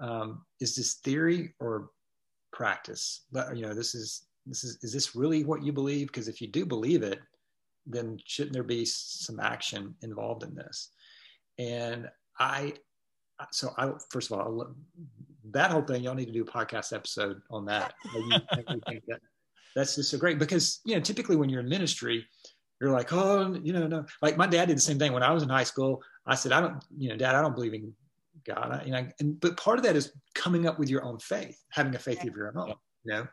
um, 0.00 0.42
is 0.60 0.74
this 0.74 0.94
theory 0.94 1.54
or 1.60 1.90
practice? 2.52 3.24
But 3.30 3.56
you 3.56 3.62
know, 3.62 3.74
this 3.74 3.94
is 3.94 4.26
this 4.46 4.64
is 4.64 4.78
is 4.82 4.92
this 4.92 5.14
really 5.14 5.44
what 5.44 5.62
you 5.62 5.72
believe? 5.72 6.06
Because 6.08 6.28
if 6.28 6.40
you 6.40 6.48
do 6.48 6.64
believe 6.64 7.02
it, 7.02 7.20
then 7.86 8.18
shouldn't 8.24 8.54
there 8.54 8.62
be 8.62 8.84
some 8.84 9.40
action 9.40 9.94
involved 10.02 10.42
in 10.42 10.54
this? 10.54 10.90
And 11.58 12.08
I, 12.38 12.74
so 13.50 13.70
I 13.76 13.92
first 14.10 14.30
of 14.30 14.38
all, 14.38 14.74
that 15.50 15.70
whole 15.70 15.82
thing, 15.82 16.02
y'all 16.02 16.14
need 16.14 16.26
to 16.26 16.32
do 16.32 16.42
a 16.42 16.46
podcast 16.46 16.92
episode 16.92 17.40
on 17.50 17.66
that. 17.66 17.94
that 19.78 19.82
that's 19.82 19.96
just 19.96 20.10
so 20.10 20.18
great 20.18 20.38
because 20.38 20.80
you 20.84 20.94
know 20.94 21.00
typically 21.00 21.36
when 21.36 21.48
you're 21.48 21.60
in 21.60 21.68
ministry, 21.68 22.26
you're 22.80 22.90
like, 22.90 23.12
oh, 23.12 23.58
you 23.62 23.72
know, 23.72 23.86
no. 23.86 24.04
Like 24.22 24.36
my 24.36 24.46
dad 24.46 24.66
did 24.66 24.76
the 24.76 24.82
same 24.82 24.98
thing 24.98 25.12
when 25.12 25.22
I 25.22 25.32
was 25.32 25.42
in 25.42 25.48
high 25.48 25.64
school. 25.64 26.02
I 26.26 26.34
said, 26.34 26.52
I 26.52 26.60
don't, 26.60 26.84
you 26.96 27.08
know, 27.08 27.16
Dad, 27.16 27.34
I 27.34 27.40
don't 27.40 27.54
believe 27.54 27.74
in 27.74 27.92
God. 28.46 28.80
I, 28.80 28.84
you 28.84 28.92
know, 28.92 29.06
and 29.20 29.40
but 29.40 29.56
part 29.56 29.78
of 29.78 29.84
that 29.84 29.96
is 29.96 30.12
coming 30.34 30.66
up 30.66 30.78
with 30.78 30.88
your 30.88 31.04
own 31.04 31.18
faith, 31.18 31.58
having 31.70 31.94
a 31.94 31.98
faith 31.98 32.22
of 32.22 32.36
your 32.36 32.52
own. 32.56 32.74
You 33.04 33.12
know, 33.12 33.26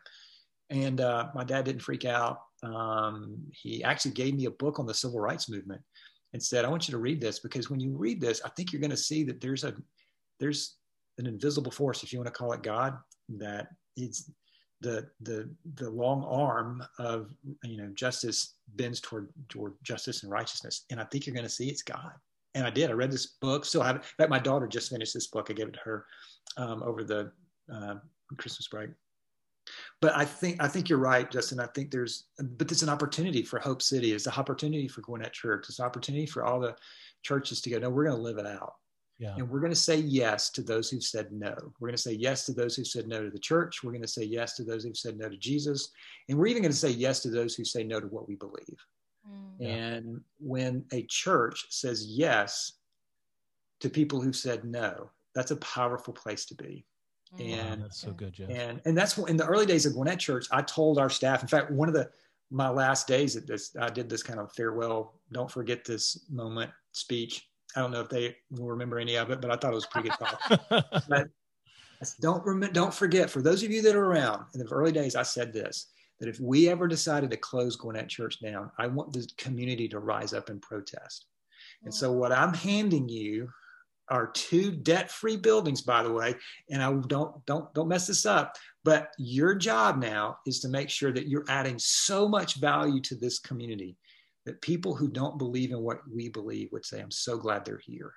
and 0.70 1.00
uh, 1.00 1.28
my 1.34 1.44
dad 1.44 1.64
didn't 1.64 1.82
freak 1.82 2.04
out. 2.04 2.40
Um, 2.62 3.38
he 3.52 3.84
actually 3.84 4.12
gave 4.12 4.34
me 4.34 4.46
a 4.46 4.50
book 4.50 4.78
on 4.78 4.86
the 4.86 4.94
civil 4.94 5.20
rights 5.20 5.48
movement 5.48 5.82
and 6.32 6.42
said, 6.42 6.64
I 6.64 6.68
want 6.68 6.88
you 6.88 6.92
to 6.92 6.98
read 6.98 7.20
this 7.20 7.38
because 7.40 7.70
when 7.70 7.80
you 7.80 7.96
read 7.96 8.20
this, 8.20 8.40
I 8.44 8.48
think 8.50 8.72
you're 8.72 8.80
going 8.80 8.90
to 8.90 8.96
see 8.96 9.24
that 9.24 9.40
there's 9.40 9.64
a 9.64 9.74
there's 10.40 10.76
an 11.18 11.26
invisible 11.26 11.72
force, 11.72 12.02
if 12.02 12.12
you 12.12 12.18
want 12.18 12.26
to 12.26 12.38
call 12.38 12.52
it 12.52 12.62
God, 12.62 12.98
that 13.38 13.68
it's 13.96 14.30
the 14.80 15.08
the 15.20 15.48
the 15.74 15.88
long 15.88 16.24
arm 16.24 16.84
of 16.98 17.30
you 17.64 17.78
know 17.78 17.88
justice 17.94 18.54
bends 18.74 19.00
toward 19.00 19.28
toward 19.48 19.74
justice 19.82 20.22
and 20.22 20.30
righteousness. 20.32 20.84
And 20.90 21.00
I 21.00 21.04
think 21.04 21.26
you're 21.26 21.34
going 21.34 21.46
to 21.46 21.50
see 21.50 21.68
it's 21.68 21.82
God. 21.82 22.12
And 22.54 22.66
I 22.66 22.70
did. 22.70 22.90
I 22.90 22.94
read 22.94 23.10
this 23.10 23.26
book. 23.26 23.64
Still 23.64 23.82
have. 23.82 23.96
In 23.96 24.02
fact, 24.18 24.30
my 24.30 24.38
daughter 24.38 24.66
just 24.66 24.90
finished 24.90 25.14
this 25.14 25.26
book. 25.26 25.50
I 25.50 25.54
gave 25.54 25.68
it 25.68 25.74
to 25.74 25.80
her 25.80 26.06
um, 26.56 26.82
over 26.82 27.04
the 27.04 27.32
uh, 27.72 27.96
Christmas 28.36 28.68
break. 28.68 28.90
But 30.00 30.16
I 30.16 30.24
think 30.24 30.62
I 30.62 30.68
think 30.68 30.88
you're 30.88 30.98
right, 30.98 31.30
Justin. 31.30 31.60
I 31.60 31.66
think 31.66 31.90
there's 31.90 32.24
but 32.38 32.68
there's 32.68 32.82
an 32.82 32.88
opportunity 32.88 33.42
for 33.42 33.58
Hope 33.58 33.82
City. 33.82 34.12
It's 34.12 34.26
an 34.26 34.34
opportunity 34.36 34.88
for 34.88 35.00
Gwinnett 35.00 35.32
Church. 35.32 35.66
It's 35.68 35.78
an 35.78 35.86
opportunity 35.86 36.26
for 36.26 36.44
all 36.44 36.60
the 36.60 36.76
churches 37.22 37.60
to 37.62 37.70
go. 37.70 37.78
No, 37.78 37.90
we're 37.90 38.04
going 38.04 38.16
to 38.16 38.22
live 38.22 38.38
it 38.38 38.46
out. 38.46 38.74
Yeah. 39.18 39.34
And 39.36 39.48
we're 39.48 39.60
going 39.60 39.72
to 39.72 39.76
say 39.76 39.96
yes 39.96 40.50
to 40.50 40.62
those 40.62 40.90
who've 40.90 41.02
said 41.02 41.32
no. 41.32 41.54
We're 41.80 41.88
going 41.88 41.96
to 41.96 42.02
say 42.02 42.12
yes 42.12 42.44
to 42.46 42.52
those 42.52 42.76
who've 42.76 42.86
said 42.86 43.08
no 43.08 43.22
to 43.22 43.30
the 43.30 43.38
church. 43.38 43.82
We're 43.82 43.92
going 43.92 44.02
to 44.02 44.08
say 44.08 44.24
yes 44.24 44.54
to 44.56 44.64
those 44.64 44.84
who've 44.84 44.96
said 44.96 45.16
no 45.16 45.28
to 45.28 45.36
Jesus. 45.36 45.90
And 46.28 46.36
we're 46.36 46.48
even 46.48 46.62
going 46.62 46.72
to 46.72 46.78
say 46.78 46.90
yes 46.90 47.20
to 47.20 47.30
those 47.30 47.54
who 47.54 47.64
say 47.64 47.82
no 47.82 47.98
to 47.98 48.06
what 48.08 48.28
we 48.28 48.34
believe. 48.34 48.78
Mm. 49.28 49.66
And 49.66 50.20
when 50.38 50.84
a 50.92 51.02
church 51.04 51.66
says 51.70 52.06
yes 52.06 52.72
to 53.80 53.88
people 53.88 54.20
who've 54.20 54.36
said 54.36 54.64
no, 54.64 55.10
that's 55.34 55.50
a 55.50 55.56
powerful 55.56 56.12
place 56.12 56.44
to 56.46 56.54
be. 56.54 56.84
Mm. 57.38 57.52
And 57.52 57.80
wow, 57.80 57.86
that's 57.86 58.00
so 58.00 58.12
good, 58.12 58.34
Jeff. 58.34 58.50
And 58.50 58.82
and 58.84 58.96
that's 58.96 59.16
in 59.16 59.36
the 59.36 59.46
early 59.46 59.66
days 59.66 59.86
of 59.86 59.94
Gwinnett 59.94 60.18
Church, 60.18 60.46
I 60.50 60.60
told 60.62 60.98
our 60.98 61.10
staff, 61.10 61.42
in 61.42 61.48
fact, 61.48 61.70
one 61.70 61.88
of 61.88 61.94
the 61.94 62.10
my 62.50 62.68
last 62.68 63.08
days 63.08 63.34
at 63.34 63.46
this, 63.46 63.74
I 63.80 63.88
did 63.88 64.08
this 64.08 64.22
kind 64.22 64.38
of 64.38 64.52
farewell, 64.52 65.14
don't 65.32 65.50
forget 65.50 65.84
this 65.84 66.26
moment 66.30 66.70
speech 66.92 67.48
I 67.76 67.80
don't 67.80 67.90
know 67.90 68.00
if 68.00 68.08
they 68.08 68.34
will 68.50 68.68
remember 68.68 68.98
any 68.98 69.16
of 69.16 69.30
it, 69.30 69.40
but 69.40 69.50
I 69.50 69.56
thought 69.56 69.72
it 69.72 69.76
was 69.76 69.86
pretty 69.86 70.08
good 70.08 70.84
but 71.08 71.28
don't 72.20 72.44
remember, 72.44 72.72
don't 72.72 72.94
forget, 72.94 73.30
for 73.30 73.42
those 73.42 73.62
of 73.62 73.70
you 73.70 73.82
that 73.82 73.94
are 73.94 74.04
around 74.04 74.44
in 74.54 74.60
the 74.60 74.72
early 74.72 74.92
days, 74.92 75.14
I 75.14 75.22
said 75.22 75.52
this 75.52 75.88
that 76.18 76.28
if 76.28 76.40
we 76.40 76.70
ever 76.70 76.88
decided 76.88 77.30
to 77.30 77.36
close 77.36 77.76
Gwinnett 77.76 78.08
Church 78.08 78.40
down, 78.40 78.70
I 78.78 78.86
want 78.86 79.12
the 79.12 79.28
community 79.36 79.86
to 79.88 79.98
rise 79.98 80.32
up 80.32 80.48
and 80.48 80.62
protest. 80.62 81.26
And 81.84 81.92
so, 81.92 82.10
what 82.10 82.32
I'm 82.32 82.54
handing 82.54 83.08
you 83.08 83.50
are 84.08 84.28
two 84.28 84.70
debt-free 84.70 85.36
buildings, 85.36 85.82
by 85.82 86.02
the 86.02 86.12
way. 86.12 86.34
And 86.70 86.82
I 86.82 86.90
don't 86.92 87.44
don't 87.44 87.74
don't 87.74 87.88
mess 87.88 88.06
this 88.06 88.24
up. 88.24 88.56
But 88.84 89.10
your 89.18 89.54
job 89.54 89.98
now 89.98 90.38
is 90.46 90.60
to 90.60 90.68
make 90.68 90.88
sure 90.88 91.12
that 91.12 91.28
you're 91.28 91.44
adding 91.48 91.78
so 91.78 92.28
much 92.28 92.56
value 92.56 93.00
to 93.02 93.14
this 93.14 93.38
community 93.38 93.96
that 94.46 94.62
people 94.62 94.94
who 94.94 95.08
don't 95.08 95.38
believe 95.38 95.72
in 95.72 95.80
what 95.80 95.98
we 96.12 96.28
believe 96.28 96.70
would 96.72 96.86
say, 96.86 97.00
I'm 97.00 97.10
so 97.10 97.36
glad 97.36 97.64
they're 97.64 97.80
here. 97.84 98.12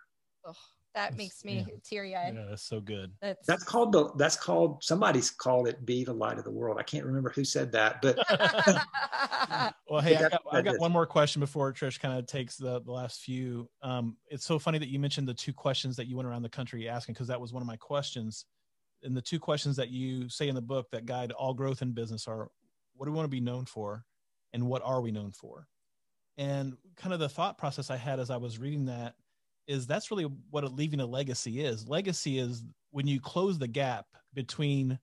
Oh, 0.45 0.53
that 0.93 1.17
makes 1.17 1.43
me 1.43 1.65
yeah. 1.67 1.75
teary 1.83 2.15
eyed. 2.15 2.35
Yeah, 2.35 2.45
that's 2.49 2.63
so 2.63 2.79
good. 2.79 3.11
That's, 3.21 3.45
that's 3.47 3.63
called 3.63 3.91
the, 3.91 4.11
that's 4.15 4.35
called, 4.35 4.83
somebody's 4.83 5.31
called 5.31 5.67
it 5.67 5.85
be 5.85 6.03
the 6.03 6.13
light 6.13 6.37
of 6.37 6.43
the 6.43 6.51
world. 6.51 6.77
I 6.79 6.83
can't 6.83 7.05
remember 7.05 7.31
who 7.31 7.43
said 7.43 7.71
that, 7.71 8.01
but. 8.01 8.17
well, 9.89 10.01
hey, 10.01 10.15
I 10.15 10.29
got, 10.29 10.41
I 10.51 10.61
got 10.61 10.79
one 10.79 10.91
more 10.91 11.07
question 11.07 11.39
before 11.39 11.73
Trish 11.73 11.99
kind 11.99 12.17
of 12.17 12.27
takes 12.27 12.57
the, 12.57 12.81
the 12.81 12.91
last 12.91 13.21
few. 13.21 13.67
Um, 13.81 14.15
it's 14.27 14.45
so 14.45 14.59
funny 14.59 14.77
that 14.77 14.89
you 14.89 14.99
mentioned 14.99 15.27
the 15.27 15.33
two 15.33 15.53
questions 15.53 15.95
that 15.95 16.07
you 16.07 16.15
went 16.15 16.27
around 16.27 16.43
the 16.43 16.49
country 16.49 16.87
asking, 16.87 17.13
because 17.13 17.27
that 17.27 17.41
was 17.41 17.53
one 17.53 17.61
of 17.61 17.67
my 17.67 17.77
questions. 17.77 18.45
And 19.01 19.17
the 19.17 19.21
two 19.21 19.39
questions 19.39 19.75
that 19.77 19.89
you 19.89 20.29
say 20.29 20.47
in 20.47 20.55
the 20.55 20.61
book 20.61 20.87
that 20.91 21.05
guide 21.05 21.31
all 21.31 21.53
growth 21.53 21.81
in 21.81 21.91
business 21.91 22.27
are 22.27 22.49
what 22.95 23.05
do 23.05 23.11
we 23.11 23.15
want 23.15 23.25
to 23.25 23.29
be 23.29 23.39
known 23.39 23.65
for? 23.65 24.03
And 24.53 24.67
what 24.67 24.81
are 24.83 25.01
we 25.01 25.11
known 25.11 25.31
for? 25.31 25.67
And 26.39 26.77
kind 26.95 27.13
of 27.13 27.19
the 27.19 27.27
thought 27.27 27.57
process 27.57 27.91
I 27.91 27.97
had 27.97 28.19
as 28.19 28.29
I 28.29 28.37
was 28.37 28.57
reading 28.57 28.85
that 28.85 29.15
is 29.67 29.85
that's 29.85 30.09
really 30.09 30.25
what 30.49 30.63
leaving 30.73 31.01
a 31.01 31.05
legacy 31.05 31.63
is. 31.63 31.87
Legacy 31.87 32.39
is 32.39 32.63
when 32.91 33.07
you 33.07 33.19
close 33.19 33.59
the 33.59 33.67
gap 33.67 34.05
between 34.33 34.97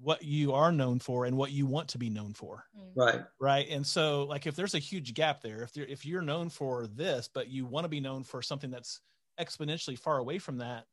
what 0.00 0.22
you 0.22 0.54
are 0.54 0.72
known 0.72 0.98
for 0.98 1.26
and 1.26 1.36
what 1.36 1.52
you 1.52 1.66
want 1.66 1.88
to 1.88 1.98
be 1.98 2.08
known 2.08 2.32
for. 2.32 2.64
Mm. 2.74 2.92
Right. 2.94 3.24
Right. 3.38 3.68
And 3.68 3.86
so 3.86 4.24
like 4.24 4.46
if 4.46 4.56
there's 4.56 4.74
a 4.74 4.78
huge 4.78 5.12
gap 5.12 5.42
there, 5.42 5.62
if 5.62 5.72
there, 5.72 5.84
if 5.84 6.06
you're 6.06 6.22
known 6.22 6.48
for 6.48 6.86
this, 6.86 7.28
but 7.32 7.48
you 7.48 7.66
want 7.66 7.84
to 7.84 7.88
be 7.88 8.00
known 8.00 8.24
for 8.24 8.40
something 8.40 8.70
that's 8.70 9.00
exponentially 9.38 9.98
far 9.98 10.18
away 10.18 10.38
from 10.38 10.56
that, 10.58 10.86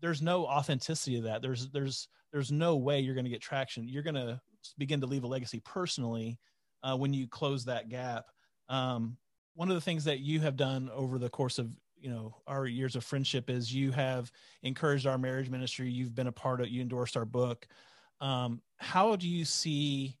there's 0.00 0.22
no 0.22 0.46
authenticity 0.46 1.16
to 1.16 1.22
that. 1.22 1.42
There's 1.42 1.68
there's 1.70 2.08
there's 2.32 2.52
no 2.52 2.76
way 2.76 3.00
you're 3.00 3.14
going 3.14 3.24
to 3.24 3.30
get 3.30 3.42
traction. 3.42 3.88
You're 3.88 4.02
going 4.02 4.14
to 4.14 4.40
begin 4.78 5.00
to 5.00 5.06
leave 5.06 5.24
a 5.24 5.28
legacy 5.28 5.60
personally 5.64 6.38
uh, 6.82 6.96
when 6.96 7.12
you 7.12 7.28
close 7.28 7.64
that 7.64 7.88
gap. 7.88 8.26
Um, 8.68 9.16
one 9.54 9.68
of 9.68 9.74
the 9.74 9.80
things 9.80 10.04
that 10.04 10.20
you 10.20 10.40
have 10.40 10.56
done 10.56 10.90
over 10.92 11.18
the 11.18 11.28
course 11.28 11.58
of 11.58 11.70
you 11.96 12.10
know 12.10 12.36
our 12.46 12.66
years 12.66 12.96
of 12.96 13.04
friendship 13.04 13.48
is 13.48 13.72
you 13.72 13.90
have 13.92 14.30
encouraged 14.62 15.06
our 15.06 15.18
marriage 15.18 15.48
ministry. 15.48 15.90
You've 15.90 16.14
been 16.14 16.26
a 16.26 16.32
part 16.32 16.60
of. 16.60 16.68
You 16.68 16.82
endorsed 16.82 17.16
our 17.16 17.24
book. 17.24 17.66
Um, 18.20 18.60
how 18.76 19.16
do 19.16 19.28
you 19.28 19.44
see 19.44 20.16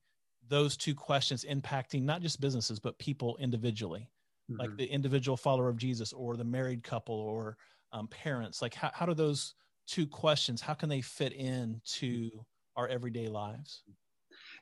those 0.48 0.76
two 0.76 0.94
questions 0.94 1.44
impacting 1.48 2.02
not 2.02 2.22
just 2.22 2.40
businesses 2.40 2.78
but 2.78 2.98
people 2.98 3.36
individually, 3.38 4.08
mm-hmm. 4.50 4.60
like 4.60 4.76
the 4.76 4.86
individual 4.86 5.36
follower 5.36 5.68
of 5.68 5.76
Jesus 5.76 6.12
or 6.12 6.36
the 6.36 6.44
married 6.44 6.82
couple 6.82 7.14
or 7.14 7.56
um, 7.92 8.08
parents? 8.08 8.62
Like 8.62 8.74
how 8.74 8.90
how 8.94 9.06
do 9.06 9.14
those 9.14 9.54
two 9.86 10.06
questions 10.06 10.62
how 10.62 10.72
can 10.72 10.88
they 10.88 11.00
fit 11.02 11.32
into 11.32 12.30
our 12.76 12.88
everyday 12.88 13.28
lives? 13.28 13.82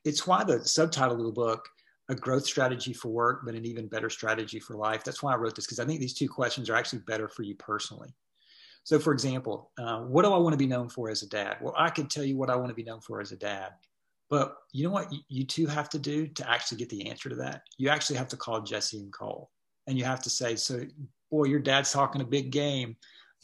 It's 0.04 0.26
why 0.26 0.44
the 0.44 0.64
subtitle 0.64 1.20
of 1.20 1.24
the 1.24 1.32
book 1.32 1.68
a 2.12 2.16
growth 2.16 2.46
strategy 2.46 2.92
for 2.92 3.08
work, 3.08 3.42
but 3.44 3.54
an 3.54 3.64
even 3.64 3.88
better 3.88 4.08
strategy 4.08 4.60
for 4.60 4.76
life. 4.76 5.02
That's 5.02 5.22
why 5.22 5.32
I 5.32 5.36
wrote 5.36 5.56
this 5.56 5.66
because 5.66 5.80
I 5.80 5.84
think 5.84 6.00
these 6.00 6.14
two 6.14 6.28
questions 6.28 6.70
are 6.70 6.76
actually 6.76 7.00
better 7.00 7.28
for 7.28 7.42
you 7.42 7.54
personally. 7.56 8.14
So, 8.84 8.98
for 8.98 9.12
example, 9.12 9.70
uh, 9.78 10.00
what 10.00 10.24
do 10.24 10.32
I 10.32 10.38
want 10.38 10.52
to 10.54 10.58
be 10.58 10.66
known 10.66 10.88
for 10.88 11.10
as 11.10 11.22
a 11.22 11.28
dad? 11.28 11.56
Well, 11.60 11.74
I 11.76 11.90
could 11.90 12.10
tell 12.10 12.24
you 12.24 12.36
what 12.36 12.50
I 12.50 12.56
want 12.56 12.68
to 12.68 12.74
be 12.74 12.82
known 12.82 13.00
for 13.00 13.20
as 13.20 13.32
a 13.32 13.36
dad. 13.36 13.72
But 14.28 14.56
you 14.72 14.84
know 14.84 14.90
what 14.90 15.12
you 15.28 15.44
two 15.44 15.66
have 15.66 15.88
to 15.90 15.98
do 15.98 16.26
to 16.26 16.50
actually 16.50 16.78
get 16.78 16.88
the 16.88 17.08
answer 17.08 17.28
to 17.28 17.34
that? 17.36 17.62
You 17.78 17.90
actually 17.90 18.16
have 18.16 18.28
to 18.28 18.36
call 18.36 18.62
Jesse 18.62 18.98
and 18.98 19.12
Cole. 19.12 19.50
And 19.86 19.98
you 19.98 20.04
have 20.04 20.22
to 20.22 20.30
say, 20.30 20.56
so, 20.56 20.84
boy, 21.30 21.44
your 21.44 21.60
dad's 21.60 21.92
talking 21.92 22.22
a 22.22 22.24
big 22.24 22.50
game. 22.50 22.96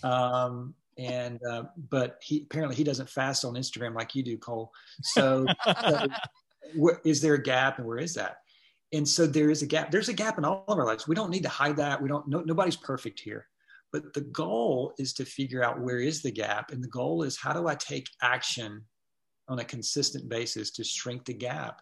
Um, 0.03 0.75
and, 0.97 1.39
uh, 1.49 1.65
but 1.91 2.19
he 2.23 2.43
apparently 2.43 2.75
he 2.75 2.85
doesn't 2.85 3.11
fast 3.11 3.45
on 3.45 3.55
Instagram 3.55 3.95
like 3.95 4.15
you 4.15 4.23
do, 4.23 4.39
Cole. 4.39 4.73
So, 5.03 5.47
so 5.79 6.07
is 7.05 7.21
there 7.21 7.35
a 7.35 7.43
gap 7.43 7.79
and 7.79 7.87
where 7.87 7.99
is 7.99 8.15
that? 8.15 8.39
And 8.93 9.07
so 9.07 9.27
there 9.27 9.51
is 9.51 9.63
a 9.63 9.67
gap. 9.67 9.91
There's 9.91 10.09
a 10.09 10.15
gap 10.15 10.39
in 10.39 10.45
all 10.45 10.65
of 10.67 10.79
our 10.79 10.87
lives. 10.87 11.07
We 11.07 11.15
don't 11.15 11.31
need 11.31 11.43
to 11.43 11.49
hide 11.49 11.77
that. 11.77 12.01
We 12.01 12.09
don't 12.09 12.27
no, 12.27 12.41
nobody's 12.41 12.77
perfect 12.77 13.21
here. 13.21 13.47
But 13.93 14.13
the 14.15 14.23
goal 14.23 14.95
is 14.99 15.13
to 15.15 15.25
figure 15.25 15.63
out 15.63 15.81
where 15.81 16.01
is 16.01 16.23
the 16.23 16.31
gap. 16.31 16.73
And 16.73 16.83
the 16.83 16.89
goal 16.89 17.23
is 17.23 17.39
how 17.39 17.53
do 17.53 17.69
i 17.69 17.75
take 17.75 18.09
action 18.23 18.83
on 19.49 19.59
a 19.59 19.65
consistent 19.65 20.29
basis 20.29 20.71
to 20.73 20.85
shrink 20.85 21.25
the 21.25 21.35
gap? 21.35 21.81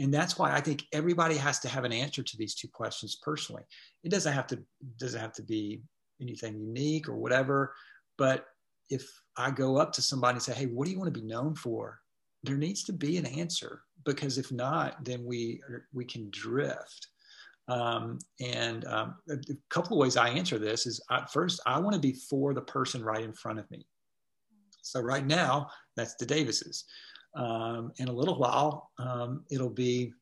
And 0.00 0.12
that's 0.12 0.38
why 0.38 0.52
i 0.52 0.60
think 0.60 0.84
everybody 0.92 1.36
has 1.36 1.58
to 1.60 1.68
have 1.68 1.84
an 1.84 1.92
answer 1.92 2.22
to 2.22 2.36
these 2.36 2.54
two 2.54 2.68
questions 2.68 3.18
personally. 3.22 3.62
It 4.02 4.10
doesn't 4.10 4.32
have 4.32 4.46
to 4.48 4.58
doesn't 4.98 5.20
have 5.20 5.34
to 5.34 5.42
be 5.42 5.82
anything 6.20 6.58
unique 6.58 7.08
or 7.08 7.16
whatever. 7.16 7.74
But 8.16 8.46
if 8.90 9.06
i 9.36 9.50
go 9.50 9.76
up 9.76 9.92
to 9.92 10.02
somebody 10.02 10.36
and 10.36 10.42
say 10.42 10.54
hey 10.54 10.66
what 10.66 10.86
do 10.86 10.90
you 10.90 10.98
want 10.98 11.12
to 11.12 11.20
be 11.20 11.26
known 11.26 11.54
for 11.54 12.00
there 12.42 12.56
needs 12.56 12.84
to 12.84 12.92
be 12.92 13.16
an 13.16 13.26
answer 13.26 13.82
because 14.04 14.38
if 14.38 14.52
not, 14.52 15.04
then 15.04 15.24
we 15.24 15.60
we 15.92 16.04
can 16.04 16.28
drift. 16.30 17.08
Um, 17.68 18.18
and 18.40 18.86
um, 18.86 19.16
a, 19.28 19.36
couple 19.68 19.96
of 19.96 20.00
ways 20.00 20.16
I 20.16 20.30
answer 20.30 20.58
this 20.58 20.86
is 20.86 21.02
I, 21.10 21.26
first, 21.30 21.60
I 21.66 21.78
want 21.78 21.94
to 21.94 22.00
be 22.00 22.14
for 22.14 22.54
the 22.54 22.62
person 22.62 23.04
right 23.04 23.22
in 23.22 23.34
front 23.34 23.58
of 23.58 23.70
me. 23.70 23.86
So 24.80 25.00
right 25.00 25.26
now, 25.26 25.68
that's 25.94 26.14
the 26.14 26.24
Davises. 26.24 26.84
Um, 27.36 27.92
in 27.98 28.08
a 28.08 28.12
little 28.12 28.38
while, 28.38 28.90
um, 28.98 29.44
it'll 29.50 29.68
be 29.68 30.14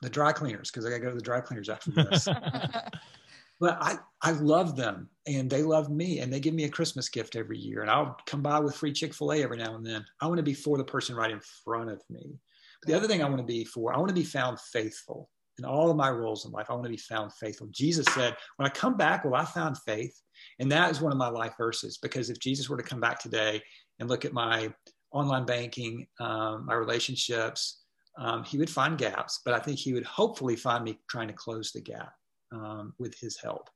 the 0.00 0.08
dry 0.08 0.32
cleaners 0.32 0.70
because 0.70 0.86
I 0.86 0.90
got 0.90 0.96
to 0.96 1.02
go 1.02 1.08
to 1.10 1.16
the 1.16 1.20
dry 1.20 1.40
cleaners 1.40 1.68
after 1.68 1.90
this. 1.90 2.28
but 3.60 3.76
I, 3.80 3.98
I 4.22 4.32
love 4.32 4.74
them 4.74 5.08
and 5.26 5.48
they 5.48 5.62
love 5.62 5.90
me 5.90 6.20
and 6.20 6.32
they 6.32 6.40
give 6.40 6.54
me 6.54 6.64
a 6.64 6.70
Christmas 6.70 7.08
gift 7.10 7.36
every 7.36 7.58
year. 7.58 7.82
And 7.82 7.90
I'll 7.90 8.16
come 8.26 8.42
by 8.42 8.58
with 8.58 8.74
free 8.74 8.92
Chick 8.92 9.14
fil 9.14 9.32
A 9.32 9.42
every 9.42 9.58
now 9.58 9.76
and 9.76 9.84
then. 9.84 10.04
I 10.20 10.26
want 10.26 10.38
to 10.38 10.42
be 10.42 10.54
for 10.54 10.78
the 10.78 10.84
person 10.84 11.14
right 11.14 11.30
in 11.30 11.40
front 11.64 11.90
of 11.90 12.02
me. 12.08 12.38
But 12.80 12.88
the 12.88 12.96
other 12.96 13.06
thing 13.06 13.22
I 13.22 13.28
want 13.28 13.38
to 13.38 13.44
be 13.44 13.64
for, 13.64 13.94
I 13.94 13.98
want 13.98 14.08
to 14.08 14.14
be 14.14 14.24
found 14.24 14.58
faithful 14.58 15.28
in 15.58 15.66
all 15.66 15.90
of 15.90 15.96
my 15.96 16.10
roles 16.10 16.46
in 16.46 16.52
life, 16.52 16.66
I 16.70 16.72
want 16.72 16.84
to 16.84 16.90
be 16.90 16.96
found 16.96 17.34
faithful. 17.34 17.68
Jesus 17.70 18.06
said, 18.14 18.34
When 18.56 18.66
I 18.66 18.70
come 18.70 18.96
back, 18.96 19.24
will 19.24 19.34
I 19.34 19.44
find 19.44 19.76
faith? 19.76 20.18
And 20.58 20.72
that 20.72 20.90
is 20.90 21.02
one 21.02 21.12
of 21.12 21.18
my 21.18 21.28
life 21.28 21.52
verses 21.58 21.98
because 21.98 22.30
if 22.30 22.38
Jesus 22.38 22.70
were 22.70 22.78
to 22.78 22.82
come 22.82 23.00
back 23.00 23.18
today 23.18 23.60
and 23.98 24.08
look 24.08 24.24
at 24.24 24.32
my 24.32 24.72
online 25.12 25.44
banking, 25.44 26.06
um, 26.18 26.64
my 26.64 26.74
relationships, 26.74 27.82
um, 28.16 28.42
he 28.42 28.56
would 28.56 28.70
find 28.70 28.96
gaps, 28.96 29.40
but 29.44 29.52
I 29.52 29.58
think 29.58 29.78
he 29.78 29.92
would 29.92 30.04
hopefully 30.04 30.56
find 30.56 30.82
me 30.82 30.98
trying 31.10 31.28
to 31.28 31.34
close 31.34 31.72
the 31.72 31.80
gap 31.82 32.14
um, 32.52 32.94
with 32.98 33.18
his 33.18 33.38
help. 33.38 33.68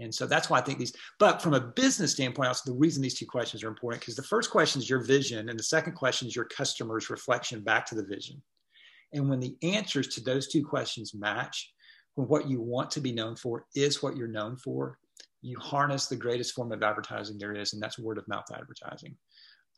And 0.00 0.14
so 0.14 0.26
that's 0.26 0.48
why 0.48 0.58
I 0.58 0.60
think 0.62 0.78
these, 0.78 0.94
but 1.18 1.42
from 1.42 1.54
a 1.54 1.60
business 1.60 2.12
standpoint, 2.12 2.48
also 2.48 2.70
the 2.70 2.78
reason 2.78 3.02
these 3.02 3.18
two 3.18 3.26
questions 3.26 3.64
are 3.64 3.68
important 3.68 4.00
because 4.00 4.14
the 4.14 4.22
first 4.22 4.50
question 4.50 4.80
is 4.80 4.88
your 4.88 5.02
vision, 5.02 5.48
and 5.48 5.58
the 5.58 5.64
second 5.64 5.94
question 5.94 6.28
is 6.28 6.36
your 6.36 6.44
customer's 6.44 7.10
reflection 7.10 7.64
back 7.64 7.84
to 7.86 7.96
the 7.96 8.04
vision. 8.04 8.40
And 9.12 9.28
when 9.28 9.40
the 9.40 9.56
answers 9.62 10.08
to 10.08 10.20
those 10.20 10.48
two 10.48 10.64
questions 10.64 11.14
match, 11.14 11.72
when 12.14 12.28
what 12.28 12.48
you 12.48 12.60
want 12.60 12.90
to 12.92 13.00
be 13.00 13.12
known 13.12 13.34
for 13.34 13.64
is 13.74 14.02
what 14.02 14.16
you're 14.16 14.28
known 14.28 14.56
for, 14.56 14.98
you 15.42 15.58
harness 15.58 16.06
the 16.06 16.16
greatest 16.16 16.54
form 16.54 16.72
of 16.72 16.82
advertising 16.82 17.38
there 17.38 17.54
is, 17.54 17.72
and 17.72 17.82
that's 17.82 17.98
word 17.98 18.18
of 18.18 18.28
mouth 18.28 18.46
advertising. 18.52 19.16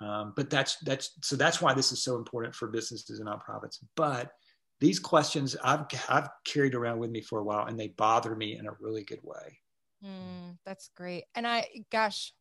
Um, 0.01 0.33
but 0.35 0.49
that's 0.49 0.77
that's 0.79 1.11
so 1.23 1.37
that's 1.37 1.61
why 1.61 1.75
this 1.75 1.93
is 1.93 2.03
so 2.03 2.17
important 2.17 2.55
for 2.55 2.69
businesses 2.69 3.21
and 3.21 3.29
nonprofits. 3.29 3.79
But 3.97 4.33
these 4.81 4.99
questions 4.99 5.57
I've 5.63 5.85
I've 6.09 6.29
carried 6.45 6.75
around 6.75 6.99
with 6.99 7.11
me 7.11 7.21
for 7.21 7.39
a 7.39 7.45
while, 7.45 7.67
and 7.67 7.79
they 7.79 7.89
bother 7.89 8.35
me 8.35 8.57
in 8.57 8.67
a 8.67 8.73
really 8.81 9.05
good 9.05 9.21
way. 9.23 9.59
Mm, 10.05 10.57
that's 10.65 10.89
great. 10.97 11.25
And 11.35 11.47
I, 11.47 11.67
gosh, 11.93 12.33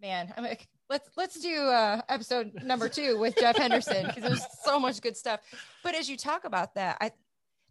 man, 0.00 0.32
I'm 0.36 0.44
like, 0.44 0.68
let's 0.88 1.08
let's 1.16 1.40
do 1.40 1.56
uh, 1.56 2.00
episode 2.08 2.52
number 2.62 2.88
two 2.88 3.18
with 3.18 3.36
Jeff 3.36 3.56
Henderson 3.56 4.06
because 4.06 4.22
there's 4.22 4.46
so 4.64 4.78
much 4.78 5.00
good 5.00 5.16
stuff. 5.16 5.40
But 5.82 5.94
as 5.94 6.08
you 6.08 6.16
talk 6.16 6.44
about 6.44 6.74
that, 6.76 6.96
I 7.00 7.10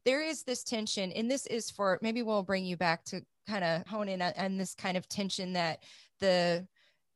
there 0.05 0.21
is 0.21 0.43
this 0.43 0.63
tension, 0.63 1.11
and 1.13 1.31
this 1.31 1.47
is 1.47 1.71
for 1.71 1.97
maybe 2.01 2.21
we'll 2.21 2.43
bring 2.43 2.65
you 2.65 2.75
back 2.75 3.05
to 3.05 3.21
kind 3.47 3.63
of 3.63 3.87
hone 3.87 4.09
in 4.09 4.21
on, 4.21 4.33
on 4.37 4.57
this 4.57 4.75
kind 4.75 4.97
of 4.97 5.07
tension 5.07 5.53
that 5.53 5.83
the 6.19 6.67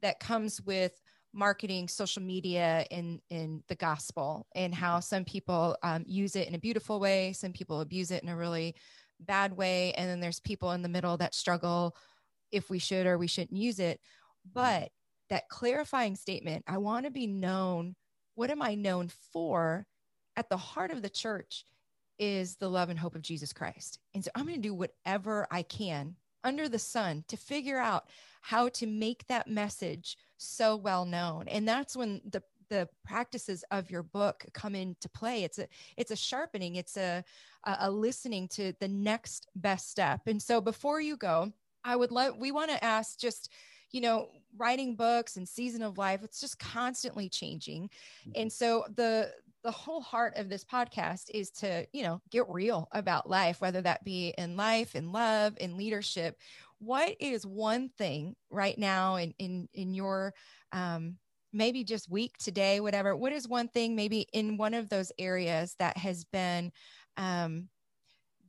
that 0.01 0.19
comes 0.19 0.61
with 0.61 0.93
marketing 1.37 1.87
social 1.87 2.21
media 2.21 2.85
in 2.91 3.21
in 3.29 3.63
the 3.67 3.75
gospel 3.75 4.45
and 4.55 4.73
how 4.73 4.99
some 4.99 5.23
people 5.23 5.77
um, 5.83 6.03
use 6.07 6.35
it 6.35 6.47
in 6.47 6.55
a 6.55 6.59
beautiful 6.59 6.99
way 6.99 7.31
some 7.31 7.53
people 7.53 7.81
abuse 7.81 8.11
it 8.11 8.23
in 8.23 8.29
a 8.29 8.35
really 8.35 8.75
bad 9.19 9.55
way 9.55 9.93
and 9.93 10.09
then 10.09 10.19
there's 10.19 10.39
people 10.39 10.71
in 10.71 10.81
the 10.81 10.89
middle 10.89 11.15
that 11.15 11.35
struggle 11.35 11.95
if 12.51 12.69
we 12.69 12.79
should 12.79 13.05
or 13.05 13.17
we 13.17 13.27
shouldn't 13.27 13.57
use 13.57 13.79
it. 13.79 13.99
But 14.53 14.89
that 15.29 15.49
clarifying 15.49 16.15
statement 16.15 16.63
i 16.67 16.77
want 16.77 17.05
to 17.05 17.11
be 17.11 17.27
known 17.27 17.95
what 18.35 18.51
am 18.51 18.61
i 18.61 18.75
known 18.75 19.09
for? 19.33 19.85
At 20.35 20.49
the 20.49 20.57
heart 20.57 20.91
of 20.91 21.01
the 21.01 21.09
church 21.09 21.65
is 22.19 22.55
the 22.55 22.69
love 22.69 22.89
and 22.89 22.99
hope 22.99 23.15
of 23.15 23.21
jesus 23.21 23.53
christ. 23.53 23.99
And 24.13 24.23
so 24.23 24.31
i'm 24.35 24.45
going 24.45 24.55
to 24.55 24.61
do 24.61 24.73
whatever 24.73 25.47
i 25.51 25.63
can 25.63 26.15
under 26.47 26.69
the 26.69 26.79
sun 26.79 27.23
to 27.27 27.37
figure 27.37 27.77
out 27.77 28.07
how 28.41 28.69
to 28.69 28.87
make 28.87 29.27
that 29.27 29.47
message 29.47 30.17
so 30.37 30.75
well 30.75 31.05
known. 31.05 31.47
And 31.47 31.67
that's 31.67 31.95
when 31.95 32.21
the 32.29 32.41
the 32.69 32.89
practices 33.05 33.63
of 33.71 33.89
your 33.89 34.03
book 34.03 34.45
come 34.53 34.75
into 34.75 35.07
play. 35.09 35.43
It's 35.43 35.59
a 35.59 35.67
it's 35.95 36.11
a 36.11 36.15
sharpening. 36.15 36.75
It's 36.75 36.97
a 36.97 37.23
a 37.65 37.91
listening 37.91 38.47
to 38.49 38.73
the 38.79 38.87
next 38.87 39.47
best 39.55 39.89
step. 39.89 40.21
And 40.27 40.41
so 40.41 40.61
before 40.61 41.01
you 41.01 41.17
go 41.17 41.51
i 41.87 41.95
would 41.95 42.11
love 42.11 42.37
we 42.37 42.51
want 42.51 42.69
to 42.69 42.83
ask 42.83 43.17
just 43.17 43.49
you 43.91 44.01
know 44.01 44.27
writing 44.57 44.95
books 44.95 45.37
and 45.37 45.47
season 45.47 45.81
of 45.81 45.97
life 45.97 46.21
it's 46.23 46.41
just 46.41 46.59
constantly 46.59 47.29
changing. 47.29 47.83
Mm-hmm. 47.83 48.31
and 48.35 48.51
so 48.51 48.85
the 48.95 49.31
the 49.67 49.71
whole 49.71 49.99
heart 49.99 50.37
of 50.37 50.47
this 50.47 50.63
podcast 50.63 51.29
is 51.33 51.51
to 51.51 51.85
you 51.91 52.01
know 52.01 52.21
get 52.31 52.47
real 52.47 52.87
about 52.93 53.29
life 53.29 53.59
whether 53.59 53.81
that 53.81 54.01
be 54.05 54.33
in 54.37 54.55
life 54.55 54.95
in 54.95 55.11
love 55.11 55.55
in 55.59 55.75
leadership. 55.75 56.37
What 56.79 57.17
is 57.19 57.45
one 57.45 57.89
thing 57.89 58.37
right 58.49 58.77
now 58.77 59.17
in 59.17 59.33
in 59.37 59.67
in 59.73 59.93
your 59.93 60.33
um 60.71 61.17
maybe 61.51 61.83
just 61.83 62.09
week 62.09 62.37
today 62.37 62.79
whatever 62.79 63.13
what 63.13 63.33
is 63.33 63.45
one 63.45 63.67
thing 63.67 63.93
maybe 63.93 64.25
in 64.31 64.55
one 64.55 64.73
of 64.73 64.87
those 64.87 65.11
areas 65.19 65.75
that 65.79 65.97
has 65.97 66.23
been 66.23 66.71
um, 67.17 67.67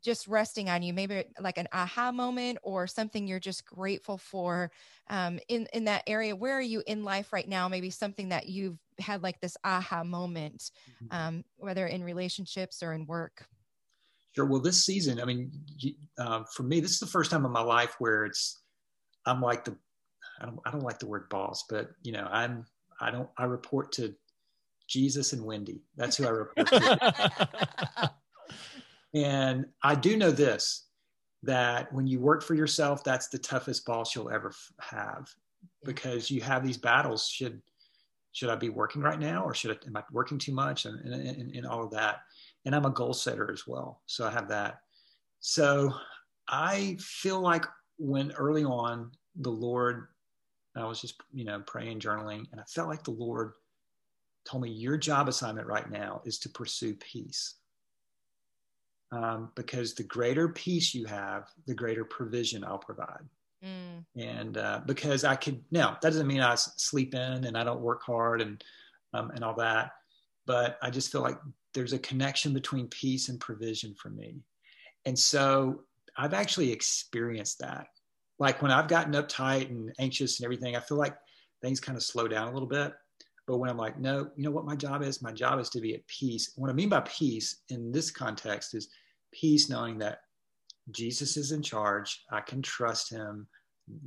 just 0.01 0.29
resting 0.29 0.71
on 0.71 0.83
you? 0.83 0.93
Maybe 0.95 1.25
like 1.41 1.59
an 1.59 1.67
aha 1.73 2.13
moment 2.13 2.59
or 2.63 2.87
something 2.87 3.27
you're 3.27 3.41
just 3.41 3.65
grateful 3.67 4.19
for 4.19 4.71
um, 5.11 5.41
in 5.49 5.67
in 5.73 5.87
that 5.87 6.05
area. 6.07 6.37
Where 6.37 6.57
are 6.57 6.61
you 6.61 6.83
in 6.87 7.03
life 7.03 7.33
right 7.33 7.49
now? 7.49 7.69
Maybe 7.69 7.91
something 7.91 8.29
that 8.29 8.49
you've 8.49 8.79
had 9.01 9.23
like 9.23 9.41
this 9.41 9.57
aha 9.65 10.05
moment 10.05 10.71
mm-hmm. 11.03 11.17
um, 11.17 11.45
whether 11.57 11.87
in 11.87 12.03
relationships 12.03 12.83
or 12.83 12.93
in 12.93 13.07
work 13.07 13.47
sure 14.35 14.47
well 14.47 14.61
this 14.61 14.85
season 14.85 15.21
i 15.21 15.25
mean 15.25 15.51
uh, 16.19 16.43
for 16.55 16.63
me 16.63 16.81
this 16.81 16.93
is 16.93 17.01
the 17.01 17.07
first 17.07 17.31
time 17.31 17.45
in 17.45 17.51
my 17.51 17.63
life 17.63 17.95
where 17.99 18.25
it's 18.25 18.61
i'm 19.27 19.41
like 19.41 19.65
the 19.65 19.77
I 20.41 20.47
don't, 20.47 20.61
I 20.67 20.71
don't 20.71 20.85
like 20.85 21.01
the 21.01 21.07
word 21.07 21.29
boss 21.29 21.65
but 21.69 21.91
you 22.03 22.13
know 22.13 22.29
i'm 22.31 22.65
I 23.01 23.11
don't. 23.11 23.29
I 23.37 23.45
report 23.45 23.93
to 23.93 24.15
Jesus 24.87 25.33
and 25.33 25.45
Wendy. 25.45 25.83
That's 25.97 26.17
who 26.17 26.27
I 26.27 26.31
report 26.31 26.67
to. 26.69 28.11
and 29.15 29.67
I 29.83 29.95
do 29.95 30.17
know 30.17 30.31
this 30.31 30.87
that 31.45 31.93
when 31.93 32.07
you 32.07 32.19
work 32.19 32.43
for 32.43 32.55
yourself, 32.55 33.05
that's 33.05 33.29
the 33.29 33.39
toughest 33.39 33.87
boss 33.87 34.15
you'll 34.15 34.31
ever 34.31 34.49
f- 34.49 34.73
have 34.81 35.29
because 35.85 36.31
you 36.31 36.41
have 36.41 36.65
these 36.65 36.79
battles. 36.79 37.29
Should 37.29 37.63
should 38.33 38.51
I 38.51 38.57
be 38.57 38.69
working 38.69 39.03
right 39.03 39.19
now, 39.19 39.45
or 39.45 39.55
should 39.55 39.73
I, 39.73 39.87
am 39.87 39.97
I 39.97 40.03
working 40.13 40.39
too 40.39 40.53
much, 40.53 40.85
and, 40.85 40.99
and, 41.01 41.15
and, 41.15 41.57
and 41.57 41.67
all 41.67 41.85
of 41.85 41.91
that? 41.93 42.21
And 42.65 42.75
I'm 42.75 42.85
a 42.85 42.91
goal 42.91 43.15
setter 43.15 43.51
as 43.53 43.67
well, 43.67 44.03
so 44.07 44.27
I 44.27 44.31
have 44.31 44.49
that. 44.49 44.81
So 45.41 45.95
I 46.49 46.97
feel 47.01 47.41
like 47.41 47.65
when 47.99 48.33
early 48.33 48.65
on 48.65 49.11
the 49.37 49.51
Lord 49.51 50.09
I 50.77 50.85
was 50.85 51.01
just, 51.01 51.21
you 51.33 51.45
know, 51.45 51.61
praying, 51.67 52.01
journaling, 52.01 52.45
and 52.53 52.61
I 52.61 52.65
felt 52.65 52.89
like 52.89 53.05
the 53.05 53.11
Lord 53.11 53.53
told 54.45 54.63
me, 54.63 54.71
Your 54.71 54.97
job 54.97 55.29
assignment 55.29 55.67
right 55.67 55.91
now 55.91 56.23
is 56.25 56.39
to 56.41 56.49
pursue 56.49 56.95
peace. 56.95 57.55
Um, 59.11 59.51
because 59.57 59.95
the 59.95 60.03
greater 60.03 60.51
peace 60.51 60.95
you 60.95 61.07
have, 61.07 61.49
the 61.67 61.75
greater 61.75 62.05
provision 62.05 62.63
I'll 62.63 62.79
provide. 62.79 63.25
Mm. 63.65 64.05
And 64.17 64.57
uh, 64.57 64.81
because 64.87 65.25
I 65.25 65.37
could, 65.37 65.63
now 65.71 65.99
that 66.01 66.11
doesn't 66.11 66.27
mean 66.27 66.41
I 66.41 66.55
sleep 66.55 67.15
in 67.15 67.45
and 67.45 67.57
I 67.57 67.65
don't 67.65 67.81
work 67.81 68.03
hard 68.03 68.41
and, 68.41 68.63
um, 69.15 69.31
and 69.31 69.43
all 69.45 69.55
that, 69.55 69.93
but 70.47 70.79
I 70.83 70.91
just 70.91 71.11
feel 71.11 71.23
like 71.23 71.39
there's 71.75 71.93
a 71.93 71.99
connection 71.99 72.53
between 72.53 72.87
peace 72.89 73.29
and 73.29 73.41
provision 73.41 73.95
for 73.95 74.11
me. 74.11 74.37
And 75.05 75.19
so 75.19 75.83
I've 76.17 76.35
actually 76.35 76.73
experienced 76.73 77.59
that 77.61 77.89
like 78.39 78.63
when 78.63 78.71
I've 78.71 78.89
gotten 78.89 79.15
uptight 79.15 79.69
and 79.71 79.93
anxious 79.99 80.39
and 80.39 80.45
everything, 80.45 80.77
I 80.77 80.81
feel 80.81 80.97
like 80.97 81.17
things 81.63 81.81
kind 81.81 81.97
of 81.97 82.03
slow 82.03 82.29
down 82.29 82.49
a 82.49 82.53
little 82.53 82.69
bit. 82.69 82.93
But 83.47 83.59
when 83.59 83.71
I'm 83.71 83.79
like, 83.79 83.99
no, 83.99 84.31
you 84.37 84.45
know 84.45 84.51
what 84.51 84.67
my 84.67 84.77
job 84.77 85.03
is? 85.03 85.23
My 85.23 85.33
job 85.33 85.59
is 85.59 85.71
to 85.71 85.81
be 85.81 85.95
at 85.95 86.07
peace. 86.07 86.53
What 86.57 86.71
I 86.71 86.75
mean 86.75 86.89
by 86.89 87.01
peace 87.01 87.63
in 87.71 87.91
this 87.91 88.11
context 88.11 88.75
is 88.75 88.89
peace 89.33 89.69
knowing 89.69 89.99
that 89.99 90.21
Jesus 90.91 91.37
is 91.37 91.53
in 91.53 91.63
charge. 91.63 92.25
I 92.31 92.41
can 92.41 92.63
trust 92.63 93.11
him. 93.11 93.47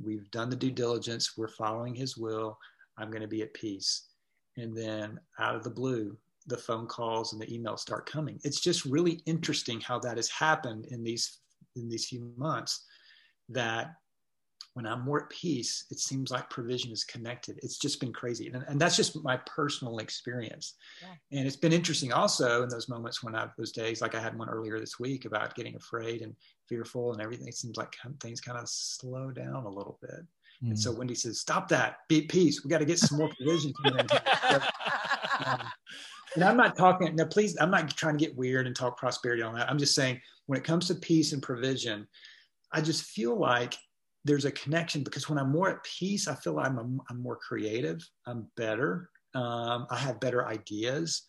We've 0.02 0.30
done 0.30 0.50
the 0.50 0.56
due 0.56 0.70
diligence. 0.70 1.36
We're 1.36 1.48
following 1.48 1.94
his 1.94 2.16
will. 2.16 2.58
I'm 2.98 3.10
going 3.10 3.22
to 3.22 3.28
be 3.28 3.42
at 3.42 3.54
peace. 3.54 4.08
And 4.56 4.76
then 4.76 5.18
out 5.38 5.56
of 5.56 5.64
the 5.64 5.70
blue, 5.70 6.16
the 6.46 6.56
phone 6.56 6.86
calls 6.86 7.32
and 7.32 7.40
the 7.40 7.46
emails 7.46 7.80
start 7.80 8.10
coming. 8.10 8.38
It's 8.44 8.60
just 8.60 8.84
really 8.84 9.20
interesting 9.26 9.80
how 9.80 9.98
that 10.00 10.16
has 10.16 10.28
happened 10.28 10.86
in 10.90 11.02
these 11.02 11.38
in 11.76 11.88
these 11.88 12.06
few 12.06 12.32
months 12.36 12.84
that 13.48 13.94
when 14.74 14.86
I'm 14.86 15.04
more 15.04 15.24
at 15.24 15.30
peace, 15.30 15.84
it 15.90 15.98
seems 15.98 16.30
like 16.30 16.48
provision 16.48 16.92
is 16.92 17.04
connected. 17.04 17.58
It's 17.62 17.76
just 17.76 18.00
been 18.00 18.12
crazy. 18.12 18.48
And, 18.48 18.64
and 18.66 18.80
that's 18.80 18.96
just 18.96 19.22
my 19.22 19.36
personal 19.46 19.98
experience. 19.98 20.74
Yeah. 21.02 21.38
And 21.38 21.46
it's 21.46 21.56
been 21.56 21.74
interesting 21.74 22.12
also 22.12 22.62
in 22.62 22.70
those 22.70 22.88
moments 22.88 23.22
when 23.22 23.34
I've 23.34 23.50
those 23.58 23.72
days, 23.72 24.00
like 24.00 24.14
I 24.14 24.20
had 24.20 24.38
one 24.38 24.48
earlier 24.48 24.80
this 24.80 24.98
week 24.98 25.26
about 25.26 25.54
getting 25.54 25.76
afraid 25.76 26.22
and 26.22 26.34
fearful 26.68 27.12
and 27.12 27.20
everything. 27.20 27.48
It 27.48 27.54
seems 27.54 27.76
like 27.76 27.94
things 28.20 28.40
kind 28.40 28.58
of 28.58 28.66
slow 28.66 29.30
down 29.30 29.66
a 29.66 29.68
little 29.68 29.98
bit. 30.00 30.20
Mm. 30.64 30.70
And 30.70 30.78
so 30.78 30.92
mm. 30.94 30.98
Wendy 30.98 31.14
says, 31.14 31.38
stop 31.38 31.68
that, 31.68 31.96
be 32.08 32.22
at 32.22 32.28
peace. 32.28 32.64
We 32.64 32.70
got 32.70 32.78
to 32.78 32.86
get 32.86 32.98
some 32.98 33.18
more 33.18 33.28
provision. 33.36 33.74
um, 35.44 35.60
and 36.34 36.44
I'm 36.44 36.56
not 36.56 36.78
talking, 36.78 37.14
now 37.14 37.26
please, 37.26 37.58
I'm 37.60 37.70
not 37.70 37.90
trying 37.90 38.16
to 38.16 38.24
get 38.24 38.36
weird 38.36 38.66
and 38.66 38.74
talk 38.74 38.96
prosperity 38.96 39.42
on 39.42 39.54
that. 39.54 39.68
I'm 39.68 39.78
just 39.78 39.94
saying 39.94 40.18
when 40.46 40.58
it 40.58 40.64
comes 40.64 40.86
to 40.86 40.94
peace 40.94 41.34
and 41.34 41.42
provision, 41.42 42.08
I 42.72 42.80
just 42.80 43.04
feel 43.04 43.38
like 43.38 43.74
there's 44.24 44.44
a 44.44 44.52
connection 44.52 45.02
because 45.02 45.28
when 45.28 45.38
I'm 45.38 45.50
more 45.50 45.68
at 45.68 45.84
peace, 45.84 46.28
I 46.28 46.34
feel 46.34 46.58
I'm, 46.58 46.78
a, 46.78 46.82
I'm 47.10 47.22
more 47.22 47.36
creative, 47.36 47.98
I'm 48.26 48.46
better, 48.56 49.10
um, 49.34 49.86
I 49.90 49.98
have 49.98 50.20
better 50.20 50.46
ideas. 50.46 51.22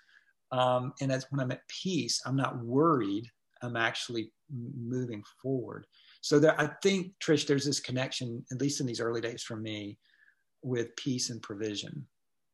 Um, 0.52 0.94
and 1.02 1.12
as 1.12 1.26
when 1.30 1.39
I'm 1.39 1.52
at 1.52 1.68
peace, 1.68 2.22
I'm 2.26 2.36
not 2.36 2.64
worried, 2.64 3.26
I'm 3.64 3.76
actually 3.76 4.32
moving 4.78 5.24
forward. 5.41 5.88
So 6.22 6.39
there, 6.39 6.60
I 6.60 6.70
think, 6.84 7.14
Trish, 7.24 7.48
there's 7.48 7.66
this 7.66 7.80
connection, 7.80 8.46
at 8.52 8.62
least 8.62 8.80
in 8.80 8.86
these 8.86 9.02
early 9.02 9.22
days 9.22 9.41
for 9.41 9.56
me, 9.56 9.98
with 10.62 10.96
peace 10.96 11.30
and 11.32 11.41
provision. 11.41 12.06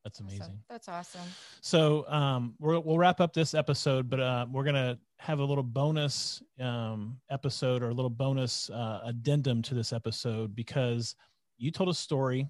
That's 0.03 0.21
amazing. 0.21 0.59
That's 0.69 0.87
awesome. 0.87 1.27
So 1.61 2.07
um, 2.07 2.55
we 2.59 2.77
will 2.79 2.97
wrap 2.97 3.19
up 3.19 3.33
this 3.33 3.53
episode, 3.53 4.09
but 4.09 4.19
uh, 4.19 4.45
we're 4.49 4.63
gonna 4.63 4.97
have 5.19 5.39
a 5.39 5.43
little 5.43 5.63
bonus 5.63 6.41
um, 6.61 7.19
episode 7.29 7.83
or 7.83 7.89
a 7.89 7.93
little 7.93 8.09
bonus 8.09 8.69
uh, 8.69 9.01
addendum 9.03 9.61
to 9.61 9.75
this 9.75 9.91
episode 9.91 10.55
because 10.55 11.15
you 11.57 11.71
told 11.71 11.89
a 11.89 11.93
story 11.93 12.47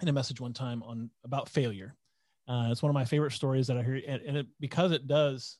in 0.00 0.08
a 0.08 0.12
message 0.12 0.40
one 0.40 0.54
time 0.54 0.82
on 0.82 1.10
about 1.24 1.48
failure. 1.48 1.94
Uh, 2.48 2.68
it's 2.70 2.82
one 2.82 2.88
of 2.88 2.94
my 2.94 3.04
favorite 3.04 3.32
stories 3.32 3.66
that 3.66 3.76
I 3.76 3.82
hear, 3.82 4.00
and, 4.08 4.22
and 4.22 4.36
it, 4.38 4.46
because 4.60 4.92
it 4.92 5.06
does 5.06 5.58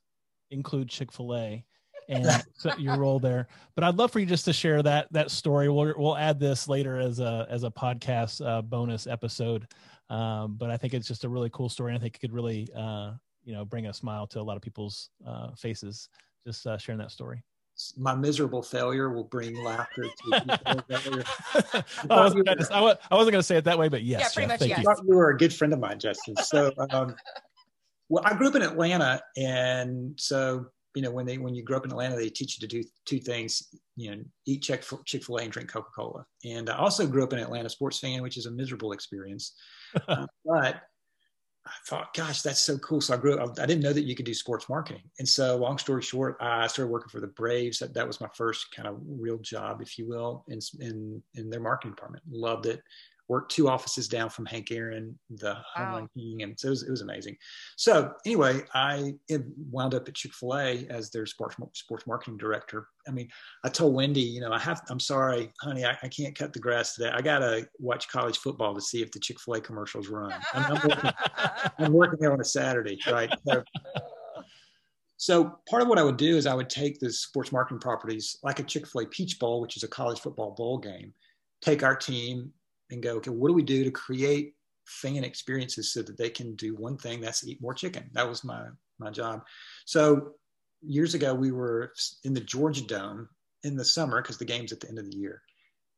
include 0.51 0.89
Chick 0.89 1.13
Fil 1.13 1.37
A 1.37 1.65
and 2.09 2.27
your 2.79 2.97
role 2.97 3.19
there. 3.19 3.47
But 3.75 3.85
I'd 3.85 3.97
love 3.97 4.11
for 4.11 4.19
you 4.19 4.27
just 4.27 4.47
to 4.47 4.53
share 4.53 4.83
that 4.83 5.09
that 5.13 5.31
story. 5.31 5.69
We'll 5.69 5.93
we'll 5.97 6.17
add 6.17 6.41
this 6.41 6.69
later 6.69 6.99
as 6.99 7.21
a 7.21 7.47
as 7.51 7.65
a 7.65 7.71
podcast 7.71 8.45
uh, 8.45 8.63
bonus 8.63 9.07
episode. 9.07 9.67
Um, 10.09 10.57
but 10.57 10.71
I 10.71 10.77
think 10.79 10.95
it's 10.95 11.09
just 11.09 11.25
a 11.25 11.29
really 11.29 11.51
cool 11.53 11.69
story. 11.69 11.93
And 11.93 11.99
I 11.99 12.03
think 12.03 12.17
it 12.17 12.21
could 12.21 12.33
really 12.33 12.69
uh, 12.75 13.13
you 13.45 13.53
know 13.53 13.65
bring 13.65 13.87
a 13.87 13.93
smile 13.93 14.27
to 14.29 14.41
a 14.41 14.43
lot 14.43 14.57
of 14.57 14.63
people's 14.63 15.11
uh, 15.27 15.55
faces. 15.55 16.09
Just 16.47 16.67
uh, 16.67 16.77
sharing 16.77 16.99
that 16.99 17.11
story 17.11 17.43
my 17.97 18.15
miserable 18.15 18.63
failure 18.63 19.11
will 19.11 19.25
bring 19.25 19.63
laughter 19.65 20.05
to 20.05 20.33
I, 22.09 22.21
wasn't 22.21 22.47
gonna, 22.47 22.67
I, 22.71 22.81
wasn't 22.81 23.01
going 23.11 23.33
to 23.33 23.43
say 23.43 23.57
it 23.57 23.65
that 23.65 23.79
way, 23.79 23.89
but 23.89 24.03
yes. 24.03 24.21
Yeah, 24.21 24.29
pretty 24.35 24.53
Jeff, 24.53 24.61
much 24.61 24.69
yes. 24.69 24.79
You. 24.79 24.91
I 24.91 24.95
thought 24.95 25.05
you 25.07 25.17
were 25.17 25.31
a 25.31 25.37
good 25.37 25.53
friend 25.53 25.73
of 25.73 25.81
mine, 25.81 25.99
Justin. 25.99 26.37
So, 26.37 26.73
um, 26.91 27.17
well, 28.09 28.23
I 28.25 28.35
grew 28.35 28.49
up 28.49 28.55
in 28.55 28.63
Atlanta, 28.63 29.21
and 29.37 30.15
so 30.19 30.67
you 30.95 31.03
know 31.03 31.11
when 31.11 31.27
they 31.27 31.39
when 31.39 31.55
you 31.55 31.65
grow 31.65 31.79
up 31.79 31.85
in 31.85 31.91
Atlanta, 31.91 32.15
they 32.15 32.29
teach 32.29 32.57
you 32.57 32.69
to 32.69 32.83
do 32.83 32.89
two 33.07 33.19
things. 33.19 33.75
You 33.97 34.13
know, 34.13 34.23
eat 34.47 34.63
Chick 34.63 34.85
Chick 35.05 35.25
Fil 35.25 35.39
A 35.39 35.43
and 35.43 35.53
drink 35.53 35.69
Coca 35.69 35.91
Cola. 35.95 36.25
And 36.45 36.71
I 36.71 36.77
also 36.77 37.07
grew 37.07 37.25
up 37.25 37.33
in 37.33 37.41
Atlanta 37.41 37.69
sports 37.69 37.99
fan, 37.99 38.23
which 38.23 38.37
is 38.37 38.47
a 38.47 38.51
miserable 38.53 38.93
experience. 38.93 39.55
uh, 40.09 40.27
but 40.45 40.83
I 41.67 41.71
thought, 41.87 42.13
gosh, 42.15 42.43
that's 42.43 42.61
so 42.61 42.77
cool. 42.79 43.01
So 43.01 43.15
I 43.15 43.17
grew 43.17 43.39
up, 43.39 43.59
I 43.59 43.65
didn't 43.65 43.83
know 43.83 43.93
that 43.93 44.05
you 44.05 44.15
could 44.15 44.27
do 44.27 44.35
sports 44.35 44.69
marketing. 44.69 45.03
And 45.19 45.27
so, 45.27 45.57
long 45.57 45.79
story 45.79 46.03
short, 46.03 46.37
I 46.41 46.67
started 46.67 46.91
working 46.91 47.09
for 47.09 47.21
the 47.21 47.27
Braves. 47.27 47.79
That, 47.79 47.95
that 47.95 48.07
was 48.07 48.21
my 48.21 48.29
first 48.35 48.75
kind 48.75 48.87
of 48.87 48.99
real 49.07 49.39
job, 49.39 49.81
if 49.81 49.99
you 49.99 50.07
will, 50.07 50.45
in, 50.49 50.59
in, 50.81 51.23
in 51.35 51.49
their 51.49 51.61
marketing 51.61 51.93
department. 51.93 52.23
Loved 52.31 52.67
it 52.67 52.83
worked 53.29 53.53
two 53.53 53.69
offices 53.69 54.09
down 54.09 54.29
from 54.29 54.47
Hank 54.47 54.71
Aaron, 54.71 55.19
the 55.31 55.55
wow. 55.55 55.65
home 55.77 55.93
run 55.93 56.09
king, 56.17 56.43
and 56.43 56.59
so 56.59 56.69
it 56.69 56.71
was, 56.71 56.83
it 56.83 56.91
was 56.91 57.01
amazing. 57.01 57.37
So 57.77 58.13
anyway, 58.27 58.63
I 58.75 59.15
wound 59.71 59.95
up 59.95 60.09
at 60.09 60.15
Chick 60.15 60.35
Fil 60.35 60.57
A 60.57 60.87
as 60.89 61.11
their 61.11 61.27
sports 61.27 61.57
sports 61.75 62.07
marketing 62.07 62.37
director. 62.37 62.89
I 63.09 63.13
mean, 63.13 63.29
I 63.65 63.69
told 63.69 63.95
Wendy, 63.95 64.21
you 64.21 64.41
know, 64.41 64.53
I 64.53 64.59
have. 64.59 64.83
I'm 64.91 65.01
sorry, 65.01 65.51
honey, 65.61 65.85
I, 65.85 65.97
I 66.03 66.09
can't 66.09 66.37
cut 66.37 66.53
the 66.53 66.59
grass 66.59 66.95
today. 66.95 67.11
I 67.13 67.23
gotta 67.23 67.67
watch 67.79 68.09
college 68.09 68.39
football 68.39 68.75
to 68.75 68.81
see 68.81 69.03
if 69.03 69.11
the 69.11 69.21
Chick 69.21 69.41
Fil 69.41 69.55
A 69.55 69.61
commercials 69.61 70.09
run. 70.09 70.33
I'm, 70.53 70.77
I'm, 70.77 70.89
working, 70.89 71.11
I'm 71.79 71.93
working 71.93 72.19
there 72.21 72.33
on 72.33 72.41
a 72.41 72.45
Saturday, 72.45 72.99
right? 73.11 73.31
So, 73.47 73.63
so 75.17 75.59
part 75.69 75.81
of 75.81 75.89
what 75.89 75.99
I 75.99 76.03
would 76.03 76.19
do 76.19 76.37
is 76.37 76.47
I 76.47 76.55
would 76.55 76.69
take 76.69 76.99
the 76.99 77.11
sports 77.11 77.53
marketing 77.53 77.81
properties 77.81 78.39
like 78.43 78.59
a 78.59 78.65
Chick 78.65 78.87
Fil 78.87 79.03
A 79.03 79.07
Peach 79.07 79.39
Bowl, 79.39 79.61
which 79.63 79.77
is 79.77 79.83
a 79.83 79.89
college 79.89 80.21
football 80.21 80.51
bowl 80.51 80.77
game, 80.79 81.15
take 81.63 81.83
our 81.83 81.97
team 81.97 82.53
and 82.91 83.03
go, 83.03 83.17
okay, 83.17 83.31
what 83.31 83.49
do 83.49 83.55
we 83.55 83.63
do 83.63 83.85
to 83.85 83.91
create 83.91 84.55
fan 84.87 85.25
experiences 85.25 85.93
so 85.93 86.03
that 86.03 86.19
they 86.19 86.31
can 86.31 86.55
do 86.57 86.75
one 86.75 86.97
thing 86.97 87.21
that's 87.21 87.47
eat 87.47 87.61
more 87.61 87.75
chicken? 87.75 88.11
That 88.13 88.29
was 88.29 88.45
my 88.45 88.67
my 88.99 89.11
job. 89.11 89.43
So 89.87 90.33
years 90.83 91.15
ago, 91.15 91.35
we 91.35 91.51
were 91.51 91.93
in 92.25 92.35
the 92.35 92.41
Georgia 92.41 92.83
Dome 92.83 93.29
in 93.63 93.77
the 93.77 93.85
summer 93.85 94.21
because 94.23 94.39
the 94.39 94.45
game's 94.45 94.73
at 94.73 94.81
the 94.81 94.89
end 94.89 94.99
of 94.99 95.11
the 95.11 95.17
year, 95.17 95.43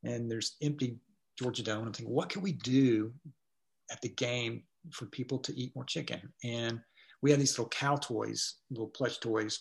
and 0.04 0.30
there's 0.30 0.56
empty 0.62 0.98
Georgia 1.38 1.62
Dome. 1.62 1.86
I'm 1.86 1.92
thinking, 1.92 2.14
what 2.14 2.28
can 2.28 2.42
we 2.42 2.52
do 2.52 3.12
at 3.90 4.00
the 4.00 4.08
game 4.08 4.62
for 4.92 5.06
people 5.06 5.38
to 5.40 5.58
eat 5.58 5.74
more 5.74 5.84
chicken? 5.84 6.20
And 6.44 6.80
we 7.22 7.30
had 7.30 7.40
these 7.40 7.58
little 7.58 7.68
cow 7.68 7.96
toys, 7.96 8.56
little 8.70 8.88
plush 8.88 9.18
toys, 9.18 9.60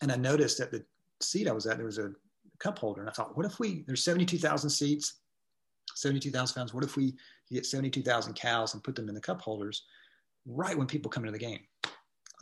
and 0.00 0.10
I 0.10 0.16
noticed 0.16 0.60
at 0.60 0.70
the 0.70 0.84
seat 1.22 1.48
I 1.48 1.52
was 1.52 1.66
at 1.66 1.76
there 1.76 1.86
was 1.86 1.98
a 1.98 2.12
cup 2.58 2.78
holder, 2.78 3.00
and 3.00 3.10
I 3.10 3.12
thought, 3.12 3.36
what 3.36 3.46
if 3.46 3.58
we? 3.58 3.84
There's 3.86 4.04
72,000 4.04 4.68
seats 4.68 5.20
72,000 5.94 6.54
pounds. 6.54 6.74
What 6.74 6.84
if 6.84 6.96
we 6.96 7.14
get 7.50 7.66
72,000 7.66 8.34
cows 8.34 8.74
and 8.74 8.82
put 8.82 8.94
them 8.94 9.08
in 9.08 9.14
the 9.14 9.20
cup 9.20 9.40
holders 9.40 9.84
right 10.46 10.76
when 10.76 10.86
people 10.86 11.10
come 11.10 11.24
into 11.24 11.32
the 11.32 11.44
game? 11.44 11.60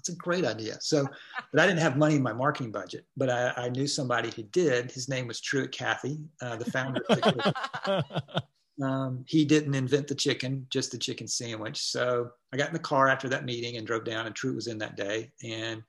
That's 0.00 0.08
a 0.08 0.16
great 0.16 0.46
idea. 0.46 0.78
So, 0.80 1.06
but 1.52 1.60
I 1.60 1.66
didn't 1.66 1.80
have 1.80 1.98
money 1.98 2.16
in 2.16 2.22
my 2.22 2.32
marketing 2.32 2.72
budget, 2.72 3.04
but 3.18 3.28
I, 3.28 3.52
I 3.56 3.68
knew 3.68 3.86
somebody 3.86 4.30
who 4.30 4.44
did. 4.44 4.90
His 4.90 5.10
name 5.10 5.26
was 5.26 5.40
Truett 5.40 5.72
Cathy, 5.72 6.20
uh, 6.40 6.56
the 6.56 6.70
founder 6.70 7.02
of 7.10 8.02
um, 8.82 9.24
he 9.28 9.44
didn't 9.44 9.74
invent 9.74 10.08
the 10.08 10.14
chicken, 10.14 10.66
just 10.70 10.90
the 10.90 10.98
chicken 10.98 11.28
sandwich. 11.28 11.82
So 11.82 12.30
I 12.52 12.56
got 12.56 12.68
in 12.68 12.72
the 12.72 12.78
car 12.78 13.08
after 13.08 13.28
that 13.28 13.44
meeting 13.44 13.76
and 13.76 13.86
drove 13.86 14.04
down, 14.04 14.26
and 14.26 14.34
Truett 14.34 14.56
was 14.56 14.68
in 14.68 14.78
that 14.78 14.96
day. 14.96 15.32
And 15.44 15.82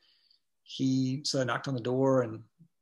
he, 0.64 1.22
so 1.24 1.40
I 1.40 1.46
knocked 1.46 1.70
on 1.70 1.74
the 1.74 1.80
door 1.80 2.24
and 2.24 2.42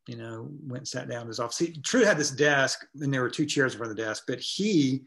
you 0.09 0.15
know, 0.15 0.49
went 0.65 0.81
and 0.81 0.87
sat 0.87 1.07
down 1.07 1.21
in 1.21 1.27
his 1.27 1.39
office. 1.39 1.59
He, 1.59 1.71
Truett 1.83 2.07
had 2.07 2.17
this 2.17 2.31
desk, 2.31 2.87
and 2.99 3.13
there 3.13 3.21
were 3.21 3.29
two 3.29 3.45
chairs 3.45 3.73
in 3.73 3.77
front 3.77 3.91
of 3.91 3.97
the 3.97 4.03
desk, 4.03 4.23
but 4.27 4.39
he, 4.39 5.03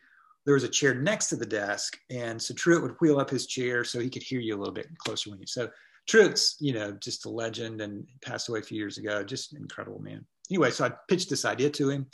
there 0.47 0.55
was 0.55 0.63
a 0.63 0.69
chair 0.69 0.95
next 0.95 1.27
to 1.31 1.37
the 1.37 1.45
desk, 1.45 1.99
and 2.09 2.41
so 2.41 2.55
Truett 2.55 2.83
would 2.83 2.95
wheel 3.01 3.19
up 3.19 3.29
his 3.29 3.47
chair 3.47 3.83
so 3.83 3.99
he 3.99 4.09
could 4.09 4.23
hear 4.23 4.39
you 4.39 4.57
a 4.57 4.59
little 4.59 4.73
bit 4.73 4.87
closer 4.99 5.31
when 5.31 5.41
you. 5.41 5.47
So 5.47 5.69
Truett's, 6.09 6.57
you 6.61 6.73
know, 6.73 6.93
just 6.93 7.27
a 7.27 7.29
legend 7.29 7.81
and 7.81 8.07
passed 8.25 8.49
away 8.49 8.61
a 8.61 8.63
few 8.63 8.79
years 8.79 8.97
ago. 8.97 9.25
Just 9.25 9.55
incredible 9.55 10.01
man. 10.01 10.25
Anyway, 10.51 10.71
so 10.71 10.85
I 10.85 10.93
pitched 11.09 11.31
this 11.31 11.45
idea 11.45 11.71
to 11.71 11.91
him, 11.91 12.07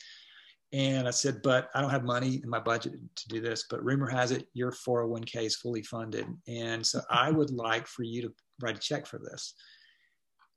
and 0.72 1.06
I 1.06 1.10
said, 1.10 1.42
"But 1.42 1.68
I 1.74 1.82
don't 1.82 1.90
have 1.90 2.04
money 2.04 2.40
in 2.42 2.48
my 2.48 2.60
budget 2.60 2.94
to 3.16 3.28
do 3.28 3.42
this. 3.42 3.64
But 3.68 3.84
rumor 3.84 4.08
has 4.08 4.30
it 4.30 4.48
your 4.54 4.72
401k 4.72 5.44
is 5.44 5.56
fully 5.56 5.82
funded, 5.82 6.26
and 6.46 6.86
so 6.86 7.02
I 7.10 7.30
would 7.30 7.50
like 7.50 7.86
for 7.86 8.02
you 8.02 8.22
to 8.22 8.34
write 8.62 8.76
a 8.76 8.80
check 8.80 9.06
for 9.06 9.18
this." 9.18 9.52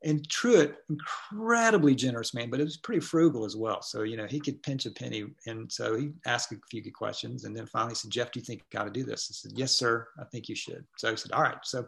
And 0.03 0.27
Truett, 0.29 0.77
incredibly 0.89 1.93
generous 1.93 2.33
man, 2.33 2.49
but 2.49 2.59
it 2.59 2.63
was 2.63 2.77
pretty 2.77 3.01
frugal 3.01 3.45
as 3.45 3.55
well. 3.55 3.81
So, 3.83 4.01
you 4.01 4.17
know, 4.17 4.25
he 4.25 4.39
could 4.39 4.61
pinch 4.63 4.87
a 4.87 4.91
penny. 4.91 5.25
And 5.45 5.71
so 5.71 5.95
he 5.95 6.09
asked 6.25 6.51
a 6.51 6.57
few 6.69 6.81
good 6.81 6.93
questions. 6.93 7.43
And 7.43 7.55
then 7.55 7.67
finally 7.67 7.93
said, 7.93 8.09
Jeff, 8.09 8.31
do 8.31 8.39
you 8.39 8.45
think 8.45 8.61
you 8.61 8.77
got 8.77 8.85
to 8.85 8.89
do 8.89 9.03
this? 9.03 9.29
I 9.31 9.33
said, 9.33 9.51
yes, 9.55 9.73
sir. 9.73 10.07
I 10.19 10.23
think 10.25 10.49
you 10.49 10.55
should. 10.55 10.85
So 10.97 11.11
I 11.11 11.15
said, 11.15 11.31
all 11.33 11.43
right. 11.43 11.57
So 11.63 11.85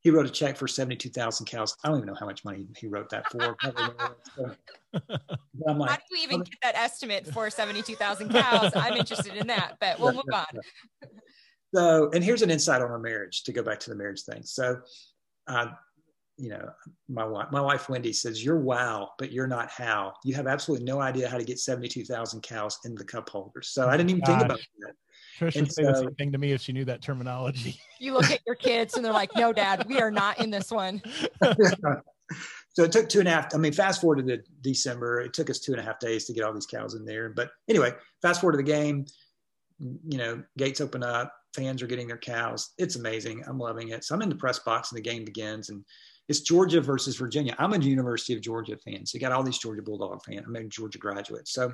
he 0.00 0.10
wrote 0.10 0.24
a 0.24 0.30
check 0.30 0.56
for 0.56 0.66
72,000 0.66 1.44
cows. 1.44 1.76
I 1.84 1.88
don't 1.88 1.98
even 1.98 2.06
know 2.06 2.16
how 2.18 2.26
much 2.26 2.42
money 2.44 2.66
he 2.76 2.86
wrote 2.86 3.10
that 3.10 3.30
for. 3.30 3.56
so, 3.64 4.54
like, 4.94 5.90
how 5.90 5.96
do 5.96 6.16
you 6.16 6.22
even 6.22 6.40
get 6.40 6.54
that 6.62 6.74
estimate 6.76 7.26
for 7.26 7.50
72,000 7.50 8.30
cows? 8.30 8.72
I'm 8.74 8.94
interested 8.94 9.34
in 9.34 9.46
that, 9.48 9.76
but 9.80 9.98
we'll 10.00 10.14
move 10.14 10.24
on. 10.32 10.46
So, 11.74 12.10
and 12.14 12.22
here's 12.22 12.42
an 12.42 12.50
insight 12.50 12.80
on 12.80 12.90
our 12.90 12.98
marriage 12.98 13.42
to 13.44 13.52
go 13.52 13.62
back 13.62 13.80
to 13.80 13.90
the 13.90 13.96
marriage 13.96 14.22
thing. 14.22 14.42
So, 14.44 14.80
uh, 15.48 15.66
you 16.38 16.50
know, 16.50 16.68
my 17.08 17.24
wife, 17.24 17.48
my 17.50 17.60
wife 17.60 17.88
Wendy 17.88 18.12
says, 18.12 18.44
"You're 18.44 18.58
wow, 18.58 19.10
but 19.18 19.32
you're 19.32 19.46
not 19.46 19.70
how. 19.70 20.12
You 20.24 20.34
have 20.34 20.46
absolutely 20.46 20.84
no 20.84 21.00
idea 21.00 21.28
how 21.28 21.38
to 21.38 21.44
get 21.44 21.58
seventy-two 21.58 22.04
thousand 22.04 22.42
cows 22.42 22.78
in 22.84 22.94
the 22.94 23.04
cup 23.04 23.28
holders." 23.28 23.68
So 23.68 23.88
I 23.88 23.96
didn't 23.96 24.10
even 24.10 24.20
Gosh. 24.20 24.28
think 24.28 24.44
about 24.44 24.60
that. 24.80 24.92
Trish 25.38 25.60
would 25.60 25.72
say 25.72 25.82
so, 25.84 25.92
the 25.92 25.98
same 25.98 26.14
thing 26.14 26.32
to 26.32 26.38
me 26.38 26.52
if 26.52 26.60
she 26.60 26.72
knew 26.72 26.84
that 26.86 27.02
terminology. 27.02 27.78
You 27.98 28.12
look 28.12 28.30
at 28.30 28.40
your 28.46 28.56
kids 28.56 28.94
and 28.94 29.02
they're 29.04 29.12
like, 29.12 29.34
"No, 29.34 29.54
Dad, 29.54 29.86
we 29.88 30.00
are 30.00 30.10
not 30.10 30.38
in 30.38 30.50
this 30.50 30.70
one." 30.70 31.00
so 32.74 32.84
it 32.84 32.92
took 32.92 33.08
two 33.08 33.20
and 33.20 33.28
a 33.28 33.30
half. 33.30 33.54
I 33.54 33.56
mean, 33.56 33.72
fast 33.72 34.02
forward 34.02 34.16
to 34.16 34.22
the 34.22 34.42
December. 34.60 35.22
It 35.22 35.32
took 35.32 35.48
us 35.48 35.58
two 35.58 35.72
and 35.72 35.80
a 35.80 35.82
half 35.82 35.98
days 35.98 36.26
to 36.26 36.34
get 36.34 36.44
all 36.44 36.52
these 36.52 36.66
cows 36.66 36.94
in 36.94 37.06
there. 37.06 37.30
But 37.30 37.48
anyway, 37.70 37.92
fast 38.20 38.42
forward 38.42 38.52
to 38.52 38.58
the 38.58 38.70
game. 38.70 39.06
You 39.78 40.18
know, 40.18 40.42
gates 40.58 40.82
open 40.82 41.02
up. 41.02 41.32
Fans 41.56 41.82
are 41.82 41.86
getting 41.86 42.06
their 42.06 42.18
cows. 42.18 42.70
It's 42.78 42.96
amazing. 42.96 43.42
I'm 43.46 43.58
loving 43.58 43.88
it. 43.88 44.04
So 44.04 44.14
I'm 44.14 44.22
in 44.22 44.28
the 44.28 44.36
press 44.36 44.58
box 44.60 44.92
and 44.92 44.98
the 44.98 45.02
game 45.02 45.24
begins 45.24 45.70
and 45.70 45.84
it's 46.28 46.40
Georgia 46.40 46.80
versus 46.80 47.16
Virginia. 47.16 47.54
I'm 47.58 47.72
a 47.72 47.78
University 47.78 48.34
of 48.34 48.40
Georgia 48.40 48.76
fan, 48.76 49.06
so 49.06 49.16
you 49.16 49.20
got 49.20 49.32
all 49.32 49.44
these 49.44 49.58
Georgia 49.58 49.82
Bulldog 49.82 50.22
fans. 50.24 50.44
I'm 50.46 50.56
a 50.56 50.64
Georgia 50.64 50.98
graduate, 50.98 51.46
so 51.46 51.72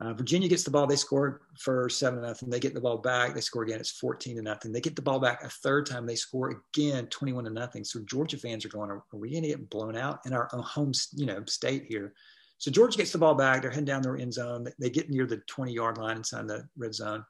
uh, 0.00 0.14
Virginia 0.14 0.48
gets 0.48 0.64
the 0.64 0.70
ball. 0.70 0.86
They 0.86 0.96
score 0.96 1.42
for 1.58 1.88
seven 1.88 2.20
to 2.20 2.26
nothing. 2.26 2.48
They 2.48 2.58
get 2.58 2.74
the 2.74 2.80
ball 2.80 2.98
back. 2.98 3.34
They 3.34 3.42
score 3.42 3.62
again. 3.62 3.80
It's 3.80 3.90
14 3.90 4.36
to 4.36 4.42
nothing. 4.42 4.72
They 4.72 4.80
get 4.80 4.96
the 4.96 5.02
ball 5.02 5.20
back 5.20 5.44
a 5.44 5.48
third 5.48 5.86
time. 5.86 6.06
They 6.06 6.16
score 6.16 6.62
again, 6.74 7.06
21 7.08 7.44
to 7.44 7.50
nothing. 7.50 7.84
So 7.84 8.00
Georgia 8.06 8.38
fans 8.38 8.64
are 8.64 8.70
going, 8.70 8.90
are 8.90 9.02
we 9.12 9.30
going 9.30 9.42
to 9.42 9.50
get 9.50 9.68
blown 9.68 9.96
out 9.96 10.20
in 10.24 10.32
our 10.32 10.48
home, 10.52 10.92
you 11.12 11.26
know, 11.26 11.44
state 11.46 11.84
here? 11.86 12.14
So 12.56 12.70
Georgia 12.70 12.96
gets 12.96 13.12
the 13.12 13.18
ball 13.18 13.34
back. 13.34 13.60
They're 13.60 13.70
heading 13.70 13.84
down 13.84 14.02
their 14.02 14.16
end 14.16 14.32
zone. 14.32 14.66
They 14.78 14.90
get 14.90 15.10
near 15.10 15.26
the 15.26 15.38
20 15.46 15.72
yard 15.72 15.98
line 15.98 16.18
inside 16.18 16.48
the 16.48 16.66
red 16.78 16.94
zone. 16.94 17.24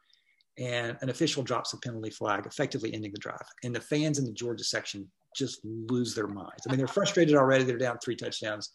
And 0.60 0.98
an 1.00 1.08
official 1.08 1.42
drops 1.42 1.72
a 1.72 1.78
penalty 1.78 2.10
flag, 2.10 2.44
effectively 2.46 2.92
ending 2.92 3.12
the 3.12 3.18
drive. 3.18 3.46
And 3.64 3.74
the 3.74 3.80
fans 3.80 4.18
in 4.18 4.26
the 4.26 4.32
Georgia 4.32 4.62
section 4.62 5.10
just 5.34 5.60
lose 5.64 6.14
their 6.14 6.26
minds. 6.26 6.66
I 6.66 6.70
mean, 6.70 6.78
they're 6.78 6.86
frustrated 6.86 7.34
already. 7.34 7.64
They're 7.64 7.78
down 7.78 7.98
three 8.04 8.16
touchdowns. 8.16 8.70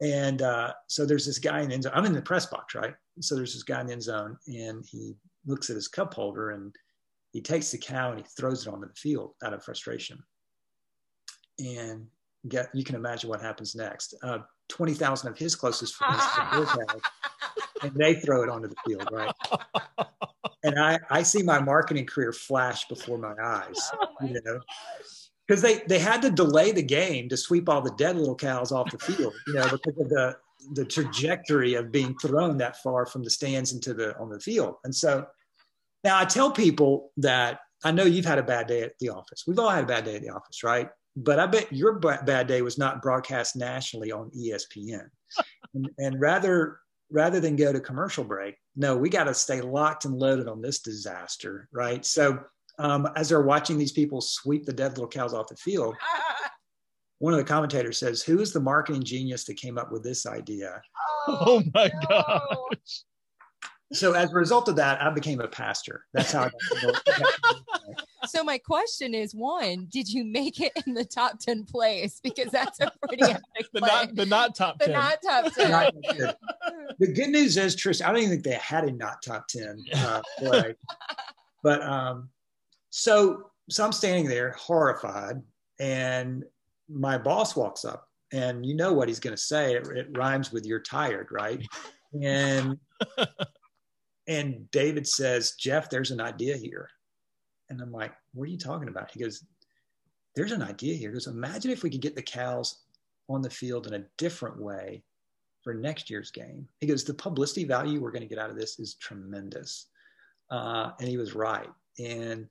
And 0.00 0.42
uh, 0.42 0.72
so 0.86 1.04
there's 1.04 1.26
this 1.26 1.40
guy 1.40 1.60
in 1.60 1.68
the 1.68 1.74
end 1.74 1.82
zone. 1.82 1.92
I'm 1.94 2.04
in 2.04 2.12
the 2.12 2.22
press 2.22 2.46
box, 2.46 2.74
right? 2.76 2.94
So 3.20 3.34
there's 3.34 3.52
this 3.52 3.64
guy 3.64 3.80
in 3.80 3.88
the 3.88 3.94
end 3.94 4.02
zone, 4.02 4.36
and 4.46 4.84
he 4.88 5.16
looks 5.44 5.70
at 5.70 5.76
his 5.76 5.88
cup 5.88 6.14
holder 6.14 6.50
and 6.50 6.72
he 7.32 7.40
takes 7.40 7.72
the 7.72 7.78
cow 7.78 8.10
and 8.10 8.20
he 8.20 8.26
throws 8.38 8.66
it 8.66 8.72
onto 8.72 8.86
the 8.86 8.94
field 8.94 9.34
out 9.44 9.54
of 9.54 9.64
frustration. 9.64 10.22
And 11.58 12.06
get 12.46 12.68
you 12.72 12.84
can 12.84 12.94
imagine 12.94 13.28
what 13.28 13.42
happens 13.42 13.74
next. 13.74 14.14
Uh, 14.22 14.38
Twenty 14.68 14.92
thousand 14.92 15.30
of 15.30 15.38
his 15.38 15.54
closest 15.56 15.94
friends 15.94 16.22
and 17.82 17.94
they 17.94 18.14
throw 18.14 18.42
it 18.42 18.50
onto 18.50 18.68
the 18.68 18.76
field, 18.86 19.08
right? 19.10 19.32
And 20.64 20.78
I, 20.78 20.98
I 21.10 21.22
see 21.22 21.42
my 21.42 21.60
marketing 21.60 22.06
career 22.06 22.32
flash 22.32 22.86
before 22.88 23.18
my 23.18 23.34
eyes, 23.42 23.90
oh 24.00 24.06
my 24.20 24.28
you 24.28 24.40
know. 24.44 24.60
because 25.46 25.62
they 25.62 25.82
they 25.86 25.98
had 25.98 26.22
to 26.22 26.30
delay 26.30 26.72
the 26.72 26.82
game 26.82 27.28
to 27.28 27.36
sweep 27.36 27.68
all 27.68 27.80
the 27.80 27.94
dead 27.96 28.16
little 28.16 28.34
cows 28.34 28.72
off 28.72 28.90
the 28.90 28.98
field, 28.98 29.34
you 29.46 29.54
know, 29.54 29.68
because 29.70 30.00
of 30.00 30.08
the 30.08 30.36
the 30.72 30.84
trajectory 30.84 31.74
of 31.74 31.92
being 31.92 32.16
thrown 32.18 32.58
that 32.58 32.82
far 32.82 33.06
from 33.06 33.22
the 33.22 33.30
stands 33.30 33.72
into 33.72 33.94
the 33.94 34.18
on 34.18 34.28
the 34.28 34.40
field. 34.40 34.76
And 34.84 34.94
so 34.94 35.26
now 36.04 36.18
I 36.18 36.24
tell 36.24 36.50
people 36.50 37.12
that 37.18 37.60
I 37.84 37.92
know 37.92 38.04
you've 38.04 38.24
had 38.24 38.38
a 38.38 38.42
bad 38.42 38.66
day 38.66 38.82
at 38.82 38.98
the 38.98 39.10
office. 39.10 39.44
We've 39.46 39.58
all 39.58 39.68
had 39.68 39.84
a 39.84 39.86
bad 39.86 40.04
day 40.04 40.16
at 40.16 40.22
the 40.22 40.30
office, 40.30 40.64
right? 40.64 40.88
But 41.16 41.38
I 41.38 41.46
bet 41.46 41.72
your 41.72 41.98
bad 41.98 42.46
day 42.46 42.62
was 42.62 42.78
not 42.78 43.02
broadcast 43.02 43.56
nationally 43.56 44.12
on 44.12 44.30
ESPN. 44.30 45.08
and, 45.74 45.88
and 45.98 46.20
rather 46.20 46.78
rather 47.10 47.40
than 47.40 47.56
go 47.56 47.72
to 47.72 47.80
commercial 47.80 48.24
break, 48.24 48.56
no, 48.76 48.96
we 48.96 49.08
got 49.08 49.24
to 49.24 49.34
stay 49.34 49.60
locked 49.60 50.04
and 50.04 50.14
loaded 50.14 50.48
on 50.48 50.60
this 50.60 50.80
disaster, 50.80 51.68
right? 51.72 52.04
So 52.04 52.40
um, 52.78 53.08
as 53.16 53.28
they're 53.28 53.42
watching 53.42 53.78
these 53.78 53.92
people 53.92 54.20
sweep 54.20 54.64
the 54.64 54.72
dead 54.72 54.92
little 54.92 55.08
cows 55.08 55.34
off 55.34 55.48
the 55.48 55.56
field, 55.56 55.96
one 57.18 57.32
of 57.32 57.38
the 57.38 57.44
commentators 57.44 57.98
says, 57.98 58.22
"Who 58.22 58.40
is 58.40 58.52
the 58.52 58.60
marketing 58.60 59.02
genius 59.02 59.44
that 59.44 59.56
came 59.56 59.78
up 59.78 59.90
with 59.90 60.04
this 60.04 60.26
idea?" 60.26 60.80
Oh, 61.26 61.38
oh 61.46 61.62
my 61.74 61.90
no. 62.08 62.08
gosh! 62.08 63.02
So 63.92 64.12
as 64.12 64.30
a 64.30 64.34
result 64.34 64.68
of 64.68 64.76
that, 64.76 65.02
I 65.02 65.10
became 65.10 65.40
a 65.40 65.48
pastor. 65.48 66.04
That's 66.12 66.32
how. 66.32 66.50
so 68.28 68.44
my 68.44 68.58
question 68.58 69.14
is: 69.14 69.34
one, 69.34 69.86
did 69.90 70.08
you 70.08 70.24
make 70.24 70.60
it 70.60 70.72
in 70.86 70.94
the 70.94 71.04
top 71.04 71.38
ten 71.38 71.64
place? 71.64 72.20
Because 72.22 72.50
that's 72.50 72.80
a 72.80 72.92
pretty 73.06 73.24
epic 73.30 73.68
the 73.72 73.80
not 73.80 74.14
the 74.14 74.26
not 74.26 74.54
top 74.54 74.78
the 74.78 74.86
10. 74.86 74.94
not 74.94 75.18
top 75.24 75.52
ten. 75.54 76.34
the 76.98 77.12
good 77.12 77.30
news 77.30 77.56
is, 77.56 77.76
Trish, 77.76 78.02
I 78.04 78.08
don't 78.08 78.18
even 78.18 78.30
think 78.30 78.44
they 78.44 78.52
had 78.52 78.84
a 78.84 78.92
not 78.92 79.22
top 79.22 79.46
ten 79.48 79.82
uh, 79.94 80.22
play. 80.38 80.74
but 81.62 81.82
um, 81.82 82.28
so 82.90 83.50
so 83.70 83.84
I'm 83.84 83.92
standing 83.92 84.26
there 84.28 84.52
horrified, 84.52 85.42
and 85.78 86.44
my 86.88 87.18
boss 87.18 87.54
walks 87.54 87.84
up 87.84 88.08
and 88.32 88.64
you 88.64 88.74
know 88.74 88.92
what 88.92 89.08
he's 89.08 89.20
going 89.20 89.34
to 89.34 89.42
say 89.42 89.74
it, 89.74 89.86
it, 89.88 90.16
rhymes 90.16 90.52
with 90.52 90.66
you're 90.66 90.80
tired 90.80 91.28
right 91.30 91.66
and 92.22 92.78
and 94.28 94.70
david 94.70 95.06
says 95.06 95.52
jeff 95.52 95.88
there's 95.90 96.10
an 96.10 96.20
idea 96.20 96.56
here 96.56 96.88
and 97.70 97.80
i'm 97.80 97.92
like 97.92 98.12
what 98.34 98.44
are 98.44 98.50
you 98.50 98.58
talking 98.58 98.88
about 98.88 99.10
he 99.10 99.20
goes 99.20 99.44
there's 100.34 100.52
an 100.52 100.62
idea 100.62 100.94
here 100.94 101.10
he 101.10 101.14
goes 101.14 101.26
imagine 101.26 101.70
if 101.70 101.82
we 101.82 101.90
could 101.90 102.00
get 102.00 102.14
the 102.14 102.22
cows 102.22 102.84
on 103.28 103.42
the 103.42 103.50
field 103.50 103.86
in 103.86 103.94
a 103.94 104.04
different 104.16 104.60
way 104.60 105.02
for 105.62 105.74
next 105.74 106.08
year's 106.08 106.30
game 106.30 106.66
he 106.80 106.86
goes 106.86 107.04
the 107.04 107.14
publicity 107.14 107.64
value 107.64 108.00
we're 108.00 108.12
going 108.12 108.22
to 108.22 108.28
get 108.28 108.38
out 108.38 108.50
of 108.50 108.56
this 108.56 108.78
is 108.78 108.94
tremendous 108.94 109.86
uh, 110.50 110.92
and 110.98 111.08
he 111.08 111.16
was 111.16 111.34
right 111.34 111.68
and 111.98 112.48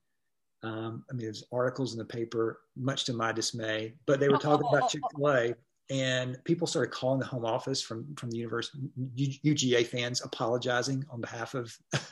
um, 0.63 1.03
I 1.09 1.13
mean, 1.13 1.26
there's 1.26 1.43
articles 1.51 1.93
in 1.93 1.99
the 1.99 2.05
paper, 2.05 2.61
much 2.76 3.05
to 3.05 3.13
my 3.13 3.32
dismay, 3.32 3.93
but 4.05 4.20
they 4.20 4.30
were 4.30 4.38
talking 4.38 4.68
about 4.68 4.89
Chick 4.91 5.01
fil 5.15 5.30
A. 5.30 5.55
And 5.89 6.38
people 6.43 6.68
started 6.68 6.91
calling 6.91 7.20
the 7.20 7.26
home 7.26 7.45
office 7.45 7.82
from, 7.82 8.13
from 8.18 8.30
the 8.30 8.38
university, 8.38 8.89
UGA 9.15 9.88
fans 9.88 10.22
apologizing 10.22 11.05
on 11.09 11.22
behalf 11.22 11.53
of, 11.53 11.74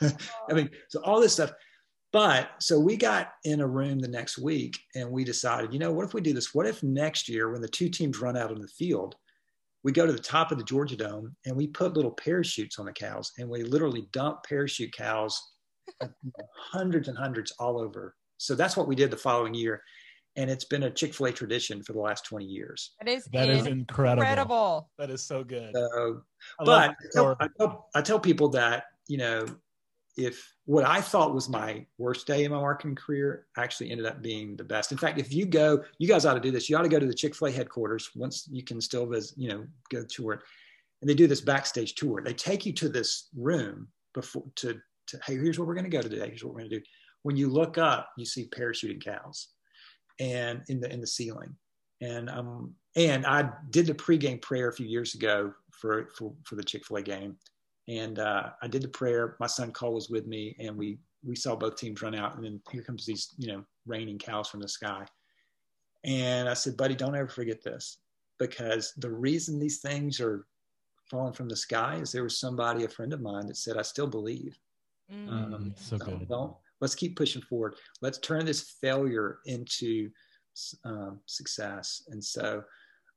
I 0.50 0.54
mean, 0.54 0.70
so 0.88 1.02
all 1.02 1.20
this 1.20 1.34
stuff. 1.34 1.52
But 2.16 2.50
so 2.60 2.80
we 2.80 2.96
got 2.96 3.32
in 3.44 3.60
a 3.60 3.66
room 3.66 3.98
the 3.98 4.08
next 4.08 4.38
week 4.38 4.78
and 4.94 5.10
we 5.10 5.22
decided, 5.22 5.72
you 5.72 5.78
know, 5.78 5.92
what 5.92 6.06
if 6.06 6.14
we 6.14 6.20
do 6.20 6.32
this? 6.32 6.54
What 6.54 6.66
if 6.66 6.82
next 6.82 7.28
year, 7.28 7.50
when 7.50 7.60
the 7.60 7.68
two 7.68 7.88
teams 7.88 8.20
run 8.20 8.36
out 8.36 8.50
on 8.50 8.60
the 8.60 8.68
field, 8.68 9.16
we 9.84 9.92
go 9.92 10.06
to 10.06 10.12
the 10.12 10.18
top 10.18 10.50
of 10.50 10.58
the 10.58 10.64
Georgia 10.64 10.96
Dome 10.96 11.36
and 11.44 11.54
we 11.54 11.66
put 11.66 11.94
little 11.94 12.10
parachutes 12.10 12.78
on 12.78 12.86
the 12.86 12.92
cows 12.92 13.32
and 13.38 13.48
we 13.48 13.62
literally 13.62 14.08
dump 14.12 14.44
parachute 14.48 14.92
cows, 14.92 15.40
hundreds 16.56 17.08
and 17.08 17.18
hundreds 17.18 17.52
all 17.58 17.78
over 17.78 18.14
so 18.38 18.54
that's 18.54 18.76
what 18.76 18.88
we 18.88 18.94
did 18.94 19.10
the 19.10 19.16
following 19.16 19.54
year. 19.54 19.82
And 20.36 20.50
it's 20.50 20.64
been 20.64 20.82
a 20.82 20.90
Chick 20.90 21.14
fil 21.14 21.26
A 21.26 21.32
tradition 21.32 21.82
for 21.82 21.94
the 21.94 22.00
last 22.00 22.26
20 22.26 22.44
years. 22.44 22.92
That 23.00 23.08
is, 23.08 23.24
that 23.32 23.48
is 23.48 23.66
incredible. 23.66 24.22
incredible. 24.22 24.90
That 24.98 25.08
is 25.08 25.22
so 25.22 25.42
good. 25.42 25.70
So, 25.74 26.22
but 26.58 26.90
I 26.90 26.94
tell, 27.14 27.36
I, 27.40 27.48
tell, 27.58 27.88
I 27.94 28.02
tell 28.02 28.20
people 28.20 28.50
that, 28.50 28.84
you 29.08 29.16
know, 29.16 29.46
if 30.16 30.54
what 30.64 30.84
I 30.84 31.00
thought 31.00 31.34
was 31.34 31.48
my 31.48 31.84
worst 31.98 32.26
day 32.26 32.44
in 32.44 32.50
my 32.50 32.58
marketing 32.58 32.96
career 32.96 33.46
actually 33.56 33.90
ended 33.90 34.06
up 34.06 34.22
being 34.22 34.56
the 34.56 34.64
best. 34.64 34.90
In 34.90 34.98
fact, 34.98 35.18
if 35.18 35.32
you 35.32 35.46
go, 35.46 35.84
you 35.98 36.08
guys 36.08 36.24
ought 36.24 36.34
to 36.34 36.40
do 36.40 36.50
this. 36.50 36.68
You 36.68 36.76
ought 36.76 36.82
to 36.82 36.88
go 36.88 36.98
to 36.98 37.06
the 37.06 37.14
Chick 37.14 37.34
Fil 37.34 37.48
A 37.48 37.50
headquarters 37.50 38.10
once 38.16 38.48
you 38.50 38.64
can 38.64 38.80
still 38.80 39.06
visit, 39.06 39.36
you 39.38 39.48
know, 39.48 39.66
go 39.90 40.04
tour 40.04 40.34
it, 40.34 40.40
and 41.00 41.10
they 41.10 41.14
do 41.14 41.26
this 41.26 41.40
backstage 41.40 41.94
tour. 41.94 42.22
They 42.24 42.32
take 42.32 42.64
you 42.64 42.72
to 42.74 42.88
this 42.88 43.28
room 43.36 43.88
before 44.14 44.44
to, 44.56 44.80
to 45.08 45.18
hey, 45.26 45.34
here's 45.34 45.58
what 45.58 45.68
we're 45.68 45.74
going 45.74 45.90
to 45.90 45.96
go 45.96 46.02
to 46.02 46.08
today. 46.08 46.28
Here's 46.28 46.42
what 46.42 46.54
we're 46.54 46.60
going 46.60 46.70
to 46.70 46.78
do 46.78 46.84
when 47.26 47.36
you 47.36 47.48
look 47.48 47.76
up, 47.76 48.10
you 48.16 48.24
see 48.24 48.48
parachuting 48.48 49.04
cows, 49.04 49.48
and 50.20 50.62
in 50.68 50.80
the 50.80 50.92
in 50.92 51.00
the 51.00 51.06
ceiling, 51.06 51.56
and 52.00 52.30
um 52.30 52.74
and 52.94 53.26
I 53.26 53.50
did 53.70 53.86
the 53.86 53.94
pregame 53.94 54.40
prayer 54.40 54.68
a 54.68 54.72
few 54.72 54.86
years 54.86 55.14
ago 55.14 55.52
for 55.72 56.08
for, 56.16 56.32
for 56.44 56.54
the 56.54 56.62
Chick 56.62 56.86
Fil 56.86 56.98
A 56.98 57.02
game, 57.02 57.36
and 57.88 58.18
uh, 58.18 58.50
I 58.62 58.68
did 58.68 58.82
the 58.82 58.88
prayer. 58.88 59.36
My 59.40 59.46
son 59.46 59.72
Cole 59.72 59.94
was 59.94 60.10
with 60.10 60.26
me, 60.26 60.56
and 60.58 60.76
we 60.76 60.98
we 61.24 61.36
saw 61.36 61.56
both 61.56 61.76
teams 61.76 62.02
run 62.02 62.14
out, 62.14 62.36
and 62.36 62.44
then 62.44 62.60
here 62.70 62.82
comes 62.82 63.06
these 63.06 63.34
you 63.36 63.48
know 63.48 63.64
raining 63.86 64.18
cows 64.18 64.48
from 64.48 64.60
the 64.60 64.68
sky, 64.68 65.06
and 66.04 66.48
I 66.48 66.54
said, 66.54 66.76
buddy, 66.76 66.94
don't 66.94 67.16
ever 67.16 67.28
forget 67.28 67.62
this, 67.62 67.98
because 68.38 68.92
the 68.96 69.10
reason 69.10 69.58
these 69.58 69.78
things 69.78 70.20
are 70.20 70.46
falling 71.10 71.32
from 71.32 71.48
the 71.48 71.56
sky 71.56 71.96
is 71.96 72.12
there 72.12 72.24
was 72.24 72.38
somebody, 72.38 72.84
a 72.84 72.88
friend 72.88 73.12
of 73.12 73.20
mine, 73.20 73.46
that 73.46 73.56
said, 73.56 73.76
I 73.76 73.82
still 73.82 74.08
believe. 74.08 74.58
Mm, 75.12 75.28
um, 75.28 75.74
so 75.76 75.98
good. 75.98 76.28
Don't 76.28 76.56
let's 76.80 76.94
keep 76.94 77.16
pushing 77.16 77.42
forward. 77.42 77.76
Let's 78.02 78.18
turn 78.18 78.44
this 78.44 78.76
failure 78.80 79.38
into 79.46 80.10
um, 80.84 81.20
success. 81.26 82.02
And 82.08 82.22
so, 82.22 82.62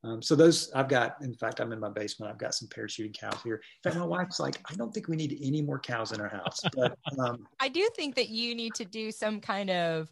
um, 0.03 0.21
so 0.21 0.35
those 0.35 0.71
I've 0.73 0.87
got. 0.87 1.15
In 1.21 1.33
fact, 1.33 1.59
I'm 1.59 1.73
in 1.73 1.79
my 1.79 1.89
basement. 1.89 2.31
I've 2.31 2.37
got 2.37 2.53
some 2.53 2.69
parachuting 2.69 3.17
cows 3.17 3.41
here. 3.43 3.55
In 3.55 3.91
fact, 3.91 3.99
my 3.99 4.05
wife's 4.05 4.39
like, 4.39 4.57
I 4.69 4.75
don't 4.75 4.93
think 4.93 5.07
we 5.07 5.15
need 5.15 5.37
any 5.41 5.61
more 5.61 5.79
cows 5.79 6.11
in 6.13 6.21
our 6.21 6.29
house. 6.29 6.59
But 6.75 6.97
um, 7.19 7.45
I 7.59 7.67
do 7.67 7.87
think 7.95 8.15
that 8.15 8.29
you 8.29 8.55
need 8.55 8.73
to 8.75 8.85
do 8.85 9.11
some 9.11 9.41
kind 9.41 9.69
of 9.69 10.11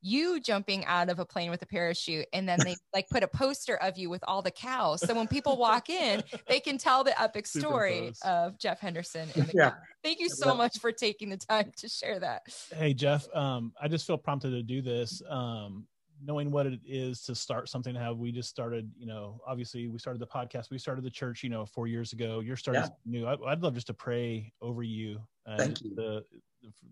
you 0.00 0.40
jumping 0.40 0.84
out 0.84 1.08
of 1.08 1.18
a 1.18 1.24
plane 1.24 1.50
with 1.50 1.60
a 1.62 1.66
parachute 1.66 2.26
and 2.32 2.48
then 2.48 2.58
they 2.64 2.76
like 2.94 3.08
put 3.10 3.24
a 3.24 3.28
poster 3.28 3.76
of 3.78 3.98
you 3.98 4.08
with 4.08 4.22
all 4.28 4.42
the 4.42 4.50
cows 4.50 5.00
so 5.00 5.12
when 5.12 5.26
people 5.26 5.56
walk 5.56 5.90
in 5.90 6.22
they 6.46 6.60
can 6.60 6.78
tell 6.78 7.02
the 7.02 7.20
epic 7.20 7.44
story 7.48 8.12
of 8.24 8.56
jeff 8.60 8.78
henderson 8.78 9.28
yeah. 9.54 9.72
thank 10.04 10.20
you 10.20 10.28
so 10.28 10.54
much 10.54 10.78
for 10.78 10.92
taking 10.92 11.28
the 11.28 11.36
time 11.36 11.72
to 11.76 11.88
share 11.88 12.20
that 12.20 12.42
hey 12.76 12.94
jeff 12.94 13.26
um, 13.34 13.72
i 13.82 13.88
just 13.88 14.06
feel 14.06 14.16
prompted 14.16 14.50
to 14.50 14.62
do 14.62 14.80
this 14.80 15.20
um, 15.28 15.84
knowing 16.24 16.50
what 16.50 16.66
it 16.66 16.80
is 16.86 17.22
to 17.22 17.34
start 17.34 17.68
something 17.68 17.94
how 17.94 18.12
we 18.12 18.32
just 18.32 18.48
started 18.48 18.90
you 18.98 19.06
know 19.06 19.40
obviously 19.46 19.88
we 19.88 19.98
started 19.98 20.20
the 20.20 20.26
podcast 20.26 20.70
we 20.70 20.78
started 20.78 21.04
the 21.04 21.10
church 21.10 21.44
you 21.44 21.50
know 21.50 21.64
four 21.64 21.86
years 21.86 22.12
ago 22.12 22.40
you're 22.40 22.56
starting 22.56 22.82
yeah. 22.82 22.88
new 23.04 23.26
I, 23.26 23.34
would 23.36 23.62
love 23.62 23.74
just 23.74 23.86
to 23.88 23.94
pray 23.94 24.52
over 24.60 24.82
you 24.82 25.20
thank 25.56 25.82
you 25.82 25.94
the, 25.94 26.24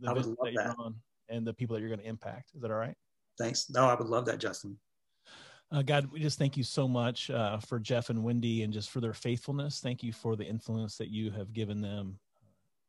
the, 0.00 0.14
the 0.14 0.36
that 0.42 0.52
you're 0.52 0.74
on 0.78 0.94
and 1.28 1.46
the 1.46 1.52
people 1.52 1.74
that 1.74 1.80
you're 1.80 1.88
going 1.88 2.00
to 2.00 2.06
impact. 2.06 2.52
Is 2.54 2.62
that 2.62 2.70
all 2.70 2.76
right? 2.76 2.94
Thanks. 3.38 3.68
No, 3.70 3.86
I 3.86 3.94
would 3.94 4.08
love 4.08 4.24
that, 4.26 4.38
Justin. 4.38 4.78
Uh, 5.72 5.82
God, 5.82 6.10
we 6.12 6.20
just 6.20 6.38
thank 6.38 6.56
you 6.56 6.62
so 6.62 6.86
much 6.86 7.28
uh, 7.30 7.58
for 7.58 7.80
Jeff 7.80 8.08
and 8.08 8.22
Wendy 8.22 8.62
and 8.62 8.72
just 8.72 8.90
for 8.90 9.00
their 9.00 9.12
faithfulness. 9.12 9.80
Thank 9.80 10.02
you 10.02 10.12
for 10.12 10.36
the 10.36 10.44
influence 10.44 10.96
that 10.96 11.08
you 11.08 11.30
have 11.32 11.52
given 11.52 11.80
them, 11.80 12.18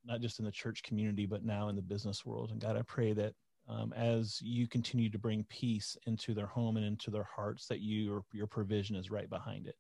not 0.06 0.22
just 0.22 0.40
in 0.40 0.46
the 0.46 0.52
church 0.52 0.84
community, 0.84 1.26
but 1.26 1.44
now 1.44 1.70
in 1.70 1.76
the 1.76 1.82
business 1.82 2.26
world. 2.26 2.52
And 2.52 2.62
God, 2.62 2.78
I 2.78 2.84
pray 2.84 3.14
that 3.14 3.34
um, 3.70 3.94
as 3.94 4.40
you 4.42 4.68
continue 4.68 5.10
to 5.10 5.20
bring 5.20 5.46
peace 5.50 5.98
into 6.06 6.34
their 6.34 6.46
home 6.46 6.78
and 6.78 6.86
into 6.86 7.12
their 7.12 7.28
hearts, 7.36 7.68
that 7.68 7.80
you, 7.80 8.24
your 8.34 8.48
provision 8.48 8.96
is 8.96 9.12
right 9.12 9.30
behind 9.30 9.68
it. 9.68 9.76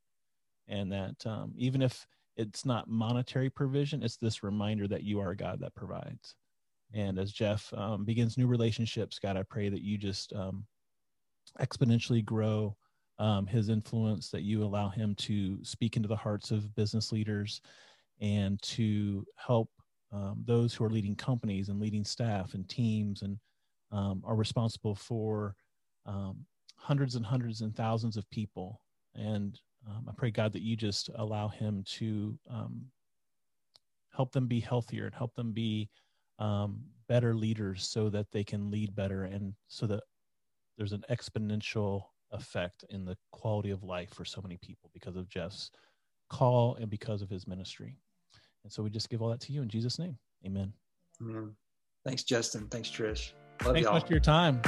And 0.68 0.92
that 0.92 1.26
um, 1.26 1.54
even 1.56 1.82
if 1.82 2.06
it's 2.36 2.66
not 2.66 2.90
monetary 2.90 3.50
provision, 3.50 4.04
it's 4.04 4.18
this 4.18 4.44
reminder 4.44 4.88
that 4.90 5.04
you 5.04 5.20
are 5.20 5.34
God 5.34 5.60
that 5.62 5.76
provides. 5.76 6.36
And 6.94 7.18
as 7.18 7.32
Jeff 7.32 7.74
um, 7.74 8.06
begins 8.06 8.38
new 8.38 8.48
relationships, 8.48 9.20
God, 9.20 9.38
I 9.38 9.44
pray 9.44 9.70
that 9.70 9.82
you 9.82 9.98
just 9.98 10.34
um, 10.34 10.66
exponentially 11.60 12.24
grow 12.24 12.76
um, 13.20 13.48
his 13.48 13.70
influence, 13.70 14.30
that 14.30 14.44
you 14.44 14.64
allow 14.64 14.90
him 14.90 15.16
to 15.16 15.64
speak 15.64 15.96
into 15.96 16.08
the 16.08 16.16
hearts 16.16 16.52
of 16.52 16.76
business 16.76 17.12
leaders 17.12 17.62
and 18.22 18.62
to 18.62 19.26
help 19.36 19.70
um, 20.12 20.44
those 20.46 20.74
who 20.74 20.84
are 20.84 20.90
leading 20.90 21.16
companies 21.16 21.70
and 21.70 21.80
leading 21.80 22.06
staff 22.06 22.54
and 22.54 22.68
teams 22.70 23.22
and 23.22 23.38
um, 23.92 24.22
are 24.26 24.36
responsible 24.36 24.96
for 24.96 25.56
um, 26.06 26.46
hundreds 26.76 27.16
and 27.16 27.26
hundreds 27.26 27.62
and 27.62 27.76
thousands 27.76 28.18
of 28.18 28.30
people. 28.30 28.82
And 29.16 29.60
I 29.88 30.12
pray, 30.18 30.32
God, 30.32 30.52
that 30.54 30.62
you 30.62 30.76
just 30.76 31.10
allow 31.16 31.48
him 31.48 31.84
to 31.98 32.38
help 34.12 34.32
them 34.32 34.48
be 34.48 34.60
healthier 34.60 35.06
and 35.06 35.16
help 35.16 35.34
them 35.36 35.54
be 35.54 35.90
um, 36.40 36.80
better 37.08 37.36
leaders 37.36 37.88
so 37.88 38.10
that 38.10 38.30
they 38.32 38.44
can 38.44 38.70
lead 38.70 38.96
better 38.96 39.24
and 39.24 39.54
so 39.68 39.86
that 39.88 40.04
there's 40.78 40.94
an 40.94 41.04
exponential 41.10 42.04
effect 42.32 42.84
in 42.90 43.06
the 43.06 43.18
quality 43.32 43.72
of 43.72 43.84
life 43.84 44.14
for 44.14 44.26
so 44.26 44.42
many 44.42 44.58
people 44.58 44.90
because 44.94 45.16
of 45.16 45.30
Jeff's 45.30 45.72
call 46.30 46.76
and 46.76 46.90
because 46.90 47.22
of 47.22 47.30
his 47.30 47.48
ministry. 47.48 47.98
And 48.64 48.72
so 48.72 48.84
we 48.84 48.90
just 48.90 49.10
give 49.10 49.22
all 49.22 49.30
that 49.30 49.40
to 49.42 49.54
you 49.54 49.62
in 49.62 49.70
Jesus' 49.70 49.98
name. 49.98 50.18
Amen. 50.46 50.74
Amen. 51.22 51.56
Thanks, 52.06 52.24
Justin. 52.24 52.68
Thanks, 52.68 52.90
Trish. 52.90 53.32
Love 53.64 53.74
Thanks 53.74 53.86
y'all. 53.86 53.94
much 53.94 54.08
for 54.08 54.14
your 54.14 54.20
time. 54.20 54.62